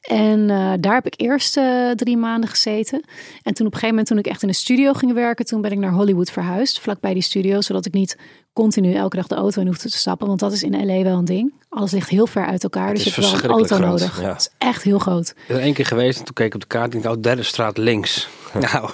En 0.00 0.40
uh, 0.40 0.72
daar 0.80 0.94
heb 0.94 1.06
ik 1.06 1.14
eerst 1.16 1.56
uh, 1.56 1.90
drie 1.90 2.16
maanden 2.16 2.50
gezeten. 2.50 3.04
En 3.42 3.54
toen 3.54 3.66
op 3.66 3.72
een 3.72 3.78
gegeven 3.78 3.88
moment, 3.88 4.06
toen 4.06 4.18
ik 4.18 4.26
echt 4.26 4.42
in 4.42 4.48
een 4.48 4.54
studio 4.54 4.92
ging 4.92 5.12
werken, 5.12 5.44
toen 5.44 5.60
ben 5.60 5.72
ik 5.72 5.78
naar 5.78 5.92
Hollywood 5.92 6.30
verhuisd, 6.30 6.80
vlakbij 6.80 7.14
die 7.14 7.22
studio, 7.22 7.60
zodat 7.60 7.86
ik 7.86 7.92
niet 7.92 8.16
continu 8.52 8.94
elke 8.94 9.16
dag 9.16 9.26
de 9.26 9.34
auto 9.34 9.60
in 9.60 9.66
hoefde 9.66 9.90
te 9.90 9.98
stappen. 9.98 10.26
Want 10.26 10.40
dat 10.40 10.52
is 10.52 10.62
in 10.62 10.86
LA 10.86 11.02
wel 11.02 11.18
een 11.18 11.24
ding. 11.24 11.52
Alles 11.68 11.90
ligt 11.90 12.08
heel 12.08 12.26
ver 12.26 12.46
uit 12.46 12.62
elkaar, 12.62 12.94
dus 12.94 13.04
je 13.04 13.10
hebt 13.10 13.30
wel 13.30 13.44
een 13.44 13.50
auto 13.50 13.76
groot. 13.76 13.88
nodig. 13.88 14.20
Ja. 14.20 14.28
Het 14.28 14.40
is 14.40 14.48
echt 14.58 14.82
heel 14.82 14.98
groot. 14.98 15.28
Ik 15.28 15.44
ben 15.46 15.60
één 15.60 15.74
keer 15.74 15.86
geweest 15.86 16.18
en 16.18 16.24
toen 16.24 16.34
keek 16.34 16.46
ik 16.46 16.54
op 16.54 16.60
de 16.60 16.66
kaart 16.66 16.92
en 16.94 16.98
ik 16.98 17.06
oh, 17.06 17.14
derde 17.20 17.42
straat 17.42 17.76
links. 17.78 18.28
Nou, 18.70 18.90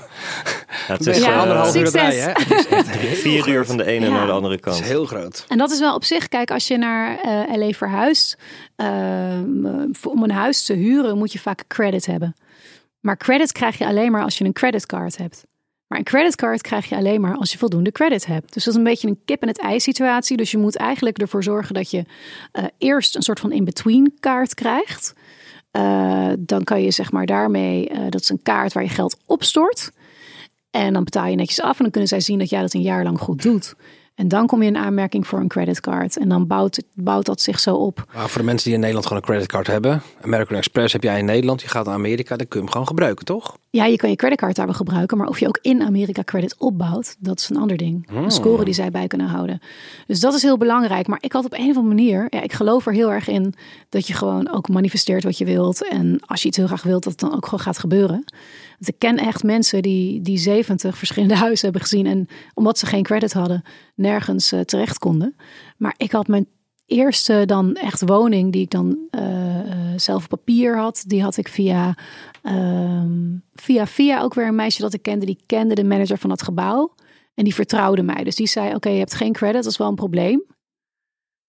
ben 0.89 0.99
is 0.99 1.19
Ja, 1.19 1.25
gewoon 1.25 1.39
anderhalf 1.39 1.77
uur 1.77 1.85
erbij, 1.87 2.17
hè? 2.17 2.33
Vier 3.17 3.43
groot. 3.43 3.55
uur 3.55 3.67
van 3.67 3.77
de 3.77 3.85
ene 3.85 4.07
Ja. 4.07 4.13
naar 4.13 4.27
de 4.27 4.33
andere 4.33 4.55
Het 4.55 4.63
kant. 4.63 4.81
is 4.81 4.87
heel 4.87 5.05
groot. 5.07 5.45
En 5.49 5.59
dat 5.59 5.71
is 5.71 5.79
wel 5.79 5.95
op 5.95 6.05
zich, 6.05 6.29
kijk, 6.29 6.51
als 6.51 6.67
je 6.69 6.77
naar 6.77 7.19
eh, 7.19 7.57
LA 7.57 7.71
verhuist, 7.71 8.37
ehm, 8.77 9.67
om 10.05 10.23
een 10.23 10.31
huis 10.31 10.65
te 10.65 10.73
huren 10.73 11.19
moet 11.19 11.33
je 11.33 11.39
vaak 11.39 11.65
credit 11.69 12.07
hebben. 12.07 12.37
Maar 13.01 13.17
credit 13.17 13.53
krijg 13.53 13.79
je 13.79 13.87
alleen 13.87 14.11
maar 14.13 14.23
als 14.23 14.39
je 14.39 14.45
een 14.45 14.53
creditcard 14.53 15.17
hebt. 15.17 15.45
Maar 15.87 15.99
een 15.99 16.05
creditcard 16.05 16.61
krijg 16.61 16.89
je 16.89 16.97
alleen 16.97 17.21
maar 17.21 17.37
als 17.37 17.53
je 17.53 17.59
voldoende 17.59 17.93
credit 17.93 18.27
hebt. 18.27 18.55
Dus 18.55 18.65
dat 18.65 18.73
is 18.73 18.79
een 18.79 18.87
beetje 18.87 19.09
een 19.09 19.21
kip 19.25 19.43
en 19.43 19.49
het 19.49 19.61
ei 19.61 19.81
situatie. 19.81 20.37
Dus 20.37 20.51
je 20.51 20.59
moet 20.59 20.77
eigenlijk 20.77 21.19
ervoor 21.19 21.43
zorgen 21.43 21.75
dat 21.75 21.91
je 21.91 22.05
eh, 22.53 22.65
eerst 22.79 23.17
een 23.17 23.23
soort 23.23 23.41
van 23.41 23.53
in-between 23.53 24.15
kaart 24.21 24.55
krijgt. 24.55 25.15
Eh, 25.71 26.29
dan 26.39 26.65
kan 26.65 26.83
je 26.83 26.91
zeg 26.91 27.13
maar 27.13 27.27
daarmee, 27.27 27.89
eh, 27.89 28.01
dat 28.09 28.21
is 28.21 28.29
een 28.29 28.43
kaart 28.43 28.73
waar 28.73 28.83
je 28.83 28.89
geld 28.89 29.17
opstort. 29.27 29.91
En 30.71 30.93
dan 30.93 31.05
betaal 31.05 31.27
je 31.27 31.37
netjes 31.37 31.61
af 31.61 31.77
en 31.77 31.83
dan 31.83 31.91
kunnen 31.91 32.09
zij 32.09 32.21
zien 32.21 32.39
dat 32.39 32.51
jij 32.51 32.61
dat 32.61 32.75
een 32.75 32.83
jaar 32.83 33.05
lang 33.05 33.19
goed 33.19 33.43
doet. 33.43 33.75
En 34.17 34.29
dan 34.29 34.47
kom 34.47 34.63
je 34.63 34.69
in 34.69 34.77
aanmerking 34.77 35.27
voor 35.27 35.39
een 35.39 35.49
creditcard. 35.49 36.19
En 36.19 36.29
dan 36.29 36.47
bouwt, 36.47 36.83
bouwt 36.95 37.27
dat 37.27 37.41
zich 37.41 37.61
zo 37.61 37.75
op. 37.75 38.05
Maar 38.15 38.29
voor 38.29 38.41
de 38.41 38.47
mensen 38.47 38.65
die 38.65 38.75
in 38.75 38.81
Nederland 38.81 39.07
gewoon 39.07 39.23
een 39.23 39.29
creditcard 39.29 39.67
hebben. 39.67 40.03
American 40.21 40.57
Express 40.57 40.93
heb 40.93 41.03
jij 41.03 41.19
in 41.19 41.25
Nederland. 41.25 41.63
Je 41.63 41.69
gaat 41.69 41.85
naar 41.85 41.95
Amerika, 41.95 42.37
dan 42.37 42.49
kun 42.49 42.59
je 42.59 42.65
hem 42.65 42.73
gewoon 42.73 42.87
gebruiken, 42.87 43.25
toch? 43.25 43.57
Ja, 43.77 43.85
je 43.85 43.97
kan 43.97 44.11
je 44.11 44.17
creditcard 44.17 44.57
daar 44.57 44.67
wel 44.67 44.75
gebruiken. 44.75 45.17
Maar 45.19 45.27
of 45.27 45.39
je 45.39 45.47
ook 45.47 45.59
in 45.63 45.83
Amerika 45.83 46.23
credit 46.25 46.55
opbouwt, 46.59 47.17
dat 47.19 47.39
is 47.39 47.49
een 47.49 47.57
ander 47.57 47.77
ding. 47.77 48.09
Een 48.11 48.31
score 48.31 48.65
die 48.65 48.75
zij 48.75 48.91
bij 48.91 49.07
kunnen 49.07 49.27
houden. 49.27 49.61
Dus 50.07 50.21
dat 50.21 50.35
is 50.35 50.43
heel 50.43 50.57
belangrijk. 50.57 51.07
Maar 51.07 51.19
ik 51.21 51.33
had 51.33 51.45
op 51.45 51.53
een 51.53 51.71
of 51.71 51.77
andere 51.77 51.95
manier, 51.95 52.27
ja, 52.31 52.43
ik 52.43 52.53
geloof 52.53 52.87
er 52.87 52.93
heel 52.93 53.13
erg 53.13 53.29
in 53.29 53.55
dat 53.89 54.07
je 54.07 54.15
gewoon 54.15 54.53
ook 54.53 54.69
manifesteert 54.69 55.25
wat 55.25 55.39
je 55.39 55.45
wilt. 55.45 55.89
En 55.89 56.21
als 56.27 56.43
je 56.43 56.49
iets 56.49 56.57
heel 56.57 56.67
graag 56.67 56.83
wilt, 56.83 57.03
dat 57.03 57.13
het 57.13 57.21
dan 57.21 57.37
ook 57.37 57.45
gewoon 57.45 57.61
gaat 57.61 57.79
gebeuren. 57.79 58.25
Want 58.79 58.89
ik 58.89 58.99
ken 58.99 59.17
echt 59.17 59.43
mensen 59.43 59.83
die, 59.83 60.21
die 60.23 60.39
70 60.39 60.99
verschillende 60.99 61.37
huizen 61.45 61.65
hebben 61.65 61.83
gezien. 61.83 62.07
En 62.07 62.29
omdat 62.55 62.79
ze 62.79 62.87
geen 62.87 63.03
credit 63.03 63.33
hadden, 63.33 63.63
nergens 63.95 64.53
eh, 64.53 64.61
terecht 64.61 64.99
konden. 64.99 65.37
Maar 65.77 65.95
ik 65.97 66.13
had 66.13 66.29
mijn 66.29 66.47
eerste 66.87 67.43
dan 67.47 67.75
echt 67.75 68.03
woning, 68.05 68.53
die 68.53 68.63
ik 68.63 68.71
dan 68.71 68.99
eh, 69.11 69.59
eh, 69.61 69.99
zelf 69.99 70.29
papier 70.29 70.79
had. 70.79 71.05
Die 71.07 71.23
had 71.23 71.37
ik 71.37 71.49
via, 71.49 71.95
ehm, 72.43 73.37
via, 73.55 73.87
via 73.87 74.21
ook 74.21 74.35
weer 74.35 74.47
een 74.47 74.55
meisje 74.55 74.81
dat 74.81 74.95
ik 74.95 75.03
kende. 75.03 75.27
Die 75.27 75.43
kende 75.47 75.75
de 75.75 75.85
manager 75.85 76.19
van 76.19 76.31
het 76.31 76.43
gebouw. 76.43 76.95
En 77.35 77.45
die 77.45 77.55
vertrouwde 77.55 78.03
mij. 78.03 78.25
Dus 78.25 78.35
die 78.35 78.47
zei, 78.47 78.75
oké, 78.75 78.89
je 78.89 78.99
hebt 78.99 79.15
geen 79.15 79.33
credit, 79.33 79.63
dat 79.63 79.73
is 79.73 79.79
wel 79.79 79.89
een 79.89 79.95
probleem. 79.95 80.45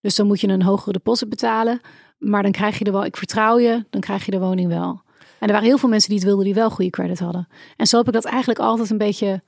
Dus 0.01 0.15
dan 0.15 0.27
moet 0.27 0.41
je 0.41 0.47
een 0.47 0.61
hogere 0.61 0.91
deposit 0.91 1.29
betalen. 1.29 1.81
Maar 2.17 2.43
dan 2.43 2.51
krijg 2.51 2.77
je 2.77 2.83
de 2.83 2.91
wel, 2.91 3.05
ik 3.05 3.17
vertrouw 3.17 3.59
je, 3.59 3.85
dan 3.89 4.01
krijg 4.01 4.25
je 4.25 4.31
de 4.31 4.39
woning 4.39 4.67
wel. 4.67 5.01
En 5.39 5.47
er 5.47 5.53
waren 5.53 5.67
heel 5.67 5.77
veel 5.77 5.89
mensen 5.89 6.09
die 6.09 6.17
het 6.17 6.27
wilden, 6.27 6.45
die 6.45 6.53
wel 6.53 6.69
goede 6.69 6.91
credit 6.91 7.19
hadden. 7.19 7.47
En 7.75 7.87
zo 7.87 7.97
heb 7.97 8.07
ik 8.07 8.13
dat 8.13 8.25
eigenlijk 8.25 8.59
altijd 8.59 8.89
een 8.89 8.97
beetje 8.97 9.43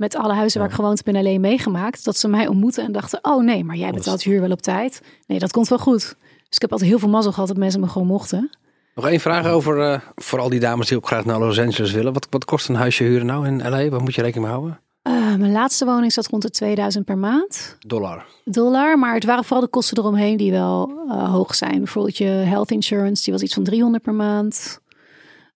met 0.00 0.16
alle 0.16 0.34
huizen 0.34 0.60
waar 0.60 0.68
ik 0.68 0.74
gewoond 0.74 1.02
ben 1.02 1.16
alleen 1.16 1.40
meegemaakt. 1.40 2.04
Dat 2.04 2.16
ze 2.16 2.28
mij 2.28 2.46
ontmoeten 2.46 2.84
en 2.84 2.92
dachten, 2.92 3.18
oh 3.22 3.44
nee, 3.44 3.64
maar 3.64 3.76
jij 3.76 3.90
betaalt 3.90 4.22
huur 4.22 4.40
wel 4.40 4.50
op 4.50 4.62
tijd. 4.62 5.02
Nee, 5.26 5.38
dat 5.38 5.52
komt 5.52 5.68
wel 5.68 5.78
goed. 5.78 6.00
Dus 6.00 6.56
ik 6.56 6.60
heb 6.60 6.72
altijd 6.72 6.90
heel 6.90 6.98
veel 6.98 7.08
mazzel 7.08 7.32
gehad 7.32 7.48
dat 7.48 7.56
mensen 7.56 7.80
me 7.80 7.88
gewoon 7.88 8.06
mochten. 8.06 8.50
Nog 8.94 9.08
één 9.08 9.20
vraag 9.20 9.46
over, 9.46 9.80
eh, 9.80 10.00
voor 10.16 10.38
al 10.38 10.48
die 10.48 10.60
dames 10.60 10.88
die 10.88 10.96
ook 10.96 11.06
graag 11.06 11.24
naar 11.24 11.38
Los 11.38 11.58
Angeles 11.58 11.92
willen. 11.92 12.12
Wat, 12.12 12.26
wat 12.30 12.44
kost 12.44 12.68
een 12.68 12.74
huisje 12.74 13.04
huren 13.04 13.26
nou 13.26 13.46
in 13.46 13.68
LA? 13.68 13.88
Wat 13.88 14.00
moet 14.00 14.14
je 14.14 14.22
rekening 14.22 14.46
mee 14.46 14.56
houden? 14.56 14.80
Uh, 15.08 15.34
mijn 15.34 15.52
laatste 15.52 15.84
woning 15.84 16.12
zat 16.12 16.26
rond 16.26 16.42
de 16.42 16.50
2000 16.50 17.04
per 17.04 17.18
maand 17.18 17.76
Dollar. 17.86 18.24
dollar. 18.44 18.98
Maar 18.98 19.14
het 19.14 19.24
waren 19.24 19.44
vooral 19.44 19.64
de 19.64 19.70
kosten 19.70 19.98
eromheen 19.98 20.36
die 20.36 20.50
wel 20.50 20.90
uh, 21.06 21.30
hoog 21.30 21.54
zijn. 21.54 21.78
Bijvoorbeeld 21.78 22.16
je 22.16 22.24
health 22.24 22.70
insurance, 22.70 23.22
die 23.24 23.32
was 23.32 23.42
iets 23.42 23.54
van 23.54 23.64
300 23.64 24.02
per 24.02 24.14
maand. 24.14 24.80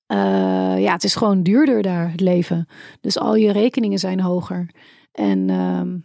Uh, 0.09 0.83
ja, 0.83 0.93
het 0.93 1.05
is 1.05 1.15
gewoon 1.15 1.43
duurder 1.43 1.83
daar, 1.83 2.11
het 2.11 2.21
leven. 2.21 2.69
Dus 3.01 3.19
al 3.19 3.35
je 3.35 3.53
rekeningen 3.53 3.99
zijn 3.99 4.21
hoger. 4.21 4.67
En 5.13 5.51
um, 5.51 6.05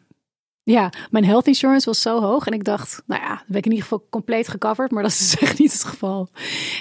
ja, 0.63 0.91
mijn 1.09 1.25
health 1.25 1.47
insurance 1.47 1.85
was 1.85 2.01
zo 2.01 2.21
hoog. 2.21 2.47
En 2.47 2.53
ik 2.53 2.63
dacht, 2.63 3.03
nou 3.05 3.21
ja, 3.21 3.27
dan 3.27 3.45
ben 3.47 3.57
ik 3.57 3.65
in 3.65 3.71
ieder 3.71 3.87
geval 3.87 4.05
compleet 4.09 4.47
gecoverd. 4.47 4.91
Maar 4.91 5.03
dat 5.03 5.11
is 5.11 5.17
dus 5.17 5.39
echt 5.49 5.59
niet 5.59 5.71
het 5.71 5.83
geval. 5.83 6.29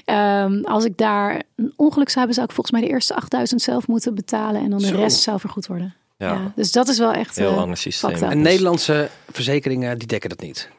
Um, 0.07 0.65
als 0.65 0.85
ik 0.85 0.97
daar 0.97 1.43
een 1.57 1.73
ongeluk 1.77 2.09
zou 2.09 2.19
hebben, 2.19 2.35
zou 2.35 2.47
ik 2.47 2.53
volgens 2.53 2.71
mij 2.71 2.81
de 2.81 2.95
eerste 2.95 3.15
8000 3.15 3.63
zelf 3.63 3.87
moeten 3.87 4.15
betalen. 4.15 4.63
En 4.63 4.71
dan 4.71 4.79
de 4.79 4.87
Zo. 4.87 4.97
rest 4.97 5.23
zou 5.23 5.41
vergoed 5.41 5.67
worden. 5.67 5.95
Ja. 6.17 6.33
Ja. 6.33 6.53
dus 6.55 6.73
dat 6.73 6.89
is 6.89 6.99
wel 6.99 7.13
echt. 7.13 7.37
Heel 7.37 7.53
eh, 7.53 7.59
ander 7.59 7.77
systeem. 7.77 8.23
En 8.23 8.41
Nederlandse 8.41 9.11
verzekeringen, 9.31 9.99
die 9.99 10.09
dekken 10.09 10.29
dat 10.29 10.41
niet. 10.41 10.71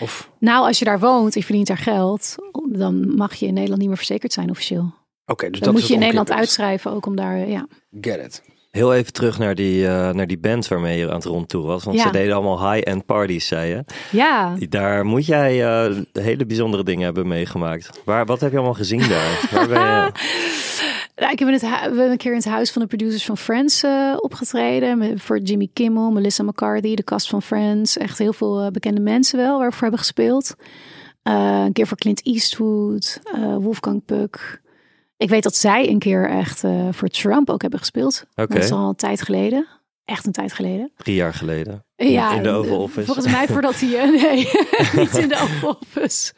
Of, 0.00 0.30
Nou, 0.38 0.66
als 0.66 0.78
je 0.78 0.84
daar 0.84 1.00
woont, 1.00 1.34
je 1.34 1.44
verdient 1.44 1.66
daar 1.66 1.78
geld, 1.78 2.34
dan 2.68 3.14
mag 3.14 3.34
je 3.34 3.46
in 3.46 3.52
Nederland 3.52 3.80
niet 3.80 3.88
meer 3.88 3.96
verzekerd 3.96 4.32
zijn 4.32 4.50
officieel. 4.50 4.94
Oké, 5.30 5.50
dus 5.50 5.60
Dan 5.60 5.60
dat 5.60 5.72
moet 5.72 5.80
is 5.82 5.86
je 5.88 5.94
in 5.94 6.00
Nederland 6.00 6.32
uitschrijven, 6.32 6.90
ook 6.92 7.06
om 7.06 7.16
daar, 7.16 7.48
ja. 7.48 7.66
Get 8.00 8.24
it. 8.24 8.42
Heel 8.70 8.94
even 8.94 9.12
terug 9.12 9.38
naar 9.38 9.54
die, 9.54 9.86
eh, 9.86 10.10
naar 10.10 10.26
die 10.26 10.38
band 10.38 10.68
waarmee 10.68 10.98
je 10.98 11.08
aan 11.08 11.14
het 11.14 11.24
rondtour 11.24 11.66
was. 11.66 11.84
Want 11.84 11.96
Ja. 11.96 12.02
ze 12.02 12.10
deden 12.12 12.34
allemaal 12.34 12.72
high-end 12.72 13.06
parties, 13.06 13.46
zei 13.46 13.68
je. 13.70 13.84
Ja, 14.10 14.56
Daar 14.68 15.04
moet 15.04 15.26
jij 15.26 15.64
eh, 15.66 15.96
hele 16.12 16.46
bijzondere 16.46 16.82
dingen 16.84 17.04
hebben 17.04 17.28
meegemaakt. 17.28 18.00
Waar, 18.04 18.26
wat 18.26 18.40
heb 18.40 18.50
je 18.50 18.56
allemaal 18.56 18.74
gezien 18.74 19.08
daar? 19.08 19.48
Waar 19.52 19.68
ben 19.68 19.80
je? 19.80 20.12
Nou, 21.16 21.32
ik 21.32 21.38
heb 21.38 21.48
in 21.48 21.54
het 21.54 21.62
we 21.62 21.66
hebben 21.68 22.10
een 22.10 22.16
keer 22.16 22.30
in 22.30 22.36
het 22.36 22.46
huis 22.46 22.70
van 22.72 22.82
de 22.82 22.88
producers 22.88 23.24
van 23.24 23.36
Friends 23.36 23.82
eh, 23.82 24.16
opgetreden. 24.20 24.98
Met- 24.98 25.20
Voor 25.22 25.38
Jimmy 25.38 25.68
Kimmel, 25.72 26.10
Melissa 26.10 26.42
McCarthy, 26.42 26.94
de 26.94 27.04
cast 27.04 27.28
van 27.28 27.42
Friends. 27.42 27.96
Echt 27.96 28.18
heel 28.18 28.32
veel 28.32 28.60
eh, 28.60 28.66
bekende 28.70 29.00
mensen 29.00 29.38
wel 29.38 29.58
waarvoor 29.58 29.80
hebben 29.80 29.98
gespeeld. 29.98 30.54
Eh, 31.22 31.62
een 31.66 31.72
keer 31.72 31.86
voor 31.86 31.96
Clint 31.96 32.26
Eastwood, 32.26 33.20
eh, 33.34 33.56
Wolfgang 33.56 34.04
Puck. 34.04 34.60
Ik 35.20 35.28
weet 35.28 35.42
dat 35.42 35.56
zij 35.56 35.88
een 35.88 35.98
keer 35.98 36.30
echt 36.30 36.64
eh, 36.64 36.88
voor 36.90 37.08
Trump 37.08 37.50
ook 37.50 37.60
hebben 37.62 37.78
gespeeld. 37.78 38.24
Dat 38.34 38.54
is 38.54 38.70
al 38.70 38.88
een 38.88 38.94
tijd 38.94 39.22
geleden. 39.22 39.66
Echt 40.04 40.26
een 40.26 40.32
tijd 40.32 40.52
geleden. 40.52 40.92
drie 40.96 41.14
jaar 41.14 41.34
geleden. 41.34 41.84
Ja, 41.96 42.34
in 42.34 42.42
de 42.42 42.48
Oval 42.50 42.74
eh, 42.76 42.80
Office. 42.82 43.06
Volgens 43.06 43.26
mij 43.26 43.46
voordat 43.46 43.80
hij... 43.80 43.98
eh, 43.98 44.22
nee, 44.22 44.36
niet 45.04 45.16
in 45.16 45.28
de 45.28 45.34
Oval 45.42 45.78
Office. 45.80 46.32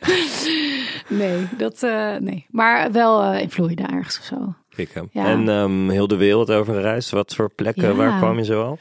Nee, 1.08 1.48
dat... 1.56 1.80
nee. 2.20 2.46
Maar 2.50 2.92
wel 2.92 3.22
eh, 3.22 3.40
in 3.40 3.50
Florida 3.50 3.90
ergens 3.90 4.18
of 4.18 4.24
zo. 4.24 4.54
Ik, 4.76 4.90
hem. 4.92 5.08
Ja. 5.12 5.26
En 5.26 5.48
ehm, 5.48 5.88
heel 5.88 6.06
de 6.06 6.16
wereld 6.16 6.50
over 6.50 6.74
gereisd. 6.74 7.10
Wat 7.10 7.34
voor 7.34 7.50
plekken, 7.54 7.88
Ja. 7.88 7.94
waar 7.94 8.18
kwam 8.18 8.38
je 8.38 8.44
zo 8.44 8.62
al? 8.62 8.78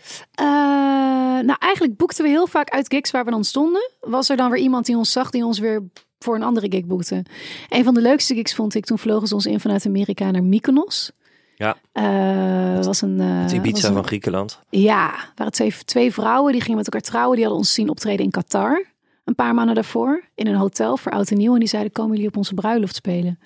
Nou, 1.44 1.56
eigenlijk 1.60 1.98
boekten 1.98 2.24
we 2.24 2.30
heel 2.30 2.48
vaak 2.48 2.70
uit 2.70 2.94
gigs 2.94 3.12
waar 3.12 3.26
we 3.26 3.32
dan 3.32 3.44
stonden. 3.44 3.90
Was 4.00 4.30
er 4.30 4.38
dan 4.38 4.52
weer 4.52 4.62
iemand 4.62 4.86
die 4.86 4.98
ons 4.98 5.12
zag, 5.12 5.30
die 5.30 5.46
ons 5.46 5.60
weer 5.60 5.84
voor 6.24 6.36
een 6.36 6.44
andere 6.44 6.68
gig 6.72 6.86
boekte. 6.86 7.24
Een 7.70 7.84
van 7.84 7.94
de 7.94 8.02
leukste 8.02 8.34
gigs 8.36 8.56
vond 8.56 8.76
ik, 8.76 8.86
toen 8.86 9.00
vlogen 9.00 9.28
ze 9.28 9.34
ons 9.34 9.46
in 9.46 9.60
vanuit 9.60 9.86
Amerika 9.86 10.32
naar 10.32 10.44
Mykonos. 10.44 11.12
Ja. 11.56 11.76
Eh, 11.92 12.86
was 12.86 13.02
een, 13.02 13.20
Het 13.20 13.44
was 13.44 13.54
Ibiza 13.54 13.88
een- 13.88 13.94
van 13.94 14.06
Griekenland. 14.06 14.60
Ja, 14.70 15.14
waren 15.36 15.52
twee, 15.52 15.74
twee 15.86 16.14
vrouwen 16.14 16.52
die 16.52 16.62
gingen 16.62 16.78
met 16.78 16.86
elkaar 16.86 17.02
trouwen. 17.10 17.36
Die 17.36 17.44
hadden 17.46 17.62
ons 17.64 17.74
zien 17.74 17.90
optreden 17.90 18.26
in 18.26 18.32
Qatar. 18.32 18.86
Een 19.24 19.36
paar 19.36 19.54
maanden 19.54 19.76
daarvoor. 19.76 20.24
In 20.36 20.48
een 20.48 20.56
hotel 20.56 20.98
voor 20.98 21.12
oud 21.12 21.32
en 21.32 21.38
nieuw. 21.38 21.54
En 21.54 21.60
die 21.60 21.68
zeiden, 21.70 21.92
komen 21.92 22.12
jullie 22.12 22.28
op 22.28 22.38
onze 22.38 22.54
bruiloft 22.54 22.96
spelen? 22.96 23.40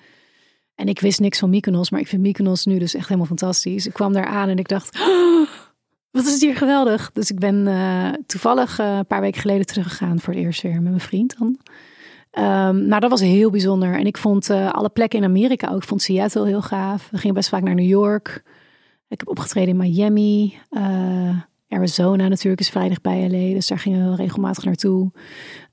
En 0.74 0.88
ik 0.88 1.00
wist 1.00 1.20
niks 1.20 1.38
van 1.38 1.50
Mykonos. 1.50 1.90
Maar 1.90 2.00
ik 2.00 2.06
vind 2.08 2.22
Mykonos 2.22 2.64
nu 2.64 2.78
dus 2.78 2.94
echt 2.94 3.04
helemaal 3.04 3.26
fantastisch. 3.26 3.86
Ik 3.86 3.92
kwam 3.92 4.12
daar 4.12 4.26
aan 4.26 4.48
en 4.48 4.58
ik 4.58 4.68
dacht... 4.68 4.98
"Oh, 5.00 5.46
wat 6.10 6.24
is 6.24 6.32
het 6.32 6.40
hier 6.40 6.56
geweldig. 6.56 7.10
Dus 7.12 7.30
ik 7.30 7.38
ben 7.38 7.66
eh, 7.66 8.08
toevallig 8.26 8.78
een 8.78 9.06
paar 9.06 9.20
weken 9.20 9.40
geleden 9.40 9.66
teruggegaan 9.66 10.20
voor 10.20 10.34
het 10.34 10.42
eerst 10.42 10.62
weer 10.62 10.72
met 10.72 10.82
mijn 10.82 11.00
vriend 11.00 11.38
dan. 11.38 11.58
Ehm, 12.36 12.86
nou, 12.86 13.00
dat 13.00 13.10
was 13.10 13.20
heel 13.20 13.50
bijzonder. 13.50 13.94
En 13.94 14.06
ik 14.06 14.16
vond 14.18 14.50
eh, 14.50 14.72
alle 14.72 14.88
plekken 14.88 15.18
in 15.18 15.24
Amerika 15.24 15.68
ook. 15.70 15.76
Ik 15.82 15.88
vond 15.88 16.02
Seattle 16.02 16.46
heel 16.46 16.62
gaaf. 16.62 17.08
We 17.10 17.18
gingen 17.18 17.34
best 17.34 17.48
vaak 17.48 17.62
naar 17.62 17.74
New 17.74 17.88
York. 17.88 18.42
Ik 19.08 19.18
heb 19.18 19.28
opgetreden 19.28 19.68
in 19.68 19.76
Miami. 19.76 20.58
eh, 20.70 21.38
Arizona 21.68 22.28
natuurlijk 22.28 22.60
is 22.60 22.70
vrijdag 22.70 23.00
bij 23.00 23.28
LA. 23.30 23.54
Dus 23.54 23.66
daar 23.66 23.78
gingen 23.78 23.98
we 24.00 24.04
wel 24.06 24.14
regelmatig 24.16 24.64
naartoe. 24.64 25.10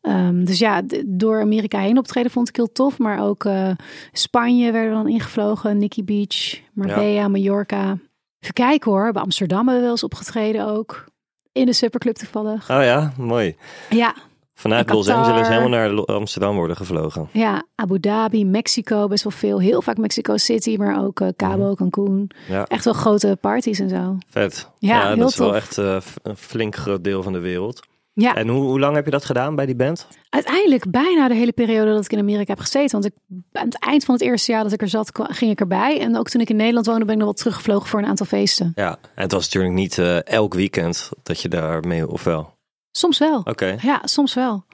Ehm, 0.02 0.44
dus 0.44 0.60
ja, 0.60 0.82
door 1.06 1.42
Amerika 1.42 1.80
heen 1.80 1.98
optreden 1.98 2.32
vond 2.32 2.50
ik 2.50 2.56
heel 2.56 2.72
tof. 2.72 2.98
Maar 2.98 3.20
ook 3.22 3.46
eh, 3.46 3.70
Spanje 4.12 4.72
werden 4.72 4.90
we 4.90 4.96
dan 5.04 5.08
ingevlogen. 5.08 5.78
Nikki 5.78 6.04
Beach, 6.04 6.60
Marbella, 6.74 7.28
Mallorca. 7.28 7.98
Even 8.40 8.54
kijken 8.54 8.92
hoor. 8.92 9.12
Bij 9.12 9.22
Amsterdam 9.22 9.58
hebben 9.58 9.76
we 9.76 9.82
wel 9.82 9.92
eens 9.92 10.04
opgetreden 10.04 10.68
ook. 10.68 11.06
In 11.52 11.66
de 11.66 11.74
Superclub 11.74 12.16
toevallig. 12.16 12.70
Oh 12.72 12.84
ja, 12.84 13.14
mooi. 13.18 13.56
Ja, 13.90 14.16
Vanuit 14.64 14.90
Los. 14.90 15.10
Angeles 15.10 15.48
helemaal 15.48 15.70
naar 15.70 16.06
Amsterdam 16.06 16.56
worden 16.56 16.76
gevlogen. 16.76 17.30
ja, 17.32 17.64
Abu 17.76 18.00
Dhabi, 18.00 18.46
Mexico, 18.46 19.08
best 19.08 19.24
wel 19.24 19.32
veel. 19.32 19.60
Heel 19.60 19.82
vaak 19.82 19.98
Mexico 19.98 20.38
City, 20.38 20.76
maar 20.78 21.04
ook 21.04 21.20
eh, 21.20 21.28
Cabo, 21.36 21.74
Cancun. 21.76 22.30
Ja, 22.50 22.66
Echt 22.68 22.86
wel 22.86 22.94
grote 22.94 23.38
parties 23.42 23.80
en 23.80 23.90
zo. 23.90 24.18
vet. 24.30 24.70
Ja, 24.80 25.08
heel 25.08 25.16
dat 25.18 25.30
is 25.30 25.38
wel 25.38 25.56
echt 25.56 25.78
eh, 25.78 25.98
een 26.24 26.38
flink 26.38 26.76
groot 26.76 27.04
deel 27.04 27.24
van 27.24 27.34
de 27.34 27.40
wereld. 27.40 27.80
Ja, 28.14 28.36
En 28.36 28.48
hoe, 28.48 28.62
hoe 28.64 28.80
lang 28.80 28.96
heb 28.96 29.06
je 29.06 29.12
dat 29.12 29.26
gedaan 29.26 29.56
bij 29.56 29.66
die 29.66 29.76
band? 29.76 30.08
uiteindelijk 30.30 30.92
bijna 30.92 31.28
de 31.28 31.34
hele 31.36 31.52
periode 31.52 31.94
dat 31.94 32.06
ik 32.06 32.12
in 32.12 32.20
Amerika 32.20 32.52
heb 32.52 32.60
gezeten. 32.62 32.92
Want 33.02 33.06
ik, 33.06 33.14
aan 33.52 33.66
het 33.66 33.80
eind 33.80 34.06
van 34.06 34.14
het 34.16 34.24
eerste 34.24 34.52
jaar 34.52 34.64
dat 34.64 34.72
ik 34.72 34.82
er 34.82 34.88
zat, 34.90 35.10
ging 35.14 35.52
ik 35.52 35.60
erbij. 35.60 36.00
En 36.00 36.18
ook 36.18 36.30
toen 36.30 36.42
ik 36.42 36.50
in 36.50 36.56
Nederland 36.56 36.86
woonde, 36.86 37.06
ben 37.06 37.14
ik 37.14 37.20
nog 37.20 37.28
wel 37.28 37.38
teruggevlogen 37.38 37.88
voor 37.88 38.00
een 38.00 38.06
aantal 38.06 38.26
feesten. 38.26 38.72
Ja, 38.76 38.90
en 39.16 39.22
het 39.24 39.32
was 39.32 39.44
natuurlijk 39.44 39.74
niet 39.74 39.98
eh, 39.98 40.26
elk 40.26 40.54
weekend 40.54 41.10
dat 41.24 41.42
je 41.42 41.50
daar 41.50 41.88
mee, 41.88 42.08
of 42.10 42.24
wel? 42.24 42.54
Soms 42.96 43.18
wel. 43.18 43.42
Oké. 43.44 43.78
Ja, 43.82 44.02
soms 44.04 44.34
wel. 44.34 44.66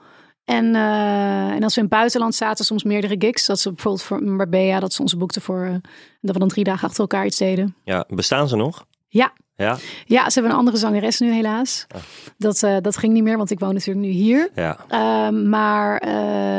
En, 0.44 0.74
eh, 0.74 1.48
en 1.50 1.62
als 1.62 1.74
we 1.74 1.80
in 1.80 1.86
het 1.86 1.96
buitenland 1.96 2.34
zaten, 2.34 2.64
soms 2.64 2.82
meerdere 2.84 3.14
gigs. 3.18 3.46
Dat 3.46 3.60
ze 3.60 3.68
bijvoorbeeld 3.72 4.02
voor 4.04 4.22
Marbella, 4.22 4.80
dat 4.80 4.92
ze 4.92 5.02
ons 5.02 5.16
boekten 5.16 5.42
voor... 5.42 5.64
eh, 5.64 5.74
dat 6.20 6.32
we 6.34 6.38
dan 6.38 6.48
drie 6.48 6.64
dagen 6.64 6.86
achter 6.88 7.00
elkaar 7.00 7.26
iets 7.26 7.36
deden. 7.38 7.74
Ja, 7.84 8.04
bestaan 8.08 8.48
ze 8.48 8.56
nog? 8.56 8.84
Ja. 9.08 9.32
Ja, 9.56 9.78
Ja, 10.04 10.24
ze 10.30 10.32
hebben 10.34 10.52
een 10.52 10.58
andere 10.58 10.76
zangeres 10.76 11.18
nu 11.20 11.32
helaas. 11.32 11.86
Oh. 11.94 12.00
Dat, 12.38 12.62
eh, 12.62 12.76
dat 12.80 12.96
ging 12.96 13.12
niet 13.12 13.22
meer, 13.22 13.36
want 13.36 13.50
ik 13.50 13.58
woon 13.60 13.74
natuurlijk 13.74 14.06
nu 14.06 14.12
hier. 14.12 14.48
ja. 14.54 14.76
Ehm, 14.88 15.48
maar 15.48 16.00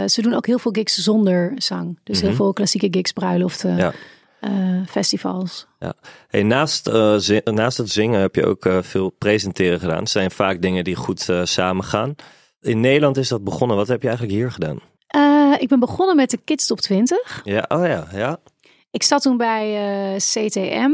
ze 0.09 0.21
doen 0.21 0.33
ook 0.33 0.45
heel 0.45 0.59
veel 0.59 0.71
gigs 0.71 0.95
zonder 0.95 1.51
zang. 1.55 1.99
Dus 2.03 2.19
heel 2.19 2.27
Mhm. 2.29 2.37
veel 2.37 2.53
klassieke 2.53 2.87
gigs, 2.91 3.11
bruiloften. 3.11 3.75
Ja. 3.77 3.93
Eh, 4.41 4.51
festivals. 4.89 5.67
Hey, 6.27 6.43
naast, 6.43 6.87
eh, 6.87 7.37
naast 7.43 7.77
het 7.77 7.89
zingen 7.89 8.21
heb 8.21 8.35
je 8.35 8.45
ook 8.45 8.65
eh, 8.65 8.77
veel 8.81 9.09
presenteren 9.09 9.79
gedaan. 9.79 9.99
Het 9.99 10.09
zijn 10.09 10.31
vaak 10.31 10.61
dingen 10.61 10.83
die 10.83 10.95
goed 10.95 11.29
samengaan. 11.43 12.15
In 12.61 12.79
Nederland 12.79 13.17
is 13.17 13.27
dat 13.27 13.43
begonnen. 13.43 13.77
Wat 13.77 13.87
heb 13.87 14.01
je 14.01 14.07
eigenlijk 14.07 14.37
hier 14.37 14.51
gedaan? 14.51 14.79
Ik 15.59 15.67
ben 15.67 15.79
begonnen 15.79 16.15
met 16.15 16.29
de 16.29 16.37
Kids 16.37 16.67
Top 16.67 16.79
20. 16.79 17.41
Ja, 17.43 17.65
oh 17.67 17.85
ja, 17.85 18.07
ja. 18.13 18.39
Ik 18.91 19.03
zat 19.03 19.21
toen 19.21 19.37
bij 19.37 20.15
CTM 20.17 20.91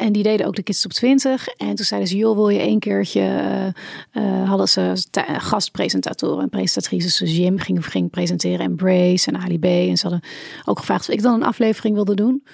en 0.00 0.12
die 0.12 0.22
deden 0.22 0.46
ook 0.46 0.56
de 0.56 0.62
Kids 0.62 0.80
Top 0.80 0.92
20. 0.92 1.48
En 1.48 1.74
toen 1.74 1.84
zeiden 1.84 2.08
ze, 2.08 2.16
joh, 2.16 2.34
wil 2.36 2.48
je 2.48 2.58
één 2.58 2.78
keertje... 2.78 3.20
eh, 3.20 3.66
eh, 4.12 4.48
hadden 4.48 4.68
ze 4.68 5.06
ta- 5.10 5.38
gastpresentatoren 5.38 6.42
en 6.42 6.48
presentatrices. 6.48 7.16
Dus 7.18 7.36
Jim 7.36 7.58
ging, 7.58 7.86
ging 7.86 8.10
presenteren 8.10 8.58
en 8.60 8.76
Brace 8.76 9.30
en 9.30 9.36
Ali 9.36 9.58
B. 9.58 9.64
En 9.64 9.96
ze 9.96 10.08
hadden 10.08 10.28
ook 10.64 10.78
gevraagd 10.78 11.08
of 11.08 11.14
ik 11.14 11.22
dan 11.22 11.34
een 11.34 11.42
aflevering 11.42 11.94
wilde 11.94 12.14
doen. 12.14 12.44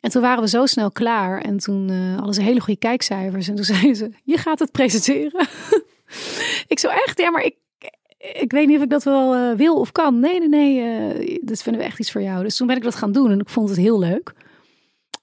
En 0.00 0.10
toen 0.10 0.22
waren 0.22 0.42
we 0.42 0.48
zo 0.48 0.66
snel 0.66 0.90
klaar. 0.90 1.40
En 1.40 1.56
toen 1.58 1.90
eh, 1.90 2.14
hadden 2.16 2.34
ze 2.34 2.42
hele 2.42 2.60
goede 2.60 2.78
kijkcijfers. 2.80 3.48
En 3.48 3.54
toen 3.54 3.64
zeiden 3.74 3.96
ze, 3.96 4.10
je 4.24 4.36
gaat 4.38 4.58
het 4.58 4.72
presenteren. 4.72 5.48
ik 6.66 6.78
zo 6.78 6.88
echt, 6.88 7.18
ja, 7.18 7.30
maar 7.30 7.44
ik, 7.44 7.54
ik 8.40 8.52
weet 8.52 8.66
niet 8.66 8.76
of 8.76 8.82
ik 8.82 8.90
dat 8.90 9.02
wel 9.04 9.56
wil 9.56 9.76
of 9.76 9.92
kan. 9.92 10.20
Nee, 10.20 10.38
nee, 10.38 10.48
nee, 10.48 10.80
eh 11.20 11.38
dat 11.42 11.62
vinden 11.62 11.80
we 11.82 11.86
echt 11.88 11.98
iets 12.00 12.12
voor 12.12 12.22
jou. 12.22 12.42
Dus 12.42 12.56
toen 12.56 12.66
ben 12.66 12.76
ik 12.76 12.82
dat 12.82 12.94
gaan 12.94 13.12
doen 13.12 13.30
en 13.30 13.40
ik 13.40 13.48
vond 13.48 13.68
het 13.68 13.78
heel 13.78 13.98
leuk. 13.98 14.32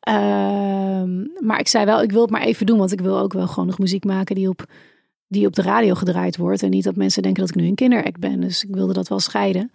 Ehm, 0.09 1.25
maar 1.39 1.59
ik 1.59 1.67
zei 1.67 1.85
wel, 1.85 2.01
ik 2.01 2.11
wil 2.11 2.21
het 2.21 2.29
maar 2.29 2.41
even 2.41 2.65
doen, 2.65 2.77
want 2.77 2.91
ik 2.91 3.01
wil 3.01 3.19
ook 3.19 3.33
wel 3.33 3.47
gewoon 3.47 3.65
nog 3.65 3.79
muziek 3.79 4.03
maken 4.03 4.35
die 4.35 4.49
op, 4.49 4.65
die 5.27 5.45
op 5.45 5.55
de 5.55 5.61
radio 5.61 5.93
gedraaid 5.93 6.37
wordt. 6.37 6.63
En 6.63 6.69
niet 6.69 6.83
dat 6.83 6.95
mensen 6.95 7.21
denken 7.21 7.41
dat 7.41 7.55
ik 7.55 7.61
nu 7.61 7.67
een 7.67 7.75
kinderact 7.75 8.19
ben. 8.19 8.41
Dus 8.41 8.63
ik 8.63 8.75
wilde 8.75 8.93
dat 8.93 9.07
wel 9.07 9.19
scheiden. 9.19 9.71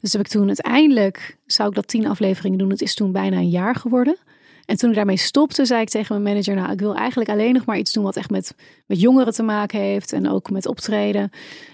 Dus 0.00 0.12
heb 0.12 0.20
ik 0.20 0.28
toen 0.28 0.46
uiteindelijk, 0.46 1.36
zou 1.46 1.68
ik 1.68 1.74
dat 1.74 1.88
tien 1.88 2.06
afleveringen 2.06 2.58
doen. 2.58 2.70
Het 2.70 2.82
is 2.82 2.94
toen 2.94 3.12
bijna 3.12 3.36
een 3.36 3.48
jaar 3.48 3.74
geworden. 3.74 4.16
En 4.64 4.76
toen 4.76 4.90
ik 4.90 4.96
daarmee 4.96 5.16
stopte, 5.16 5.64
zei 5.64 5.80
ik 5.80 5.88
tegen 5.88 6.22
mijn 6.22 6.34
manager, 6.34 6.62
nou, 6.62 6.72
ik 6.72 6.80
wil 6.80 6.94
eigenlijk 6.94 7.30
alleen 7.30 7.54
nog 7.54 7.64
maar 7.64 7.78
iets 7.78 7.92
doen 7.92 8.04
wat 8.04 8.16
echt 8.16 8.30
met, 8.30 8.54
met 8.86 9.00
jongeren 9.00 9.32
te 9.32 9.42
maken 9.42 9.80
heeft. 9.80 10.12
En 10.12 10.28
ook 10.28 10.50
met 10.50 10.66
optreden. 10.66 11.30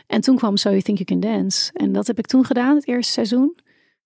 En 0.07 0.21
toen 0.21 0.37
kwam 0.37 0.57
So 0.57 0.69
You 0.69 0.83
Think 0.83 0.99
You 0.99 1.21
Can 1.21 1.33
Dance. 1.33 1.71
En 1.73 1.93
dat 1.93 2.07
heb 2.07 2.19
ik 2.19 2.27
toen 2.27 2.45
gedaan, 2.45 2.75
het 2.75 2.87
eerste 2.87 3.13
seizoen. 3.13 3.57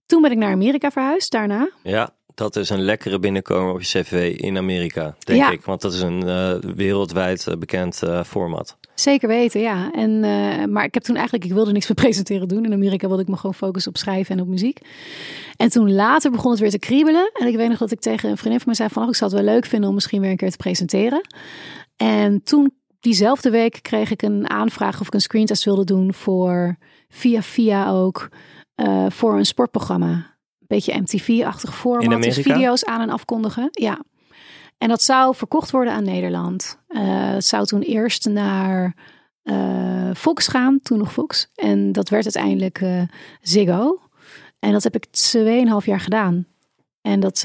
Toen 0.06 0.22
ben 0.22 0.30
ik 0.30 0.38
naar 0.38 0.52
Amerika 0.52 0.90
verhuisd, 0.90 1.30
daarna. 1.30 1.70
Ja, 1.82 2.14
dat 2.40 2.56
is 2.56 2.70
een 2.70 2.80
lekkere 2.80 3.18
binnenkomer 3.18 3.72
op 3.72 3.80
je 3.82 4.02
cv 4.02 4.36
in 4.36 4.56
Amerika, 4.56 5.14
denk 5.18 5.38
Ja. 5.38 5.50
ik. 5.50 5.64
Want 5.64 5.80
dat 5.80 5.92
is 5.92 6.00
een 6.00 6.28
eh, 6.28 6.54
wereldwijd 6.74 7.46
eh, 7.46 7.56
bekend 7.56 8.02
eh, 8.02 8.24
format. 8.24 8.76
Zeker 8.94 9.28
weten, 9.28 9.60
ja. 9.60 9.92
En, 9.92 10.20
maar 10.72 10.84
ik 10.84 10.94
heb 10.94 11.02
toen 11.02 11.14
eigenlijk, 11.14 11.44
ik 11.44 11.52
wilde 11.52 11.72
niks 11.72 11.88
meer 11.88 11.96
presenteren 12.04 12.48
doen. 12.48 12.64
In 12.64 12.72
Amerika 12.72 13.06
wilde 13.06 13.22
ik 13.22 13.28
me 13.28 13.36
gewoon 13.36 13.54
focussen 13.54 13.90
op 13.92 13.98
schrijven 13.98 14.36
en 14.36 14.42
op 14.42 14.48
muziek. 14.48 14.78
En 15.56 15.68
toen 15.70 15.92
later 15.92 16.30
begon 16.30 16.50
het 16.50 16.60
weer 16.60 16.70
te 16.70 16.78
kriebelen. 16.78 17.30
En 17.32 17.46
ik 17.46 17.56
weet 17.56 17.68
nog 17.68 17.78
dat 17.78 17.90
ik 17.90 18.00
tegen 18.00 18.30
een 18.30 18.36
vriendin 18.36 18.60
van 18.60 18.68
me 18.68 18.74
zei 18.74 18.88
van, 18.88 19.02
oh, 19.02 19.08
ik 19.08 19.14
zou 19.14 19.30
het 19.30 19.40
wel 19.40 19.54
leuk 19.54 19.66
vinden 19.66 19.88
om 19.88 19.94
misschien 19.94 20.20
weer 20.20 20.30
een 20.30 20.36
keer 20.36 20.50
te 20.50 20.56
presenteren. 20.56 21.20
En 21.96 22.42
toen, 22.42 22.72
diezelfde 23.00 23.50
week, 23.50 23.78
kreeg 23.82 24.10
ik 24.10 24.22
een 24.22 24.50
aanvraag 24.50 25.00
of 25.00 25.06
ik 25.06 25.14
een 25.14 25.20
screentest 25.20 25.64
wilde 25.64 25.84
doen 25.84 26.14
voor, 26.14 26.76
via 27.08 27.42
via 27.42 27.90
ook, 27.90 28.28
voor 29.08 29.36
een 29.38 29.46
sportprogramma. 29.46 30.29
Beetje 30.70 31.00
MTV-achtig 31.00 31.76
format. 31.76 32.22
Dus 32.22 32.38
video's 32.38 32.84
aan 32.84 33.00
en 33.00 33.10
afkondigen. 33.10 33.68
Ja. 33.70 34.00
En 34.78 34.88
dat 34.88 35.02
zou 35.02 35.34
verkocht 35.34 35.70
worden 35.70 35.92
aan 35.92 36.04
Nederland. 36.04 36.78
Eh, 36.88 37.02
het 37.32 37.44
zou 37.44 37.64
toen 37.64 37.80
eerst 37.80 38.28
naar 38.28 38.94
eh, 39.42 40.10
Fox 40.14 40.48
gaan, 40.48 40.80
toen 40.82 40.98
nog 40.98 41.12
Fox. 41.12 41.50
En 41.54 41.92
dat 41.92 42.08
werd 42.08 42.24
uiteindelijk 42.24 42.80
eh, 42.80 43.02
Ziggo. 43.40 44.00
En 44.58 44.72
dat 44.72 44.82
heb 44.82 44.96
ik 44.96 45.06
2,5 45.06 45.84
jaar 45.84 46.00
gedaan. 46.00 46.46
En 47.00 47.20
dat, 47.20 47.40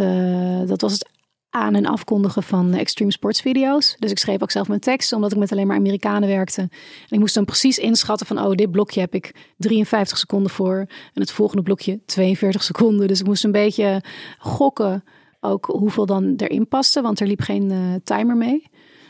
dat 0.68 0.82
was 0.82 0.94
het 0.94 1.10
aan- 1.56 1.76
en 1.76 1.86
afkondigen 1.86 2.44
van 2.44 2.74
extreme 2.74 3.12
sports 3.12 3.42
video's. 3.42 3.96
Dus 4.00 4.12
ik 4.12 4.18
schreef 4.20 4.42
ook 4.42 4.52
zelf 4.52 4.68
mijn 4.68 4.80
teksten, 4.80 5.16
omdat 5.16 5.32
ik 5.32 5.38
met 5.38 5.52
alleen 5.52 5.68
maar 5.68 5.78
Amerikanen 5.78 6.30
werkte. 6.30 6.62
En 6.62 6.70
ik 7.10 7.20
moest 7.20 7.36
dan 7.36 7.46
precies 7.46 7.78
inschatten 7.78 8.28
van, 8.28 8.40
oh, 8.40 8.52
dit 8.52 8.72
blokje 8.72 9.00
heb 9.00 9.14
ik 9.14 9.36
53 9.58 10.18
seconden 10.18 10.52
voor. 10.52 10.78
En 11.14 11.22
het 11.22 11.32
volgende 11.32 11.64
blokje 11.64 12.00
42 12.06 12.64
seconden. 12.64 13.08
Dus 13.08 13.20
ik 13.20 13.26
moest 13.26 13.44
een 13.44 13.52
beetje 13.52 14.04
gokken 14.38 15.04
ook 15.40 15.66
hoeveel 15.66 16.06
dan 16.06 16.34
erin 16.38 16.68
paste, 16.68 17.02
want 17.02 17.20
er 17.20 17.28
liep 17.28 17.42
geen 17.42 17.72
eh, 17.72 17.78
timer 18.04 18.36
mee. 18.38 18.64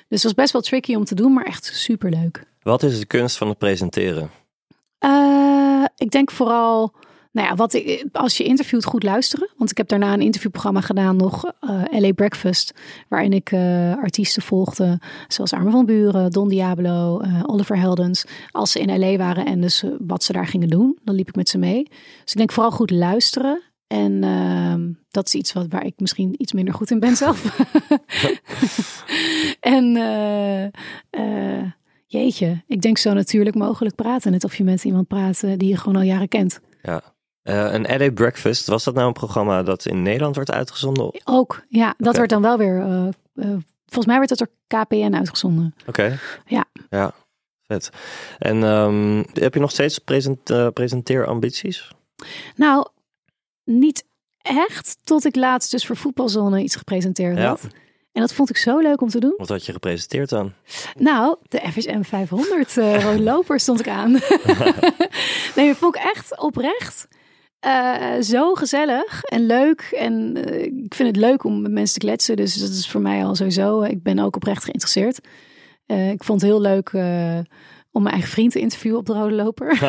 Dus 0.08 0.24
het 0.24 0.24
was 0.24 0.34
best 0.34 0.54
wel 0.54 0.62
tricky 0.62 0.96
om 0.96 1.06
te 1.06 1.16
doen, 1.16 1.34
maar 1.34 1.46
echt 1.46 1.66
super 1.66 2.10
leuk. 2.10 2.44
Wat 2.62 2.84
is 2.84 3.00
de 3.00 3.06
kunst 3.06 3.38
van 3.38 3.48
het 3.48 3.58
presenteren? 3.58 4.30
Eh, 4.98 5.84
ik 5.96 6.12
denk 6.12 6.32
vooral, 6.32 6.94
nou 7.36 7.48
ja, 7.48 7.56
wat 7.56 7.74
ik, 7.74 8.06
als 8.12 8.38
je 8.38 8.44
interviewt, 8.44 8.86
goed 8.86 9.04
luisteren. 9.04 9.50
Want 9.58 9.72
ik 9.72 9.78
heb 9.78 9.88
daarna 9.88 10.14
een 10.14 10.22
interviewprogramma 10.22 10.82
gedaan, 10.82 11.16
nog 11.16 11.54
eh, 11.60 11.82
LA 11.90 12.12
Breakfast, 12.12 12.74
waarin 13.08 13.34
ik 13.34 13.52
eh, 13.52 13.98
artiesten 13.98 14.42
volgde, 14.42 15.00
zoals 15.28 15.54
Armin 15.54 15.72
van 15.72 15.86
Buren, 15.86 16.32
Don 16.32 16.48
Diablo, 16.48 17.20
eh, 17.20 17.44
Oliver 17.46 17.78
Heldens, 17.78 18.26
als 18.52 18.72
ze 18.72 18.80
in 18.80 19.00
LA 19.00 19.18
waren 19.18 19.46
en 19.46 19.62
dus 19.62 19.84
wat 20.00 20.24
ze 20.24 20.34
daar 20.34 20.48
gingen 20.48 20.70
doen. 20.70 20.98
Dan 21.04 21.16
liep 21.16 21.28
ik 21.28 21.36
met 21.36 21.50
ze 21.50 21.58
mee. 21.58 21.84
Dus 22.24 22.32
ik 22.32 22.38
denk 22.38 22.52
vooral 22.52 22.72
goed 22.72 22.92
luisteren. 22.92 23.62
En 23.88 24.24
ehm, 24.24 24.92
dat 25.10 25.28
is 25.28 25.34
iets 25.34 25.54
wat, 25.54 25.66
waar 25.70 25.86
ik 25.86 25.94
misschien 25.98 26.36
iets 26.38 26.54
minder 26.54 26.74
goed 26.74 26.92
in 26.92 27.00
ben 27.00 27.16
zelf. 27.16 27.68
en 29.60 29.86
jeetje, 32.06 32.64
ik 32.68 32.82
denk 32.82 32.98
zo 32.98 33.14
natuurlijk 33.14 33.56
mogelijk 33.56 33.96
praten. 33.96 34.32
Net 34.32 34.44
of 34.44 34.56
je 34.56 34.64
met 34.64 34.84
iemand 34.84 35.08
praat 35.08 35.40
die 35.40 35.68
je 35.68 35.78
gewoon 35.78 35.96
al 35.96 36.02
jaren 36.02 36.28
kent. 36.28 36.60
Ja. 36.82 37.15
Eh, 37.46 37.74
een 37.74 37.98
LA 38.00 38.12
Breakfast, 38.12 38.68
was 38.68 38.84
dat 38.84 38.94
nou 38.94 39.08
een 39.08 39.14
programma 39.14 39.64
dat 39.64 39.86
in 39.86 40.02
Nederland 40.02 40.36
wordt 40.36 40.52
uitgezonden? 40.52 41.06
Oké. 41.06 41.20
Ook, 41.24 41.64
ja, 41.70 41.94
dat 41.98 42.08
Oké. 42.08 42.18
werd 42.18 42.30
dan 42.30 42.42
wel 42.42 42.58
weer. 42.58 42.80
eh, 42.82 43.08
eh, 43.36 43.58
volgens 43.86 44.06
mij 44.06 44.18
werd 44.18 44.30
het 44.30 44.40
door 44.40 44.50
KPN 44.68 45.14
uitgezonden. 45.16 45.76
Ja. 46.46 46.66
Ja, 46.90 47.12
vet. 47.68 47.90
En 48.40 48.64
ehm, 48.64 49.24
heb 49.34 49.54
je 49.54 49.60
nog 49.60 49.72
steeds 49.72 50.00
present, 50.00 50.74
presenteerambities? 50.74 51.92
Nou, 52.56 52.88
niet 53.64 54.06
echt. 54.42 54.98
Tot 55.04 55.26
ik 55.26 55.36
laatst 55.36 55.72
dus 55.72 55.86
voor 55.86 55.98
Voetbalzone 55.98 56.62
iets 56.62 56.76
gepresenteerd 56.76 57.38
Ja. 57.38 57.48
had. 57.48 57.62
En 58.12 58.22
dat 58.22 58.34
vond 58.34 58.50
ik 58.50 58.58
zo 58.58 58.80
leuk 58.80 59.02
om 59.02 59.10
te 59.10 59.20
doen. 59.20 59.34
Wat 59.38 59.50
had 59.50 59.66
je 59.66 59.72
gepresenteerd 59.72 60.30
dan? 60.30 60.54
Nou, 60.98 61.38
de 61.48 61.62
FSM 61.72 62.02
500 62.02 62.78
eh 62.78 63.04
rode 63.04 63.22
loper 63.32 63.60
stond 63.60 63.80
ik 63.80 63.88
aan. 63.88 64.12
nee, 65.56 65.68
dat 65.68 65.78
vond 65.78 65.96
ik 65.96 66.02
echt 66.02 66.40
oprecht 66.40 67.08
eh, 67.66 68.22
zo 68.22 68.54
gezellig 68.54 69.24
en 69.24 69.46
leuk. 69.46 69.82
En 69.98 70.38
eh, 70.46 70.64
ik 70.64 70.94
vind 70.96 71.08
het 71.08 71.18
leuk 71.18 71.44
om 71.44 71.62
met 71.62 71.72
mensen 71.72 72.00
te 72.00 72.06
kletsen. 72.06 72.36
Dus 72.36 72.56
dat 72.56 72.70
is 72.70 72.90
voor 72.90 73.02
mij 73.02 73.26
al 73.26 73.36
sowieso. 73.36 73.82
Ik 73.82 74.04
ben 74.04 74.20
ook 74.20 74.36
oprecht 74.36 74.64
geïnteresseerd. 74.64 75.20
Eh, 75.86 76.10
ik 76.10 76.24
vond 76.24 76.42
het 76.42 76.50
heel 76.50 76.62
leuk 76.62 76.90
om 77.92 78.02
mijn 78.04 78.14
eigen 78.16 78.32
vriend 78.32 78.52
te 78.52 78.60
interviewen 78.60 79.00
op 79.00 79.06
de 79.06 79.14
rode 79.14 79.34
loper. 79.36 79.80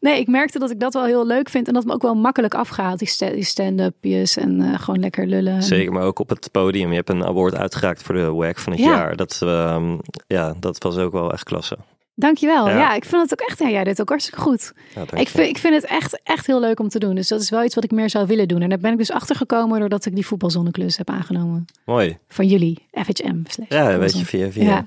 Nee, 0.00 0.18
ik 0.20 0.26
merkte 0.28 0.58
dat 0.58 0.70
ik 0.70 0.80
dat 0.80 0.94
wel 0.94 1.04
heel 1.04 1.26
leuk 1.26 1.48
vind 1.48 1.66
en 1.66 1.72
dat 1.72 1.82
het 1.82 1.90
me 1.90 1.96
ook 1.96 2.02
wel 2.02 2.14
makkelijk 2.14 2.54
afgaat, 2.54 2.98
die, 2.98 3.08
sta- 3.08 3.30
die 3.30 3.44
stand-upjes 3.44 4.36
en 4.36 4.78
gewoon 4.78 5.00
lekker 5.00 5.26
lullen. 5.26 5.62
Zeker, 5.62 5.92
maar 5.92 6.02
ook 6.02 6.18
op 6.18 6.28
het 6.28 6.48
podium. 6.50 6.88
Je 6.88 6.94
hebt 6.94 7.08
een 7.10 7.24
award 7.24 7.54
uitgereikt 7.54 8.02
voor 8.02 8.14
de 8.14 8.30
WAC 8.32 8.58
van 8.58 8.72
het 8.72 8.80
Ja. 8.80 8.86
jaar. 8.90 9.16
Dat, 9.16 9.38
ehm, 9.42 9.96
ja, 10.26 10.54
dat 10.60 10.82
was 10.82 10.96
ook 10.96 11.12
wel 11.12 11.32
echt 11.32 11.44
klasse. 11.44 11.76
Dankjewel. 12.16 12.68
Ja. 12.68 12.76
Ja. 12.76 12.94
ik 12.94 13.04
vind 13.04 13.22
het 13.30 13.40
ook 13.40 13.48
echt, 13.48 13.58
ja, 13.58 13.68
jij 13.68 13.84
deed 13.84 14.00
ook 14.00 14.08
hartstikke 14.08 14.40
goed. 14.40 14.72
Ja, 14.94 15.02
Ik 15.02 15.18
je. 15.18 15.26
vind, 15.28 15.48
ik 15.48 15.58
vind 15.58 15.74
het 15.74 15.84
echt, 15.84 16.20
echt 16.22 16.46
heel 16.46 16.60
leuk 16.60 16.80
om 16.80 16.88
te 16.88 16.98
doen. 16.98 17.14
Dus 17.14 17.28
dat 17.28 17.40
is 17.40 17.50
wel 17.50 17.64
iets 17.64 17.74
wat 17.74 17.84
ik 17.84 17.90
meer 17.90 18.10
zou 18.10 18.26
willen 18.26 18.48
doen. 18.48 18.60
En 18.62 18.68
daar 18.68 18.78
ben 18.78 18.92
ik 18.92 18.98
dus 18.98 19.10
achter 19.10 19.36
gekomen 19.36 19.80
doordat 19.80 20.06
ik 20.06 20.14
die 20.14 20.26
voetbalzonneklus 20.26 20.96
heb 20.96 21.10
aangenomen. 21.10 21.64
Mooi. 21.84 22.18
Van 22.28 22.46
jullie, 22.46 22.86
FHM. 22.92 23.24
Ja, 23.24 23.32
een 23.32 23.44
beetje 23.44 23.64
voetbalzone. 23.68 24.24
via 24.24 24.50
via. 24.50 24.62
Ja, 24.62 24.84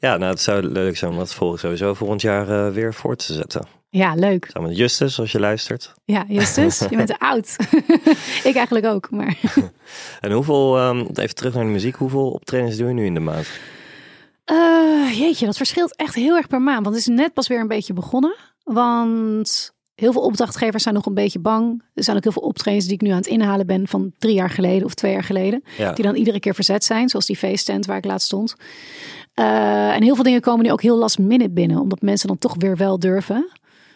Ja. 0.00 0.16
nou, 0.16 0.30
het 0.30 0.40
zou 0.40 0.62
leuk 0.62 0.96
zijn 0.96 1.10
om 1.10 1.16
dat 1.16 1.34
volgend 1.34 1.60
sowieso 1.60 1.94
volgend 1.94 2.20
jaar 2.20 2.48
eh, 2.66 2.72
weer 2.72 2.94
voor 2.94 3.16
te 3.16 3.32
zetten. 3.32 3.66
Ja, 3.90 4.14
leuk. 4.14 4.48
Samen 4.52 4.68
met 4.68 4.78
Justus, 4.78 5.20
als 5.20 5.32
je 5.32 5.40
luistert. 5.40 5.94
Ja, 6.04 6.24
Justus, 6.28 6.78
je 6.90 6.96
bent 6.96 7.18
oud. 7.18 7.56
ik 8.44 8.54
eigenlijk 8.54 8.86
ook, 8.86 9.10
maar... 9.10 9.36
En 10.20 10.32
hoeveel, 10.32 10.76
ehm, 10.78 10.98
even 11.14 11.34
terug 11.34 11.54
naar 11.54 11.64
de 11.64 11.70
muziek, 11.70 11.94
hoeveel 11.94 12.30
optredens 12.30 12.76
doe 12.76 12.88
je 12.88 12.94
nu 12.94 13.04
in 13.04 13.14
de 13.14 13.20
maand? 13.20 13.46
Eh, 14.48 15.18
jeetje, 15.18 15.46
dat 15.46 15.56
verschilt 15.56 15.96
echt 15.96 16.14
heel 16.14 16.36
erg 16.36 16.46
per 16.46 16.62
maand. 16.62 16.84
Want 16.84 16.96
het 16.96 17.08
is 17.08 17.14
net 17.14 17.34
pas 17.34 17.46
weer 17.46 17.60
een 17.60 17.68
beetje 17.68 17.92
begonnen. 17.92 18.36
Want 18.62 19.72
heel 19.94 20.12
veel 20.12 20.22
opdrachtgevers 20.22 20.82
zijn 20.82 20.94
nog 20.94 21.06
een 21.06 21.14
beetje 21.14 21.38
bang. 21.38 21.82
Er 21.94 22.04
zijn 22.04 22.16
ook 22.16 22.22
heel 22.22 22.32
veel 22.32 22.42
optredens 22.42 22.84
die 22.84 22.94
ik 22.94 23.00
nu 23.00 23.10
aan 23.10 23.16
het 23.16 23.26
inhalen 23.26 23.66
ben 23.66 23.88
van 23.88 24.12
drie 24.18 24.34
jaar 24.34 24.50
geleden 24.50 24.84
of 24.84 24.94
twee 24.94 25.12
jaar 25.12 25.22
geleden. 25.22 25.62
Ja. 25.76 25.92
Die 25.92 26.04
dan 26.04 26.14
iedere 26.14 26.40
keer 26.40 26.54
verzet 26.54 26.84
zijn, 26.84 27.08
zoals 27.08 27.26
die 27.26 27.36
feesttent 27.36 27.86
waar 27.86 27.96
ik 27.96 28.04
laatst 28.04 28.26
stond. 28.26 28.54
Eh, 29.34 29.94
en 29.94 30.02
heel 30.02 30.14
veel 30.14 30.24
dingen 30.24 30.40
komen 30.40 30.64
nu 30.64 30.72
ook 30.72 30.82
heel 30.82 30.98
last 30.98 31.18
minute 31.18 31.50
binnen, 31.50 31.80
omdat 31.80 32.02
mensen 32.02 32.28
dan 32.28 32.38
toch 32.38 32.54
weer 32.58 32.76
wel 32.76 32.98
durven. 32.98 33.48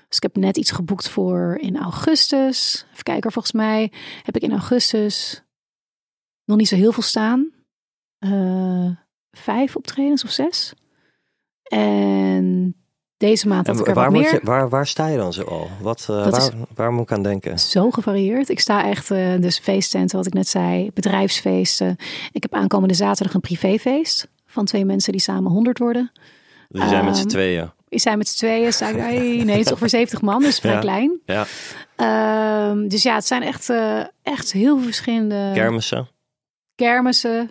Dus 0.08 0.16
ik 0.16 0.22
heb 0.22 0.36
net 0.36 0.56
iets 0.56 0.70
geboekt 0.70 1.08
voor 1.08 1.58
in 1.60 1.78
augustus. 1.78 2.86
Even 2.92 3.02
kijken, 3.02 3.32
volgens 3.32 3.54
mij 3.54 3.92
heb 4.22 4.36
ik 4.36 4.42
in 4.42 4.50
augustus 4.50 5.42
nog 6.44 6.56
niet 6.56 6.68
zo 6.68 6.76
heel 6.76 6.92
veel 6.92 7.02
staan. 7.02 7.50
Eh, 8.18 8.90
vijf 9.32 9.76
optredens 9.76 10.24
of 10.24 10.30
zes. 10.30 10.72
En 11.62 12.74
deze 13.16 13.48
maand 13.48 13.66
had 13.66 13.80
ik 13.80 13.86
er 13.88 13.94
waar, 13.94 14.10
meer. 14.10 14.32
je, 14.32 14.40
waar, 14.42 14.68
waar 14.68 14.86
sta 14.86 15.06
je 15.06 15.16
dan 15.16 15.32
zo 15.32 15.42
al? 15.42 15.70
Wat, 15.80 16.06
eh, 16.10 16.30
waar, 16.30 16.36
is- 16.42 16.50
waar 16.74 16.92
moet 16.92 17.02
ik 17.02 17.12
aan 17.12 17.22
denken? 17.22 17.58
Zo 17.58 17.90
gevarieerd. 17.90 18.48
Ik 18.48 18.60
sta 18.60 18.84
echt, 18.88 19.10
eh, 19.10 19.34
dus 19.40 19.58
feesttenten, 19.58 20.16
wat 20.16 20.26
ik 20.26 20.32
net 20.32 20.48
zei, 20.48 20.90
bedrijfsfeesten. 20.94 21.96
Ik 22.32 22.42
heb 22.42 22.54
aankomende 22.54 22.94
zaterdag 22.94 23.34
een 23.34 23.40
privéfeest 23.40 24.28
van 24.46 24.64
twee 24.64 24.84
mensen 24.84 25.12
die 25.12 25.20
samen 25.20 25.50
100 25.52 25.78
worden. 25.78 26.12
Die 26.68 26.88
zijn 26.88 27.04
met 27.04 27.14
z'n 27.16 27.20
Ehm, 27.20 27.28
tweeën. 27.30 27.70
Ik 27.88 28.00
zijn 28.00 28.18
met 28.18 28.28
z'n 28.28 28.36
tweeën, 28.36 28.66
ik, 28.68 28.96
nee, 28.96 29.44
nee, 29.44 29.58
is 29.60 29.66
ongeveer 29.70 29.88
70 29.88 30.20
man, 30.22 30.40
dus 30.42 30.58
vrij 30.58 30.72
Ja. 30.72 30.78
klein. 30.80 31.20
Ja, 31.24 31.46
Ehm, 31.96 32.88
dus 32.88 33.02
ja, 33.02 33.14
het 33.14 33.26
zijn 33.26 33.42
echt, 33.42 33.70
eh, 33.70 34.00
echt 34.22 34.52
heel 34.52 34.74
veel 34.76 34.84
verschillende 34.84 35.50
kermissen. 35.54 36.08
Kermissen. 36.74 37.50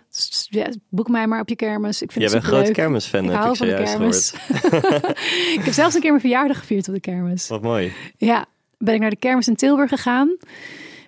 Ja, 0.49 0.67
boek 0.89 1.09
mij 1.09 1.27
maar 1.27 1.39
op 1.39 1.49
je 1.49 1.55
kermis. 1.55 2.01
Ik 2.01 2.11
vind 2.11 2.23
Jij 2.23 2.33
bent 2.41 2.43
een 2.43 2.57
groot 2.57 2.71
kermisfan, 2.71 3.23
Ik 3.23 3.31
heb 3.31 3.45
ik 3.49 3.55
zojuist 3.55 3.93
kermis. 3.95 4.31
gehoord. 4.35 5.05
ik 5.57 5.61
heb 5.63 5.73
zelfs 5.73 5.95
een 5.95 6.01
keer 6.01 6.09
mijn 6.09 6.21
verjaardag 6.21 6.59
gevierd 6.59 6.87
op 6.87 6.93
de 6.93 6.99
kermis. 6.99 7.47
Wat 7.47 7.61
mooi. 7.61 7.93
Ja, 8.17 8.45
ben 8.77 8.93
ik 8.93 8.99
naar 8.99 9.09
de 9.09 9.15
kermis 9.15 9.47
in 9.47 9.55
Tilburg 9.55 9.89
gegaan. 9.89 10.37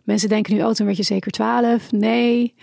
Mensen 0.04 0.30
denken 0.30 0.54
nu, 0.56 0.64
oh, 0.64 0.72
toen 0.72 0.86
werd 0.86 0.98
je 0.98 1.04
zeker 1.04 1.32
12. 1.32 1.92
Nee, 1.92 2.56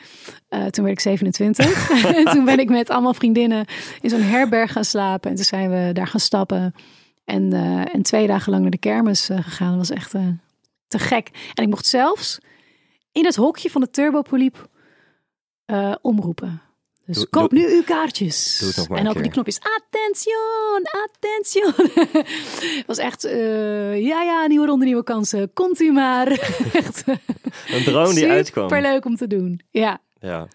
Eh, 0.49 0.67
toen 0.67 0.85
werd 0.85 0.97
ik 0.97 1.01
27. 1.01 1.91
en 2.15 2.25
toen 2.35 2.45
ben 2.45 2.59
ik 2.59 2.69
met 2.69 2.91
allemaal 2.91 3.15
vriendinnen 3.15 3.65
in 4.01 4.11
zo'n 4.11 4.21
herberg 4.23 4.73
gaan 4.73 4.85
slapen. 4.85 5.31
En 5.31 5.37
toen 5.37 5.45
zijn 5.45 5.71
we 5.71 5.91
daar 5.93 6.07
gaan 6.07 6.21
stappen. 6.21 6.75
En, 7.25 7.53
eh, 7.53 7.95
en 7.95 8.03
twee 8.03 8.27
dagen 8.27 8.51
lang 8.51 8.63
naar 8.63 8.71
de 8.71 8.79
kermis 8.79 9.29
eh, 9.29 9.39
gegaan. 9.43 9.69
Dat 9.69 9.89
was 9.89 9.97
echt 9.97 10.11
te 10.89 10.99
gek. 10.99 11.29
En 11.55 11.63
ik 11.65 11.71
mocht 11.71 11.87
zelfs 11.87 12.39
in 13.13 13.25
het 13.25 13.37
hokje 13.37 13.71
van 13.71 13.81
de 13.81 13.91
Turbopoliep 13.91 14.69
eh 15.71 15.95
omroepen. 16.03 16.63
Dus 17.07 17.17
Doe- 17.17 17.27
koop 17.29 17.51
doe- 17.51 17.59
nu 17.59 17.75
uw 17.75 17.83
kaartjes. 17.83 18.57
Doe 18.59 18.69
het 18.69 18.77
nog 18.77 18.89
maar 18.89 18.99
en 18.99 19.07
op 19.07 19.13
die 19.13 19.23
keer. 19.23 19.33
knop 19.33 19.47
is 19.47 19.61
attention, 19.61 20.83
attention. 21.07 21.73
Het 22.77 22.87
was 22.93 22.99
echt, 22.99 23.25
eh, 23.25 24.01
ja 24.07 24.23
ja, 24.23 24.47
nieuwe 24.47 24.67
ronde, 24.67 24.85
nieuwe 24.85 25.05
kansen. 25.05 25.51
Komt 25.53 25.81
u 25.81 25.93
maar. 25.93 26.27
echt 26.73 27.05
Een 27.69 27.85
drone 27.85 28.15
die 28.15 28.29
uitkwam. 28.31 28.69
Superleuk 28.69 29.05
om 29.05 29.17
te 29.17 29.27
doen. 29.27 29.61
Ja. 29.71 29.99
Ja. 30.21 30.47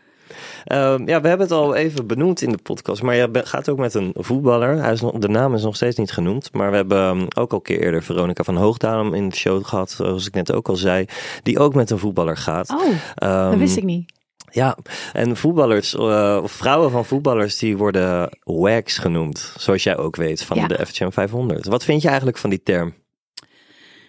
Ehm, 0.66 1.08
ja, 1.08 1.22
we 1.22 1.28
hebben 1.28 1.48
het 1.48 1.52
al 1.56 1.76
even 1.76 2.08
benoemd 2.08 2.42
in 2.42 2.50
de 2.52 2.58
podcast, 2.64 3.02
maar 3.02 3.16
je 3.16 3.30
gaat 3.34 3.70
ook 3.70 3.78
met 3.78 3.94
een 3.94 4.12
voetballer. 4.18 4.78
Hij 4.84 4.92
is 4.94 5.02
nog, 5.02 5.12
de 5.18 5.28
naam 5.28 5.54
is 5.54 5.64
nog 5.64 5.76
steeds 5.76 5.98
niet 5.98 6.12
genoemd, 6.12 6.54
maar 6.54 6.70
we 6.70 6.76
hebben 6.76 7.36
ook 7.38 7.52
al 7.52 7.58
een 7.58 7.64
keer 7.64 7.80
eerder 7.82 8.04
Veronica 8.04 8.44
van 8.44 8.56
Hoogdalem 8.56 9.14
in 9.14 9.30
de 9.30 9.36
show 9.36 9.66
gehad, 9.66 9.92
zoals 9.92 10.28
ik 10.28 10.34
net 10.34 10.52
ook 10.52 10.68
al 10.70 10.76
zei, 10.76 11.06
die 11.44 11.60
ook 11.60 11.74
met 11.76 11.90
een 11.90 11.98
voetballer 12.00 12.38
gaat. 12.38 12.70
Oh, 12.70 12.80
dat 13.16 13.30
Ehm, 13.30 13.58
wist 13.58 13.78
ik 13.78 13.84
niet. 13.84 14.12
Ja, 14.56 14.78
en 15.14 15.38
voetballers, 15.38 15.96
eh, 15.96 16.40
of 16.44 16.52
vrouwen 16.52 16.92
van 16.92 17.06
voetballers, 17.06 17.58
die 17.58 17.78
worden 17.78 18.38
wags 18.44 18.98
genoemd, 18.98 19.54
zoals 19.58 19.84
jij 19.84 19.98
ook 19.98 20.16
weet 20.16 20.44
van 20.44 20.58
Ja. 20.58 20.68
de 20.68 20.86
FCM 20.86 21.10
500. 21.10 21.66
Wat 21.66 21.84
vind 21.84 22.02
je 22.02 22.08
eigenlijk 22.08 22.38
van 22.38 22.50
die 22.50 22.64
term? 22.64 22.94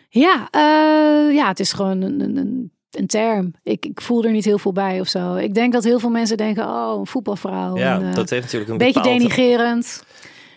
Ja, 0.08 0.48
eh, 0.50 1.34
ja, 1.34 1.48
het 1.48 1.60
is 1.60 1.72
gewoon 1.72 2.02
een, 2.02 2.20
een, 2.20 2.70
een, 2.90 3.06
term. 3.06 3.54
Ik, 3.62 3.86
ik 3.86 4.00
voel 4.00 4.24
er 4.24 4.30
niet 4.30 4.44
heel 4.44 4.58
veel 4.58 4.72
bij 4.72 5.00
of 5.00 5.08
zo. 5.08 5.34
Ik 5.34 5.54
denk 5.54 5.72
dat 5.72 5.84
heel 5.84 5.98
veel 5.98 6.10
mensen 6.10 6.36
denken, 6.36 6.64
oh, 6.64 6.98
een 6.98 7.06
voetbalvrouw. 7.06 7.76
Ja, 7.76 7.94
En, 7.94 8.08
eh, 8.08 8.14
dat 8.14 8.30
heeft 8.30 8.42
natuurlijk 8.42 8.70
een 8.70 8.78
beetje 8.78 9.02
denigerend. 9.02 10.04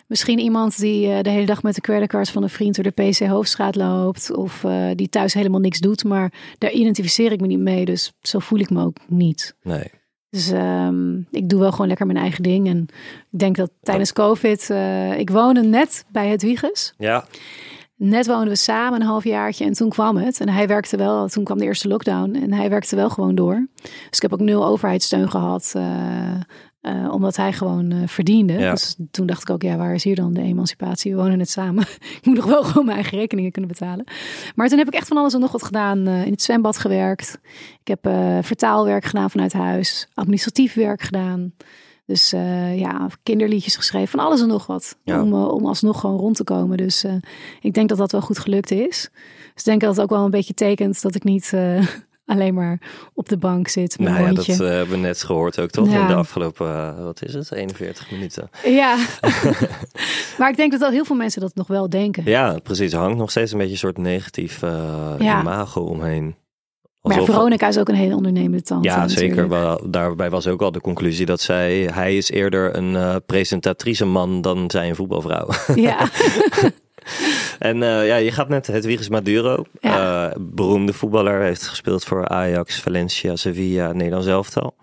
Misschien 0.10 0.40
iemand 0.40 0.80
die 0.80 1.12
eh, 1.12 1.22
de 1.22 1.30
hele 1.30 1.46
dag 1.46 1.64
met 1.64 1.76
de 1.76 1.82
creditcard 1.82 2.30
van 2.30 2.44
een 2.44 2.50
vriend 2.50 2.76
door 2.76 2.84
de 2.84 3.10
PC 3.10 3.20
Hoofdstraat 3.20 3.76
loopt. 3.76 4.36
Of 4.36 4.64
eh, 4.64 4.86
die 4.96 5.10
thuis 5.10 5.34
helemaal 5.34 5.60
niks 5.60 5.80
doet. 5.80 6.04
Maar 6.04 6.34
daar 6.58 6.72
identificeer 6.72 7.32
ik 7.32 7.42
me 7.42 7.48
niet 7.48 7.60
mee. 7.60 7.86
Dus 7.86 8.14
zo 8.22 8.40
voel 8.40 8.60
ik 8.60 8.70
me 8.70 8.84
ook 8.84 8.98
niet. 9.08 9.56
Nee. 9.62 9.92
Dus 10.30 10.52
ehm, 10.52 11.18
ik 11.32 11.50
doe 11.50 11.60
wel 11.60 11.72
gewoon 11.72 11.88
lekker 11.88 12.06
mijn 12.06 12.18
eigen 12.18 12.44
ding. 12.44 12.68
En 12.68 12.88
ik 13.32 13.40
denk 13.40 13.56
dat 13.56 13.72
tijdens 13.82 14.14
COVID... 14.14 14.70
eh, 14.70 15.20
ik 15.20 15.30
woonde 15.30 15.62
net 15.62 16.06
bij 16.12 16.28
het 16.28 16.42
Wiegers. 16.42 16.94
Ja, 16.98 17.26
Net 18.00 18.28
woonden 18.28 18.48
we 18.48 18.56
samen 18.56 19.02
een 19.02 19.08
halfjaartje 19.08 19.66
en 19.66 19.74
toen 19.74 19.90
kwam 19.90 20.18
het. 20.18 20.40
En 20.40 20.50
hij 20.50 20.68
werkte 20.68 20.98
wel, 20.98 21.28
toen 21.28 21.44
kwam 21.44 21.58
de 21.58 21.66
eerste 21.66 21.88
lockdown 21.88 22.36
en 22.36 22.54
hij 22.54 22.70
werkte 22.70 22.96
wel 22.96 23.10
gewoon 23.10 23.36
door. 23.36 23.68
Dus 23.84 24.10
ik 24.12 24.22
heb 24.22 24.34
ook 24.34 24.40
nul 24.40 24.66
overheidssteun 24.66 25.32
gehad, 25.32 25.72
eh, 25.76 25.84
eh, 26.82 27.10
omdat 27.12 27.36
hij 27.36 27.54
gewoon 27.54 27.92
eh, 27.92 28.08
verdiende. 28.08 28.54
Ja. 28.54 28.72
Dus 28.72 28.96
toen 29.12 29.26
dacht 29.26 29.42
ik 29.42 29.50
ook, 29.50 29.62
ja, 29.62 29.78
waar 29.78 29.94
is 29.94 30.04
hier 30.04 30.16
dan 30.16 30.34
de 30.34 30.42
emancipatie? 30.42 31.12
We 31.16 31.22
wonen 31.22 31.38
net 31.38 31.50
samen. 31.50 31.84
ik 32.20 32.22
moet 32.24 32.36
nog 32.36 32.46
wel 32.46 32.64
gewoon 32.64 32.86
mijn 32.86 32.98
eigen 32.98 33.18
rekeningen 33.18 33.52
kunnen 33.52 33.72
betalen. 33.72 34.06
Maar 34.56 34.68
toen 34.68 34.78
heb 34.78 34.88
ik 34.88 34.94
echt 34.94 35.08
van 35.08 35.18
alles 35.18 35.34
en 35.34 35.40
nog 35.40 35.52
wat 35.52 35.64
gedaan. 35.64 36.08
eh, 36.08 36.26
in 36.26 36.32
het 36.32 36.42
zwembad 36.42 36.78
gewerkt. 36.78 37.40
Ik 37.84 37.88
heb 37.88 38.14
vertaalwerk 38.46 39.06
gedaan 39.06 39.30
vanuit 39.30 39.54
huis. 39.54 40.08
Administratief 40.14 40.74
werk 40.74 41.02
gedaan. 41.02 41.54
Dus 42.06 42.30
ja, 42.76 43.08
kinderliedjes 43.24 43.76
geschreven, 43.76 44.08
van 44.08 44.20
alles 44.20 44.42
en 44.42 44.48
nog 44.48 44.66
wat. 44.68 44.98
Ja. 45.04 45.22
Om, 45.22 45.34
om 45.34 45.66
alsnog 45.66 46.00
gewoon 46.00 46.18
rond 46.18 46.36
te 46.36 46.44
komen. 46.44 46.78
Dus 46.78 47.06
ik 47.62 47.74
denk 47.74 47.90
dat 47.90 47.98
dat 47.98 48.12
wel 48.12 48.22
goed 48.22 48.40
gelukt 48.40 48.72
is. 48.72 49.10
Dus 49.54 49.64
ik 49.64 49.64
denk 49.64 49.82
dat 49.82 49.90
het 49.96 50.02
ook 50.02 50.10
wel 50.10 50.26
een 50.26 50.32
beetje 50.32 50.54
tekent 50.54 51.02
dat 51.02 51.16
ik 51.16 51.24
niet 51.24 51.54
alleen 52.30 52.54
maar 52.54 52.80
op 53.14 53.30
de 53.30 53.38
bank 53.38 53.68
zit 53.68 54.00
nou 54.00 54.26
ja, 54.26 54.34
dat 54.34 54.48
eh, 54.48 54.58
hebben 54.58 54.90
we 54.90 54.98
net 54.98 55.24
gehoord 55.24 55.60
ook 55.60 55.70
toch? 55.70 55.92
Ja. 55.92 56.02
In 56.02 56.08
de 56.08 56.14
afgelopen, 56.14 56.68
eh, 56.68 57.04
wat 57.04 57.24
is 57.24 57.34
het, 57.34 57.52
41 57.52 58.12
minuten. 58.12 58.50
Ja, 58.64 58.98
maar 60.38 60.50
ik 60.50 60.56
denk 60.56 60.72
dat, 60.72 60.80
dat 60.80 60.92
heel 60.92 61.06
veel 61.06 61.16
mensen 61.16 61.42
dat 61.42 61.56
nog 61.56 61.68
wel 61.68 61.90
denken. 61.90 62.24
Ja, 62.26 62.60
precies. 62.64 62.94
Er 62.94 63.00
hangt 63.00 63.18
nog 63.18 63.32
steeds 63.32 63.52
een 63.52 63.58
beetje 63.58 63.74
een 63.74 63.80
soort 63.80 63.98
negatief 63.98 64.64
eh, 64.64 65.14
Ja. 65.20 65.42
imago 65.42 65.82
omheen. 65.82 66.36
maar 67.02 67.20
ja, 67.20 67.26
Veronica 67.26 67.68
is 67.68 67.78
ook 67.78 67.90
een 67.90 67.96
hele 67.96 68.16
ondernemende 68.16 68.62
tante. 68.62 68.88
Ja, 68.88 69.08
zeker. 69.08 69.50
Wel, 69.50 69.90
daarbij 69.90 70.30
was 70.30 70.48
ook 70.48 70.62
al 70.62 70.72
de 70.72 70.82
conclusie 70.82 71.26
dat 71.26 71.42
zij, 71.42 71.90
hij 71.94 72.18
is 72.18 72.30
eerder 72.32 72.76
een 72.76 73.22
presentatrice 73.26 74.06
man 74.06 74.42
dan 74.42 74.72
zij 74.72 74.90
een 74.90 74.96
voetbalvrouw. 74.96 75.48
Ja, 75.76 75.98
en 77.60 77.84
eh, 77.84 78.08
ja, 78.08 78.16
je 78.16 78.32
gaat 78.32 78.50
met 78.50 78.68
Hedwiges 78.68 79.10
Maduro, 79.10 79.64
Ja. 79.82 80.30
eh, 80.30 80.36
beroemde 80.40 80.94
voetballer, 80.94 81.42
heeft 81.42 81.68
gespeeld 81.68 82.04
voor 82.04 82.28
Ajax, 82.28 82.80
Valencia, 82.80 83.36
Sevilla, 83.36 83.92
Nederlands 83.92 84.28
elftal. 84.28 84.76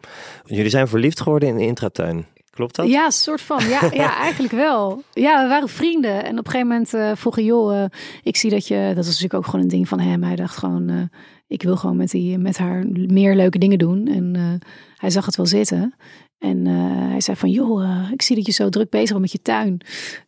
Jullie 0.45 0.71
zijn 0.71 0.89
verliefd 0.89 1.21
geworden 1.21 1.49
in 1.49 1.57
de 1.57 1.67
intratuin. 1.67 2.27
Klopt 2.51 2.75
dat? 2.77 2.89
ja, 2.89 3.11
soort 3.11 3.41
van. 3.41 3.69
Ja, 3.69 3.81
ja, 4.03 4.17
eigenlijk 4.17 4.53
wel. 4.55 5.03
Ja, 5.13 5.43
we 5.43 5.49
waren 5.49 5.69
vrienden. 5.69 6.25
En 6.25 6.39
op 6.39 6.45
een 6.47 6.51
gegeven 6.53 6.69
moment 6.69 6.95
eh 6.95 7.11
vroeg 7.15 7.35
hij, 7.35 7.45
joh, 7.45 7.85
ik 8.23 8.37
zie 8.37 8.51
dat 8.51 8.67
je... 8.69 8.83
Dat 8.87 8.97
was 8.97 9.07
natuurlijk 9.07 9.35
ook 9.35 9.45
gewoon 9.45 9.61
een 9.61 9.69
ding 9.71 9.89
van 9.89 10.01
hem. 10.01 10.23
Hij 10.23 10.37
dacht 10.37 10.57
gewoon, 10.57 11.11
ik 11.47 11.63
wil 11.63 11.77
gewoon 11.77 11.97
met, 11.97 12.11
die, 12.11 12.39
met 12.39 12.59
haar 12.59 12.85
meer 12.91 13.35
leuke 13.35 13.59
dingen 13.59 13.79
doen. 13.79 14.07
En 14.09 14.59
hij 14.97 15.11
zag 15.11 15.27
het 15.27 15.37
wel 15.37 15.47
zitten. 15.47 15.95
En 16.39 16.67
eh, 16.67 16.75
hij 17.11 17.21
zei 17.21 17.37
van, 17.37 17.51
joh, 17.51 17.85
eh, 17.85 18.11
ik 18.13 18.23
zie 18.23 18.37
dat 18.37 18.47
je 18.47 18.53
zo 18.53 18.69
druk 18.69 18.91
bezig 18.91 19.09
bent 19.09 19.21
met 19.21 19.33
je 19.33 19.43
tuin. 19.43 19.81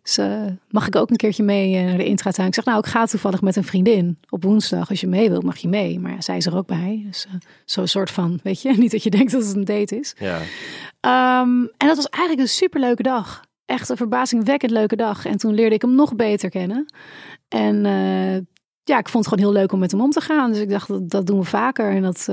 Dus 0.02 0.18
eh, 0.18 0.44
mag 0.70 0.86
ik 0.86 0.96
ook 0.96 1.10
een 1.10 1.16
keertje 1.16 1.42
mee 1.42 1.84
naar 1.84 1.96
de 1.96 2.04
intratuin? 2.04 2.48
Ik 2.48 2.54
zeg, 2.54 2.64
nou, 2.64 2.78
ik 2.78 2.86
ga 2.86 3.06
toevallig 3.06 3.40
met 3.40 3.56
een 3.56 3.64
vriendin 3.64 4.18
op 4.28 4.42
woensdag. 4.42 4.88
Als 4.88 5.00
je 5.00 5.06
mee 5.06 5.28
wilt, 5.28 5.42
mag 5.42 5.56
je 5.56 5.68
mee. 5.68 6.00
Maar 6.00 6.12
ja, 6.12 6.20
zij 6.20 6.36
is 6.36 6.46
er 6.46 6.56
ook 6.56 6.66
bij. 6.66 7.02
Dus 7.06 7.26
zo'n 7.64 7.86
soort 7.86 8.10
van, 8.10 8.40
weet 8.42 8.62
je, 8.62 8.72
niet 8.78 8.90
dat 8.90 9.02
je 9.02 9.10
denkt 9.10 9.32
dat 9.32 9.46
het 9.46 9.56
een 9.56 9.64
date 9.64 9.98
is. 9.98 10.14
Ja. 10.18 10.40
Ehm, 11.00 11.60
en 11.76 11.86
dat 11.86 11.96
was 11.96 12.08
eigenlijk 12.08 12.42
een 12.48 12.54
superleuke 12.54 13.02
dag. 13.02 13.44
Echt 13.64 13.88
een 13.88 13.96
verbazingwekkend 13.96 14.72
leuke 14.72 14.96
dag. 14.96 15.26
En 15.26 15.38
toen 15.38 15.54
leerde 15.54 15.74
ik 15.74 15.82
hem 15.82 15.94
nog 15.94 16.16
beter 16.16 16.50
kennen. 16.50 16.92
En 17.48 17.82
ja, 18.84 18.98
ik 18.98 19.08
vond 19.08 19.24
het 19.24 19.34
gewoon 19.34 19.52
heel 19.52 19.60
leuk 19.60 19.72
om 19.72 19.78
met 19.78 19.90
hem 19.90 20.00
om 20.00 20.10
te 20.10 20.20
gaan. 20.20 20.52
Dus 20.52 20.60
ik 20.60 20.70
dacht, 20.70 20.88
dat, 20.88 21.10
dat 21.10 21.26
doen 21.26 21.38
we 21.38 21.44
vaker. 21.44 21.90
En 21.90 22.02
dat, 22.02 22.28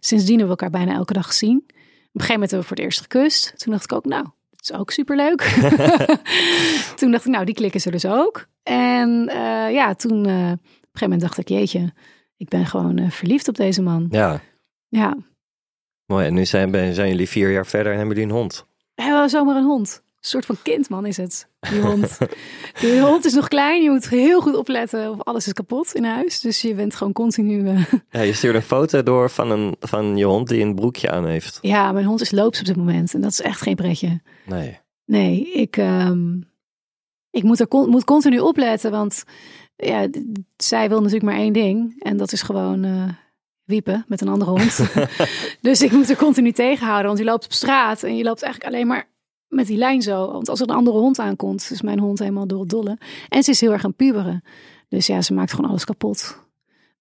sindsdien 0.00 0.38
hebben 0.38 0.56
we 0.56 0.62
elkaar 0.62 0.70
bijna 0.70 0.92
elke 0.94 1.12
dag 1.12 1.26
gezien. 1.26 1.64
Op 2.08 2.14
een 2.14 2.20
gegeven 2.20 2.32
moment 2.32 2.50
hebben 2.50 2.60
we 2.60 2.66
voor 2.66 2.76
het 2.76 2.84
eerst 2.84 3.00
gekust. 3.00 3.58
Toen 3.58 3.72
dacht 3.72 3.84
ik 3.84 3.92
ook, 3.92 4.04
nou, 4.04 4.22
dat 4.50 4.60
is 4.60 4.72
ook 4.72 4.90
superleuk. 4.90 5.40
toen 6.98 7.10
dacht 7.10 7.24
ik, 7.26 7.32
nou, 7.32 7.44
die 7.44 7.54
klikken 7.54 7.80
ze 7.80 7.90
dus 7.90 8.06
ook. 8.06 8.48
En 8.62 9.28
eh, 9.28 9.72
ja, 9.72 9.94
toen 9.94 10.26
eh, 10.26 10.32
op 10.32 10.34
een 10.34 10.58
gegeven 10.58 11.00
moment 11.00 11.20
dacht 11.20 11.38
ik, 11.38 11.48
jeetje, 11.48 11.92
ik 12.36 12.48
ben 12.48 12.66
gewoon 12.66 12.98
eh, 12.98 13.10
verliefd 13.10 13.48
op 13.48 13.56
deze 13.56 13.82
man. 13.82 14.06
ja, 14.10 14.40
Ja, 14.88 15.16
mooi. 16.06 16.26
En 16.26 16.34
nu 16.34 16.46
zijn, 16.46 16.94
zijn 16.94 17.08
jullie 17.08 17.28
vier 17.28 17.50
jaar 17.50 17.66
verder 17.66 17.92
en 17.92 17.98
hebben 17.98 18.16
jullie 18.16 18.32
een 18.32 18.38
hond. 18.38 18.66
We 18.94 19.02
hebben 19.02 19.30
zomaar 19.30 19.56
een 19.56 19.64
hond. 19.64 20.02
Een 20.20 20.28
soort 20.28 20.46
van 20.46 20.56
kindman 20.62 21.06
is 21.06 21.16
het, 21.16 21.48
die 21.70 21.80
hond. 21.80 22.18
De 22.80 23.00
hond 23.00 23.24
is 23.24 23.32
nog 23.34 23.48
klein, 23.48 23.82
je 23.82 23.90
moet 23.90 24.08
heel 24.08 24.40
goed 24.40 24.54
opletten 24.56 25.10
of 25.10 25.22
alles 25.22 25.46
is 25.46 25.52
kapot 25.52 25.94
in 25.94 26.04
huis. 26.04 26.40
Dus 26.40 26.60
je 26.60 26.74
bent 26.74 26.94
gewoon 26.94 27.12
continu... 27.12 27.68
eh, 27.68 27.84
Ja, 28.10 28.20
je 28.20 28.32
stuurde 28.32 28.58
een 28.58 28.64
foto 28.64 29.02
door 29.02 29.30
van, 29.30 29.50
een, 29.50 29.76
van 29.80 30.16
je 30.16 30.24
hond 30.24 30.48
die 30.48 30.60
een 30.62 30.74
broekje 30.74 31.10
aan 31.10 31.26
heeft. 31.26 31.58
Ja, 31.60 31.92
mijn 31.92 32.04
hond 32.04 32.20
is 32.20 32.30
loops 32.30 32.58
op 32.60 32.64
dit 32.66 32.76
moment 32.76 33.14
en 33.14 33.20
dat 33.20 33.30
is 33.30 33.40
echt 33.40 33.60
geen 33.60 33.74
pretje. 33.76 34.20
Nee. 34.46 34.78
Nee, 35.04 35.52
ik, 35.52 35.76
ehm, 35.76 36.36
ik 37.30 37.42
moet, 37.42 37.60
er 37.60 37.68
con- 37.68 37.88
moet 37.90 38.04
continu 38.04 38.38
opletten, 38.38 38.90
want 38.90 39.24
ja, 39.76 40.08
zij 40.56 40.88
wil 40.88 40.98
natuurlijk 40.98 41.24
maar 41.30 41.40
één 41.40 41.52
ding. 41.52 42.02
En 42.02 42.16
dat 42.16 42.32
is 42.32 42.42
gewoon 42.42 42.84
eh, 42.84 43.08
wiepen 43.64 44.04
met 44.08 44.20
een 44.20 44.28
andere 44.28 44.50
hond. 44.50 44.80
dus 45.60 45.82
ik 45.82 45.92
moet 45.92 46.10
er 46.10 46.16
continu 46.16 46.52
tegenhouden, 46.52 47.06
want 47.06 47.18
je 47.18 47.24
loopt 47.24 47.44
op 47.44 47.52
straat 47.52 48.02
en 48.02 48.16
je 48.16 48.24
loopt 48.24 48.42
eigenlijk 48.42 48.74
alleen 48.74 48.86
maar 48.86 49.08
met 49.48 49.66
die 49.66 49.76
lijn 49.76 50.02
zo. 50.02 50.32
Want 50.32 50.48
als 50.48 50.60
er 50.60 50.68
een 50.68 50.74
andere 50.76 50.98
hond 50.98 51.18
aankomt, 51.18 51.68
is 51.72 51.82
mijn 51.82 51.98
hond 51.98 52.18
helemaal 52.18 52.46
door 52.46 52.60
het 52.60 52.68
dolle. 52.68 52.98
En 53.28 53.42
ze 53.42 53.50
is 53.50 53.60
heel 53.60 53.72
erg 53.72 53.84
aan 53.84 53.94
puberen. 53.94 54.42
Dus 54.88 55.06
ja, 55.06 55.22
ze 55.22 55.34
maakt 55.34 55.52
gewoon 55.52 55.70
alles 55.70 55.84
kapot. 55.84 56.46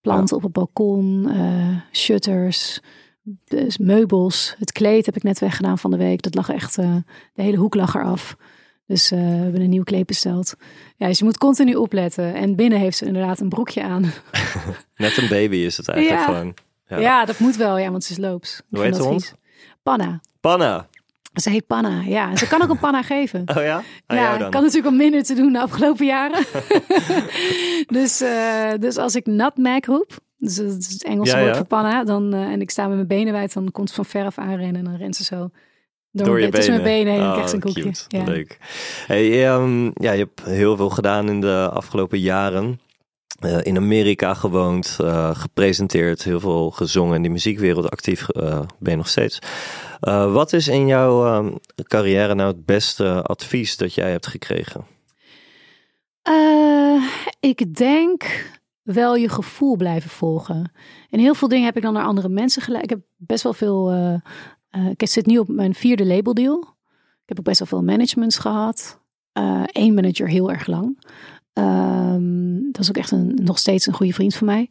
Planten 0.02 0.36
op 0.36 0.43
het 0.43 0.52
balkon, 0.52 1.30
eh, 1.30 1.78
shutters, 1.91 2.80
dus 3.45 3.78
meubels. 3.78 4.56
Het 4.60 4.72
kleed 4.72 5.06
heb 5.06 5.16
ik 5.16 5.24
net 5.24 5.39
weggedaan 5.39 5.78
van 5.78 5.91
de 5.91 5.98
week. 5.98 6.22
Dat 6.22 6.36
lag 6.36 6.50
echt, 6.50 6.78
eh, 6.78 6.95
de 7.34 7.41
hele 7.41 7.58
hoek 7.58 7.76
lag 7.76 7.95
eraf. 7.95 8.36
Dus 8.86 9.12
eh, 9.12 9.20
we 9.20 9.26
hebben 9.26 9.62
een 9.62 9.70
nieuw 9.70 9.84
kleed 9.84 10.06
besteld. 10.06 10.56
Ja, 10.95 11.08
dus 11.08 11.18
je 11.20 11.24
moet 11.26 11.38
continu 11.38 11.76
opletten. 11.76 12.34
En 12.34 12.56
binnen 12.56 12.80
heeft 12.80 12.98
ze 12.98 13.06
inderdaad 13.06 13.39
een 13.39 13.50
broekje 13.50 13.84
aan. 13.84 14.02
Net 14.95 15.18
een 15.18 15.28
baby 15.30 15.56
is 15.56 15.78
het 15.78 15.88
eigenlijk 15.88 16.22
Ja. 16.22 16.26
gewoon. 16.34 16.54
Ja. 16.88 16.98
Ja. 17.00 17.26
dat 17.26 17.39
moet 17.39 17.56
wel, 17.56 17.78
ja, 17.78 17.91
want 17.91 18.04
ze 18.04 18.12
is 18.12 18.18
loops. 18.18 18.62
Hoe 18.70 18.84
heet 18.84 18.95
de 18.95 19.04
vies. 19.04 19.34
Panna. 19.84 20.22
Panna. 20.41 20.88
Ze 21.42 21.50
heet 21.50 21.68
Panna, 21.68 22.02
ja. 22.06 22.36
Ze 22.36 22.48
kan 22.48 22.62
ook 22.62 22.70
een 22.70 22.80
panna 22.80 23.02
geven. 23.14 23.44
Oh 23.58 23.64
ja? 23.64 23.82
Aan 24.06 24.18
ja, 24.18 24.38
dan? 24.38 24.50
kan 24.50 24.62
natuurlijk 24.62 24.88
al 24.92 24.98
minder 24.98 25.24
te 25.24 25.34
doen 25.34 25.54
de 25.54 25.62
afgelopen 25.62 26.06
jaren. 26.06 26.46
dus, 27.98 28.22
eh, 28.22 28.72
dus 28.80 28.98
als 28.98 29.16
ik 29.16 29.26
nutmeg 29.26 29.86
roep, 29.86 30.12
dus 30.38 30.56
dat 30.56 30.78
is 30.78 30.92
het 30.94 31.04
Engelse 31.04 31.32
Ja, 31.36 31.40
woord 31.42 31.52
ja. 31.52 31.58
voor 31.58 31.66
panna, 31.68 32.04
dan, 32.04 32.34
eh, 32.34 32.42
en 32.42 32.62
ik 32.62 32.70
sta 32.70 32.86
met 32.88 32.96
mijn 32.96 33.08
benen 33.08 33.34
wijd, 33.34 33.54
dan 33.54 33.72
komt 33.72 33.90
ze 33.90 33.96
van 33.96 34.06
ver 34.06 34.26
af 34.26 34.38
aanrennen 34.38 34.76
en 34.76 34.84
dan 34.84 34.96
rent 34.96 35.16
ze 35.16 35.24
zo 35.24 35.50
door, 36.12 36.26
Door 36.26 36.42
je 36.42 36.50
benen. 36.50 36.70
mijn 36.70 36.84
benen 36.84 37.14
heen 37.14 37.22
en 37.22 37.28
Oh, 37.28 37.34
krijgt 37.34 37.54
een 37.54 37.60
koekje. 37.60 37.82
cute. 37.82 38.04
Ja. 38.08 38.24
Leuk. 38.24 38.58
Hey, 39.08 39.46
ehm, 39.48 39.84
ja, 39.94 40.12
je 40.12 40.18
hebt 40.24 40.44
heel 40.46 40.76
veel 40.76 40.90
gedaan 40.90 41.30
in 41.30 41.42
de 41.42 41.70
afgelopen 41.74 42.20
jaren. 42.20 42.80
Eh, 43.40 43.58
in 43.64 43.78
Amerika 43.78 44.34
gewoond, 44.34 44.98
gepresenteerd, 45.34 46.24
heel 46.24 46.40
veel 46.40 46.72
gezongen 46.72 47.16
in 47.16 47.22
die 47.22 47.32
muziekwereld 47.32 47.90
actief 47.90 48.26
ben 48.80 48.92
je 48.92 48.96
nog 48.96 49.08
steeds. 49.08 49.40
Eh, 50.00 50.34
wat 50.34 50.54
is 50.54 50.68
in 50.68 50.88
jouw 50.88 51.26
ehm, 51.26 51.56
carrière 51.84 52.36
nou 52.36 52.48
het 52.48 52.66
beste 52.66 53.22
advies 53.22 53.78
dat 53.78 53.93
jij 53.93 54.12
hebt 54.12 54.28
gekregen? 54.28 54.86
Eh, 56.22 57.04
ik 57.39 57.76
denk 57.76 58.50
wel 58.82 59.16
je 59.16 59.30
gevoel 59.30 59.76
blijven 59.76 60.10
volgen. 60.10 60.72
En 61.10 61.20
heel 61.20 61.36
veel 61.36 61.48
dingen 61.48 61.66
heb 61.66 61.76
ik 61.76 61.82
dan 61.82 61.93
naar 61.93 62.06
andere 62.06 62.30
mensen 62.30 62.62
gelijk. 62.62 62.84
Ik 62.84 62.89
heb 62.89 63.02
best 63.16 63.43
wel 63.43 63.54
veel. 63.54 63.91
eh, 63.91 64.89
ik 64.89 65.08
zit 65.08 65.26
nu 65.26 65.38
op 65.38 65.48
mijn 65.48 65.74
vierde 65.74 66.06
labeldeal. 66.06 66.60
Ik 67.22 67.34
heb 67.34 67.39
ook 67.39 67.45
best 67.45 67.60
wel 67.60 67.68
veel 67.68 67.84
managements 67.84 68.38
gehad. 68.38 69.00
Eén 69.72 69.93
manager 69.93 70.28
heel 70.28 70.52
erg 70.52 70.68
lang. 70.68 71.00
Ehm, 71.54 72.72
dat 72.72 72.82
is 72.82 72.89
ook 72.89 72.98
echt 72.98 73.12
een, 73.12 73.39
nog 73.43 73.58
steeds 73.58 73.86
een 73.86 73.93
goede 73.93 74.14
vriend 74.14 74.36
van 74.36 74.48
mij. 74.48 74.70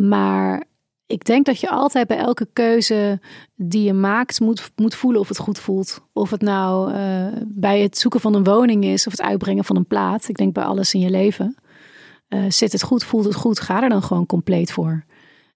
Maar 0.00 0.64
ik 1.06 1.24
denk 1.24 1.46
dat 1.46 1.60
je 1.60 1.70
altijd 1.70 2.06
bij 2.06 2.16
elke 2.16 2.48
keuze 2.52 3.20
die 3.54 3.82
je 3.82 3.92
maakt 3.92 4.40
moet, 4.40 4.70
moet 4.76 4.94
voelen 4.94 5.20
of 5.20 5.28
het 5.28 5.38
goed 5.38 5.58
voelt. 5.58 6.00
Of 6.12 6.30
het 6.30 6.42
nou 6.42 6.92
eh, 6.92 7.26
bij 7.44 7.80
het 7.80 7.98
zoeken 7.98 8.20
van 8.20 8.34
een 8.34 8.44
woning 8.44 8.84
is 8.84 9.06
of 9.06 9.12
het 9.12 9.22
uitbrengen 9.22 9.64
van 9.64 9.76
een 9.76 9.86
plaat. 9.86 10.28
Ik 10.28 10.36
denk 10.36 10.54
bij 10.54 10.64
alles 10.64 10.94
in 10.94 11.00
je 11.00 11.10
leven. 11.10 11.56
Eh, 12.28 12.40
zit 12.48 12.72
het 12.72 12.82
goed, 12.82 13.04
voelt 13.04 13.24
het 13.24 13.34
goed, 13.34 13.60
ga 13.60 13.82
er 13.82 13.88
dan 13.88 14.02
gewoon 14.02 14.26
compleet 14.26 14.72
voor. 14.72 15.04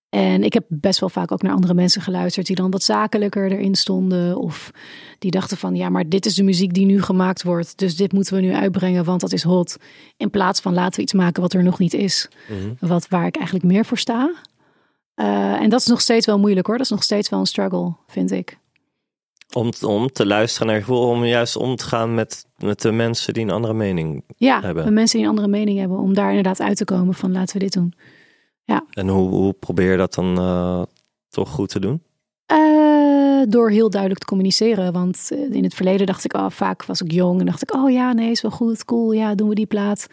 En 0.09 0.43
ik 0.43 0.53
heb 0.53 0.65
best 0.69 1.01
wel 1.01 1.09
vaak 1.09 1.33
ook 1.33 1.43
naar 1.43 1.53
andere 1.53 1.75
mensen 1.75 2.03
geluisterd 2.03 2.47
die 2.47 2.57
dan 2.57 2.71
wat 2.71 2.83
zakelijker 2.83 3.53
erin 3.53 3.75
stonden. 3.75 4.37
Of 4.37 4.71
die 5.19 5.31
dachten 5.31 5.57
van 5.57 5.75
ja, 5.75 5.89
maar 5.89 6.09
dit 6.09 6.27
is 6.27 6.35
de 6.35 6.43
muziek 6.43 6.75
die 6.75 6.87
nu 6.87 7.03
gemaakt 7.03 7.43
wordt. 7.43 7.79
Dus 7.79 7.97
dit 7.97 8.13
moeten 8.13 8.35
we 8.35 8.41
nu 8.41 8.53
uitbrengen, 8.53 9.05
want 9.05 9.21
dat 9.21 9.33
is 9.33 9.43
hot. 9.43 9.77
In 10.17 10.31
plaats 10.31 10.61
van 10.61 10.75
laten 10.75 10.97
we 10.97 11.03
iets 11.03 11.13
maken 11.13 11.43
wat 11.43 11.53
er 11.53 11.63
nog 11.63 11.79
niet 11.79 11.95
is. 11.95 12.29
Wat, 12.81 13.09
waar 13.09 13.27
ik 13.27 13.37
eigenlijk 13.37 13.67
meer 13.67 13.85
voor 13.85 13.99
sta. 13.99 14.35
Eh, 15.19 15.61
en 15.61 15.69
dat 15.69 15.81
is 15.81 15.87
nog 15.87 16.01
steeds 16.01 16.27
wel 16.27 16.39
moeilijk 16.39 16.67
hoor. 16.67 16.77
Dat 16.77 16.87
is 16.87 16.93
nog 16.93 17.03
steeds 17.03 17.29
wel 17.29 17.41
een 17.41 17.47
struggle, 17.47 17.93
vind 18.07 18.31
ik. 18.31 18.59
Om, 19.55 19.73
om 19.87 20.09
te 20.09 20.27
luisteren 20.27 20.67
naar 20.67 20.77
je 20.77 20.83
gevoel, 20.83 21.09
om 21.09 21.25
juist 21.25 21.57
om 21.57 21.77
te 21.77 21.85
gaan 21.85 22.15
met, 22.15 22.47
met 22.57 22.81
de 22.81 22.93
mensen 22.93 23.35
die 23.35 23.43
een 23.43 23.51
andere 23.51 23.75
mening 23.75 24.25
Ja, 24.37 24.61
Hebben. 24.61 24.85
met 24.85 24.95
mensen 24.95 25.17
die 25.19 25.27
een 25.27 25.33
andere 25.33 25.49
mening 25.49 25.79
hebben. 25.79 25.99
Om 25.99 26.15
daar 26.15 26.29
inderdaad 26.29 26.61
uit 26.61 26.77
te 26.77 26.85
komen 26.85 27.15
van 27.15 27.33
laten 27.33 27.57
we 27.59 27.63
dit 27.63 27.73
doen. 27.73 27.95
En 28.91 29.09
hoe, 29.09 29.29
hoe 29.29 29.53
probeer 29.53 29.91
je 29.91 29.97
dat 29.97 30.15
dan 30.15 30.39
eh, 30.39 30.83
toch 31.29 31.51
goed 31.51 31.69
te 31.69 31.81
doen? 31.81 32.03
Eh, 32.47 33.43
door 33.49 33.71
heel 33.71 33.91
duidelijk 33.91 34.21
te 34.21 34.27
communiceren. 34.27 34.93
Want 34.93 35.31
in 35.51 35.65
het 35.65 35.75
verleden 35.75 36.07
dacht 36.07 36.25
ik, 36.25 36.35
oh, 36.35 36.51
vaak 36.51 36.85
was 36.85 37.03
ik 37.03 37.13
jong 37.13 37.41
en 37.41 37.47
dacht 37.47 37.63
ik, 37.63 37.75
oh 37.75 37.91
ja, 37.91 38.13
nee, 38.13 38.31
is 38.31 38.43
wel 38.43 38.51
goed, 38.51 38.85
cool, 38.85 39.13
ja, 39.13 39.35
doen 39.35 39.49
we 39.49 39.55
die 39.55 39.67
plaat. 39.67 40.07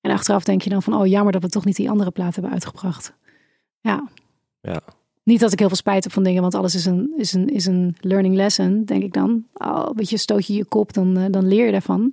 En 0.00 0.10
achteraf 0.10 0.44
denk 0.44 0.62
je 0.62 0.70
dan 0.70 0.82
van, 0.82 0.94
oh 0.94 1.06
jammer 1.06 1.32
dat 1.32 1.42
we 1.42 1.48
toch 1.48 1.64
niet 1.64 1.76
die 1.76 1.90
andere 1.90 2.10
plaat 2.10 2.34
hebben 2.34 2.52
uitgebracht. 2.52 3.14
Ja. 3.80 4.08
Ja. 4.64 4.80
Niet 5.22 5.40
dat 5.40 5.52
ik 5.52 5.58
heel 5.58 5.68
veel 5.68 5.76
spijt 5.76 6.04
heb 6.04 6.12
van 6.12 6.22
dingen, 6.22 6.42
want 6.42 6.54
alles 6.54 6.74
is 6.74 6.84
een, 6.84 7.12
is 7.16 7.32
een, 7.32 7.48
is 7.48 7.66
een 7.66 7.96
learning 8.00 8.34
lesson, 8.34 8.84
denk 8.84 9.02
ik 9.02 9.12
dan. 9.12 9.44
Oh, 9.54 9.88
stoot 9.96 10.46
je 10.46 10.54
je 10.54 10.64
kop, 10.64 10.92
dan, 10.92 11.16
eh, 11.16 11.24
dan 11.30 11.48
leer 11.48 11.66
je 11.66 11.72
daarvan. 11.72 12.12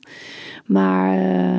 Maar 0.65 1.17
eh, 1.17 1.57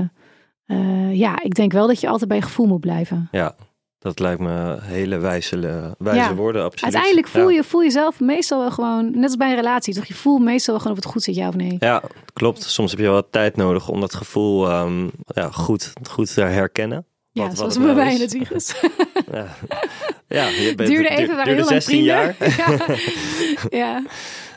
eh, 0.67 1.15
ja, 1.15 1.43
ik 1.43 1.55
denk 1.55 1.73
wel 1.73 1.87
dat 1.87 2.01
je 2.01 2.09
altijd 2.09 2.29
bij 2.29 2.39
je 2.39 2.43
gevoel 2.43 2.67
moet 2.67 2.81
blijven. 2.81 3.29
Ja, 3.33 3.55
dat 3.99 4.19
lijkt 4.19 4.41
me 4.41 4.79
hele 4.81 5.19
wijze, 5.19 5.59
wijze 5.99 6.21
Ja. 6.21 6.35
woorden, 6.35 6.63
absoluut. 6.65 6.95
Uiteindelijk 6.95 7.33
voel 7.33 7.49
Ja. 7.49 7.57
je, 7.57 7.65
voel 7.65 7.83
jezelf 7.83 8.21
meestal 8.21 8.61
wel 8.61 8.71
gewoon, 8.71 9.11
net 9.11 9.25
als 9.25 9.37
bij 9.37 9.49
een 9.51 9.57
relatie, 9.57 9.95
toch? 9.95 10.05
Je 10.05 10.15
voelt 10.15 10.43
meestal 10.43 10.75
wel 10.75 10.83
gewoon 10.83 10.97
of 10.99 11.03
het 11.05 11.13
goed 11.13 11.23
zit, 11.23 11.35
ja 11.35 11.49
of 11.49 11.55
nee. 11.55 11.77
Ja, 11.79 12.03
klopt. 12.33 12.63
Soms 12.63 12.91
heb 12.91 13.01
je 13.01 13.07
wel 13.07 13.15
wat 13.15 13.29
tijd 13.31 13.57
nodig 13.57 13.89
om 13.89 14.01
dat 14.01 14.15
gevoel 14.15 14.69
ehm, 14.69 15.09
ja, 15.27 15.51
goed, 15.51 15.93
goed 16.11 16.35
te 16.35 16.41
herkennen. 16.41 17.07
Ja, 17.33 17.47
wat 17.47 17.57
zoals 17.57 17.77
bij 17.77 17.85
nou 17.85 17.97
mij 17.97 18.15
in 18.15 18.21
het. 18.21 18.81
Ja, 19.33 19.47
ja 20.33 20.47
je 20.49 20.73
bent, 20.77 20.89
Duurde 20.89 21.09
duur- 21.09 21.19
even, 21.19 21.37
waren 21.37 21.57
duurde 21.57 21.63
heel 21.63 21.71
lang 21.71 21.83
16 21.83 22.05
vrienden. 22.05 22.35
jaar. 22.57 23.71
Ja. 23.81 24.03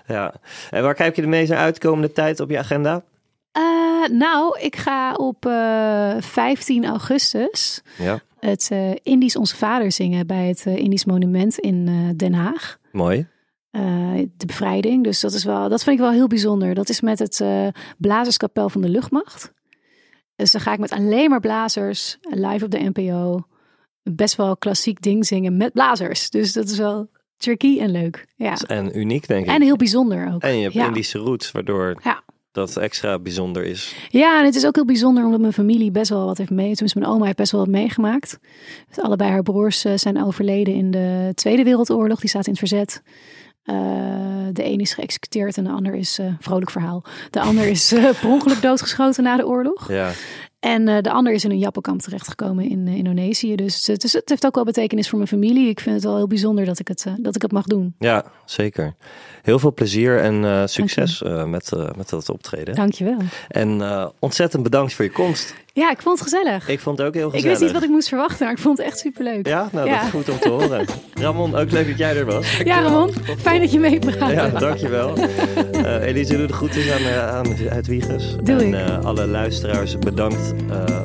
ja. 0.07 0.33
En 0.69 0.83
waar 0.83 0.93
kijk 0.93 1.15
je 1.15 1.21
de 1.21 1.27
meest 1.27 1.49
naar 1.49 1.59
uit 1.59 1.81
de 1.81 1.87
komende 1.87 2.11
tijd 2.11 2.39
op 2.39 2.49
je 2.49 2.57
agenda? 2.57 3.03
Eh, 3.51 3.61
nou, 4.11 4.59
ik 4.59 4.75
ga 4.75 5.13
op 5.13 5.45
eh 5.45 6.15
15 6.19 6.85
augustus 6.85 7.81
Ja, 7.97 8.19
het 8.39 8.67
eh, 8.71 8.91
Indisch 9.03 9.35
Onze 9.35 9.55
Vader 9.55 9.91
zingen 9.91 10.27
bij 10.27 10.47
het 10.47 10.65
eh, 10.65 10.75
Indisch 10.77 11.05
Monument 11.05 11.57
in 11.59 11.85
eh, 11.87 12.17
Den 12.17 12.33
Haag. 12.33 12.77
mooi. 12.91 13.27
Eh, 13.71 13.81
de 14.37 14.45
bevrijding. 14.45 15.03
Dus 15.03 15.19
dat 15.19 15.33
is 15.33 15.43
wel, 15.43 15.69
dat 15.69 15.83
vind 15.83 15.95
ik 15.95 16.01
wel 16.01 16.11
heel 16.11 16.27
bijzonder. 16.27 16.73
Dat 16.73 16.89
is 16.89 17.01
met 17.01 17.19
het 17.19 17.39
eh, 17.41 17.67
Blazerskapel 17.97 18.69
van 18.69 18.81
de 18.81 18.89
Luchtmacht. 18.89 19.53
Dus 20.35 20.51
dan 20.51 20.61
ga 20.61 20.73
ik 20.73 20.79
met 20.79 20.91
alleen 20.91 21.29
maar 21.29 21.39
blazers 21.39 22.17
live 22.21 22.65
op 22.65 22.71
de 22.71 22.91
NPO. 22.93 23.43
Best 24.13 24.35
wel 24.35 24.57
klassiek 24.57 25.01
ding 25.01 25.25
zingen 25.25 25.57
met 25.57 25.73
blazers. 25.73 26.29
Dus 26.29 26.53
dat 26.53 26.69
is 26.69 26.77
wel 26.77 27.09
tricky 27.37 27.79
en 27.79 27.89
leuk. 27.91 28.25
Ja. 28.35 28.55
En 28.67 28.99
uniek, 28.99 29.27
denk 29.27 29.45
ik. 29.45 29.51
En 29.51 29.61
heel 29.61 29.75
bijzonder 29.75 30.33
ook. 30.33 30.41
En 30.41 30.55
je 30.55 30.61
hebt 30.61 30.73
ja. 30.73 30.87
Indische 30.87 31.17
roots, 31.17 31.51
waardoor 31.51 31.99
Ja. 32.03 32.21
dat 32.51 32.77
extra 32.77 33.19
bijzonder 33.19 33.63
is. 33.63 33.95
Ja, 34.09 34.39
en 34.39 34.45
het 34.45 34.55
is 34.55 34.65
ook 34.65 34.75
heel 34.75 34.85
bijzonder 34.85 35.25
omdat 35.25 35.39
mijn 35.39 35.53
familie 35.53 35.91
best 35.91 36.09
wel 36.09 36.25
wat 36.25 36.37
heeft 36.37 36.49
mee. 36.49 36.71
Tenminste, 36.71 36.99
mijn 36.99 37.11
oma 37.11 37.25
heeft 37.25 37.37
best 37.37 37.51
wel 37.51 37.61
wat 37.61 37.69
meegemaakt. 37.69 38.39
Dus 38.87 38.99
allebei 38.99 39.29
haar 39.31 39.43
broers 39.43 39.85
eh, 39.85 39.93
zijn 39.95 40.23
overleden 40.23 40.73
in 40.73 40.91
de 40.91 41.31
Tweede 41.33 41.63
Wereldoorlog. 41.63 42.19
Die 42.19 42.29
staat 42.29 42.45
in 42.45 42.51
het 42.51 42.59
verzet. 42.59 43.01
Eh, 43.63 43.75
de 44.51 44.65
een 44.65 44.79
is 44.79 44.93
geëxecuteerd 44.93 45.57
en 45.57 45.63
de 45.63 45.69
ander 45.69 45.95
is, 45.95 46.19
eh 46.19 46.33
vrolijk 46.39 46.71
verhaal. 46.71 47.03
De 47.29 47.41
ander 47.41 47.65
is 47.67 47.91
eh, 47.91 48.03
per 48.19 48.29
ongeluk 48.29 48.61
doodgeschoten 48.61 49.23
na 49.23 49.37
de 49.37 49.47
oorlog. 49.47 49.87
Ja, 49.91 50.11
En 50.65 50.87
eh, 50.87 51.01
de 51.01 51.11
ander 51.11 51.33
is 51.33 51.43
in 51.43 51.51
een 51.51 51.57
jappenkamp 51.57 52.01
terechtgekomen 52.01 52.69
in 52.69 52.87
eh, 52.87 52.95
Indonesië. 52.95 53.55
Dus 53.55 53.87
het, 53.87 54.03
is, 54.03 54.13
het 54.13 54.29
heeft 54.29 54.45
ook 54.45 54.55
wel 54.55 54.63
betekenis 54.63 55.09
voor 55.09 55.17
mijn 55.17 55.29
familie. 55.29 55.69
Ik 55.69 55.79
vind 55.79 55.95
het 55.95 56.03
wel 56.03 56.15
heel 56.15 56.27
bijzonder 56.27 56.65
dat 56.65 56.79
ik 56.79 56.87
het, 56.87 57.05
eh, 57.05 57.13
dat 57.17 57.35
ik 57.35 57.41
het 57.41 57.51
mag 57.51 57.65
doen. 57.65 57.95
ja, 57.99 58.25
zeker. 58.45 58.95
Heel 59.41 59.59
veel 59.59 59.73
plezier 59.73 60.19
en 60.19 60.69
succes 60.69 61.21
met, 61.45 61.71
met 61.95 62.09
dat 62.09 62.29
optreden. 62.29 62.75
Dankjewel. 62.75 63.17
En 63.47 63.81
ontzettend 64.19 64.63
bedankt 64.63 64.93
voor 64.93 65.05
je 65.05 65.11
komst. 65.11 65.55
Ja, 65.75 65.91
ik 65.91 66.01
vond 66.01 66.19
het 66.19 66.29
gezellig. 66.31 66.67
Ik 66.69 66.79
vond 66.79 66.97
het 66.97 67.07
ook 67.07 67.13
heel 67.13 67.27
Ik 67.27 67.31
gezellig. 67.33 67.49
wist 67.59 67.61
niet 67.71 67.79
wat 67.79 67.83
ik 67.83 67.89
moest 67.95 68.07
verwachten, 68.07 68.43
maar 68.45 68.53
ik 68.55 68.59
vond 68.61 68.77
het 68.77 68.87
echt 68.87 68.99
superleuk. 68.99 69.47
Ja, 69.47 69.69
nou 69.71 69.89
dat 69.89 70.01
is 70.03 70.09
goed 70.09 70.29
om 70.29 70.39
te 70.39 70.49
horen. 70.49 70.85
Ramon, 71.21 71.55
ook 71.55 71.71
leuk 71.71 71.87
dat 71.87 71.97
jij 71.97 72.15
er 72.17 72.25
was. 72.25 72.57
Ja, 72.63 72.81
Ramon, 72.81 73.11
fijn 73.41 73.61
dat 73.61 73.71
je 73.71 73.79
mee 73.79 73.91
hebt 73.91 74.05
praten. 74.17 74.35
Ja, 74.35 74.49
dankjewel. 74.49 75.13
Eh 75.71 76.01
Elise, 76.07 76.37
doe 76.37 76.47
de 76.47 76.53
groetjes 76.53 76.91
aan, 76.91 76.99
eh, 77.01 77.27
aan 77.35 77.45
het 77.57 77.87
Wiegers. 77.87 78.35
Doe 78.43 78.59
en 78.59 78.67
ik. 78.67 78.73
eh, 78.73 79.03
alle 79.03 79.27
luisteraars 79.27 79.99
bedankt 79.99 80.53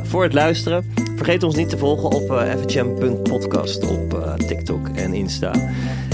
voor 0.03 0.23
het 0.23 0.33
luisteren. 0.33 0.93
Vergeet 1.17 1.43
ons 1.43 1.55
niet 1.55 1.69
te 1.69 1.79
volgen 1.79 2.11
op 2.11 2.45
fhm.podcast 2.69 3.89
op 3.91 4.37
TikTok 4.47 4.89
en 4.95 5.15
Insta. 5.15 5.53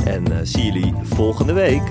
En 0.04 0.24
zie 0.46 0.64
jullie 0.64 0.94
volgende 1.02 1.52
week. 1.52 1.82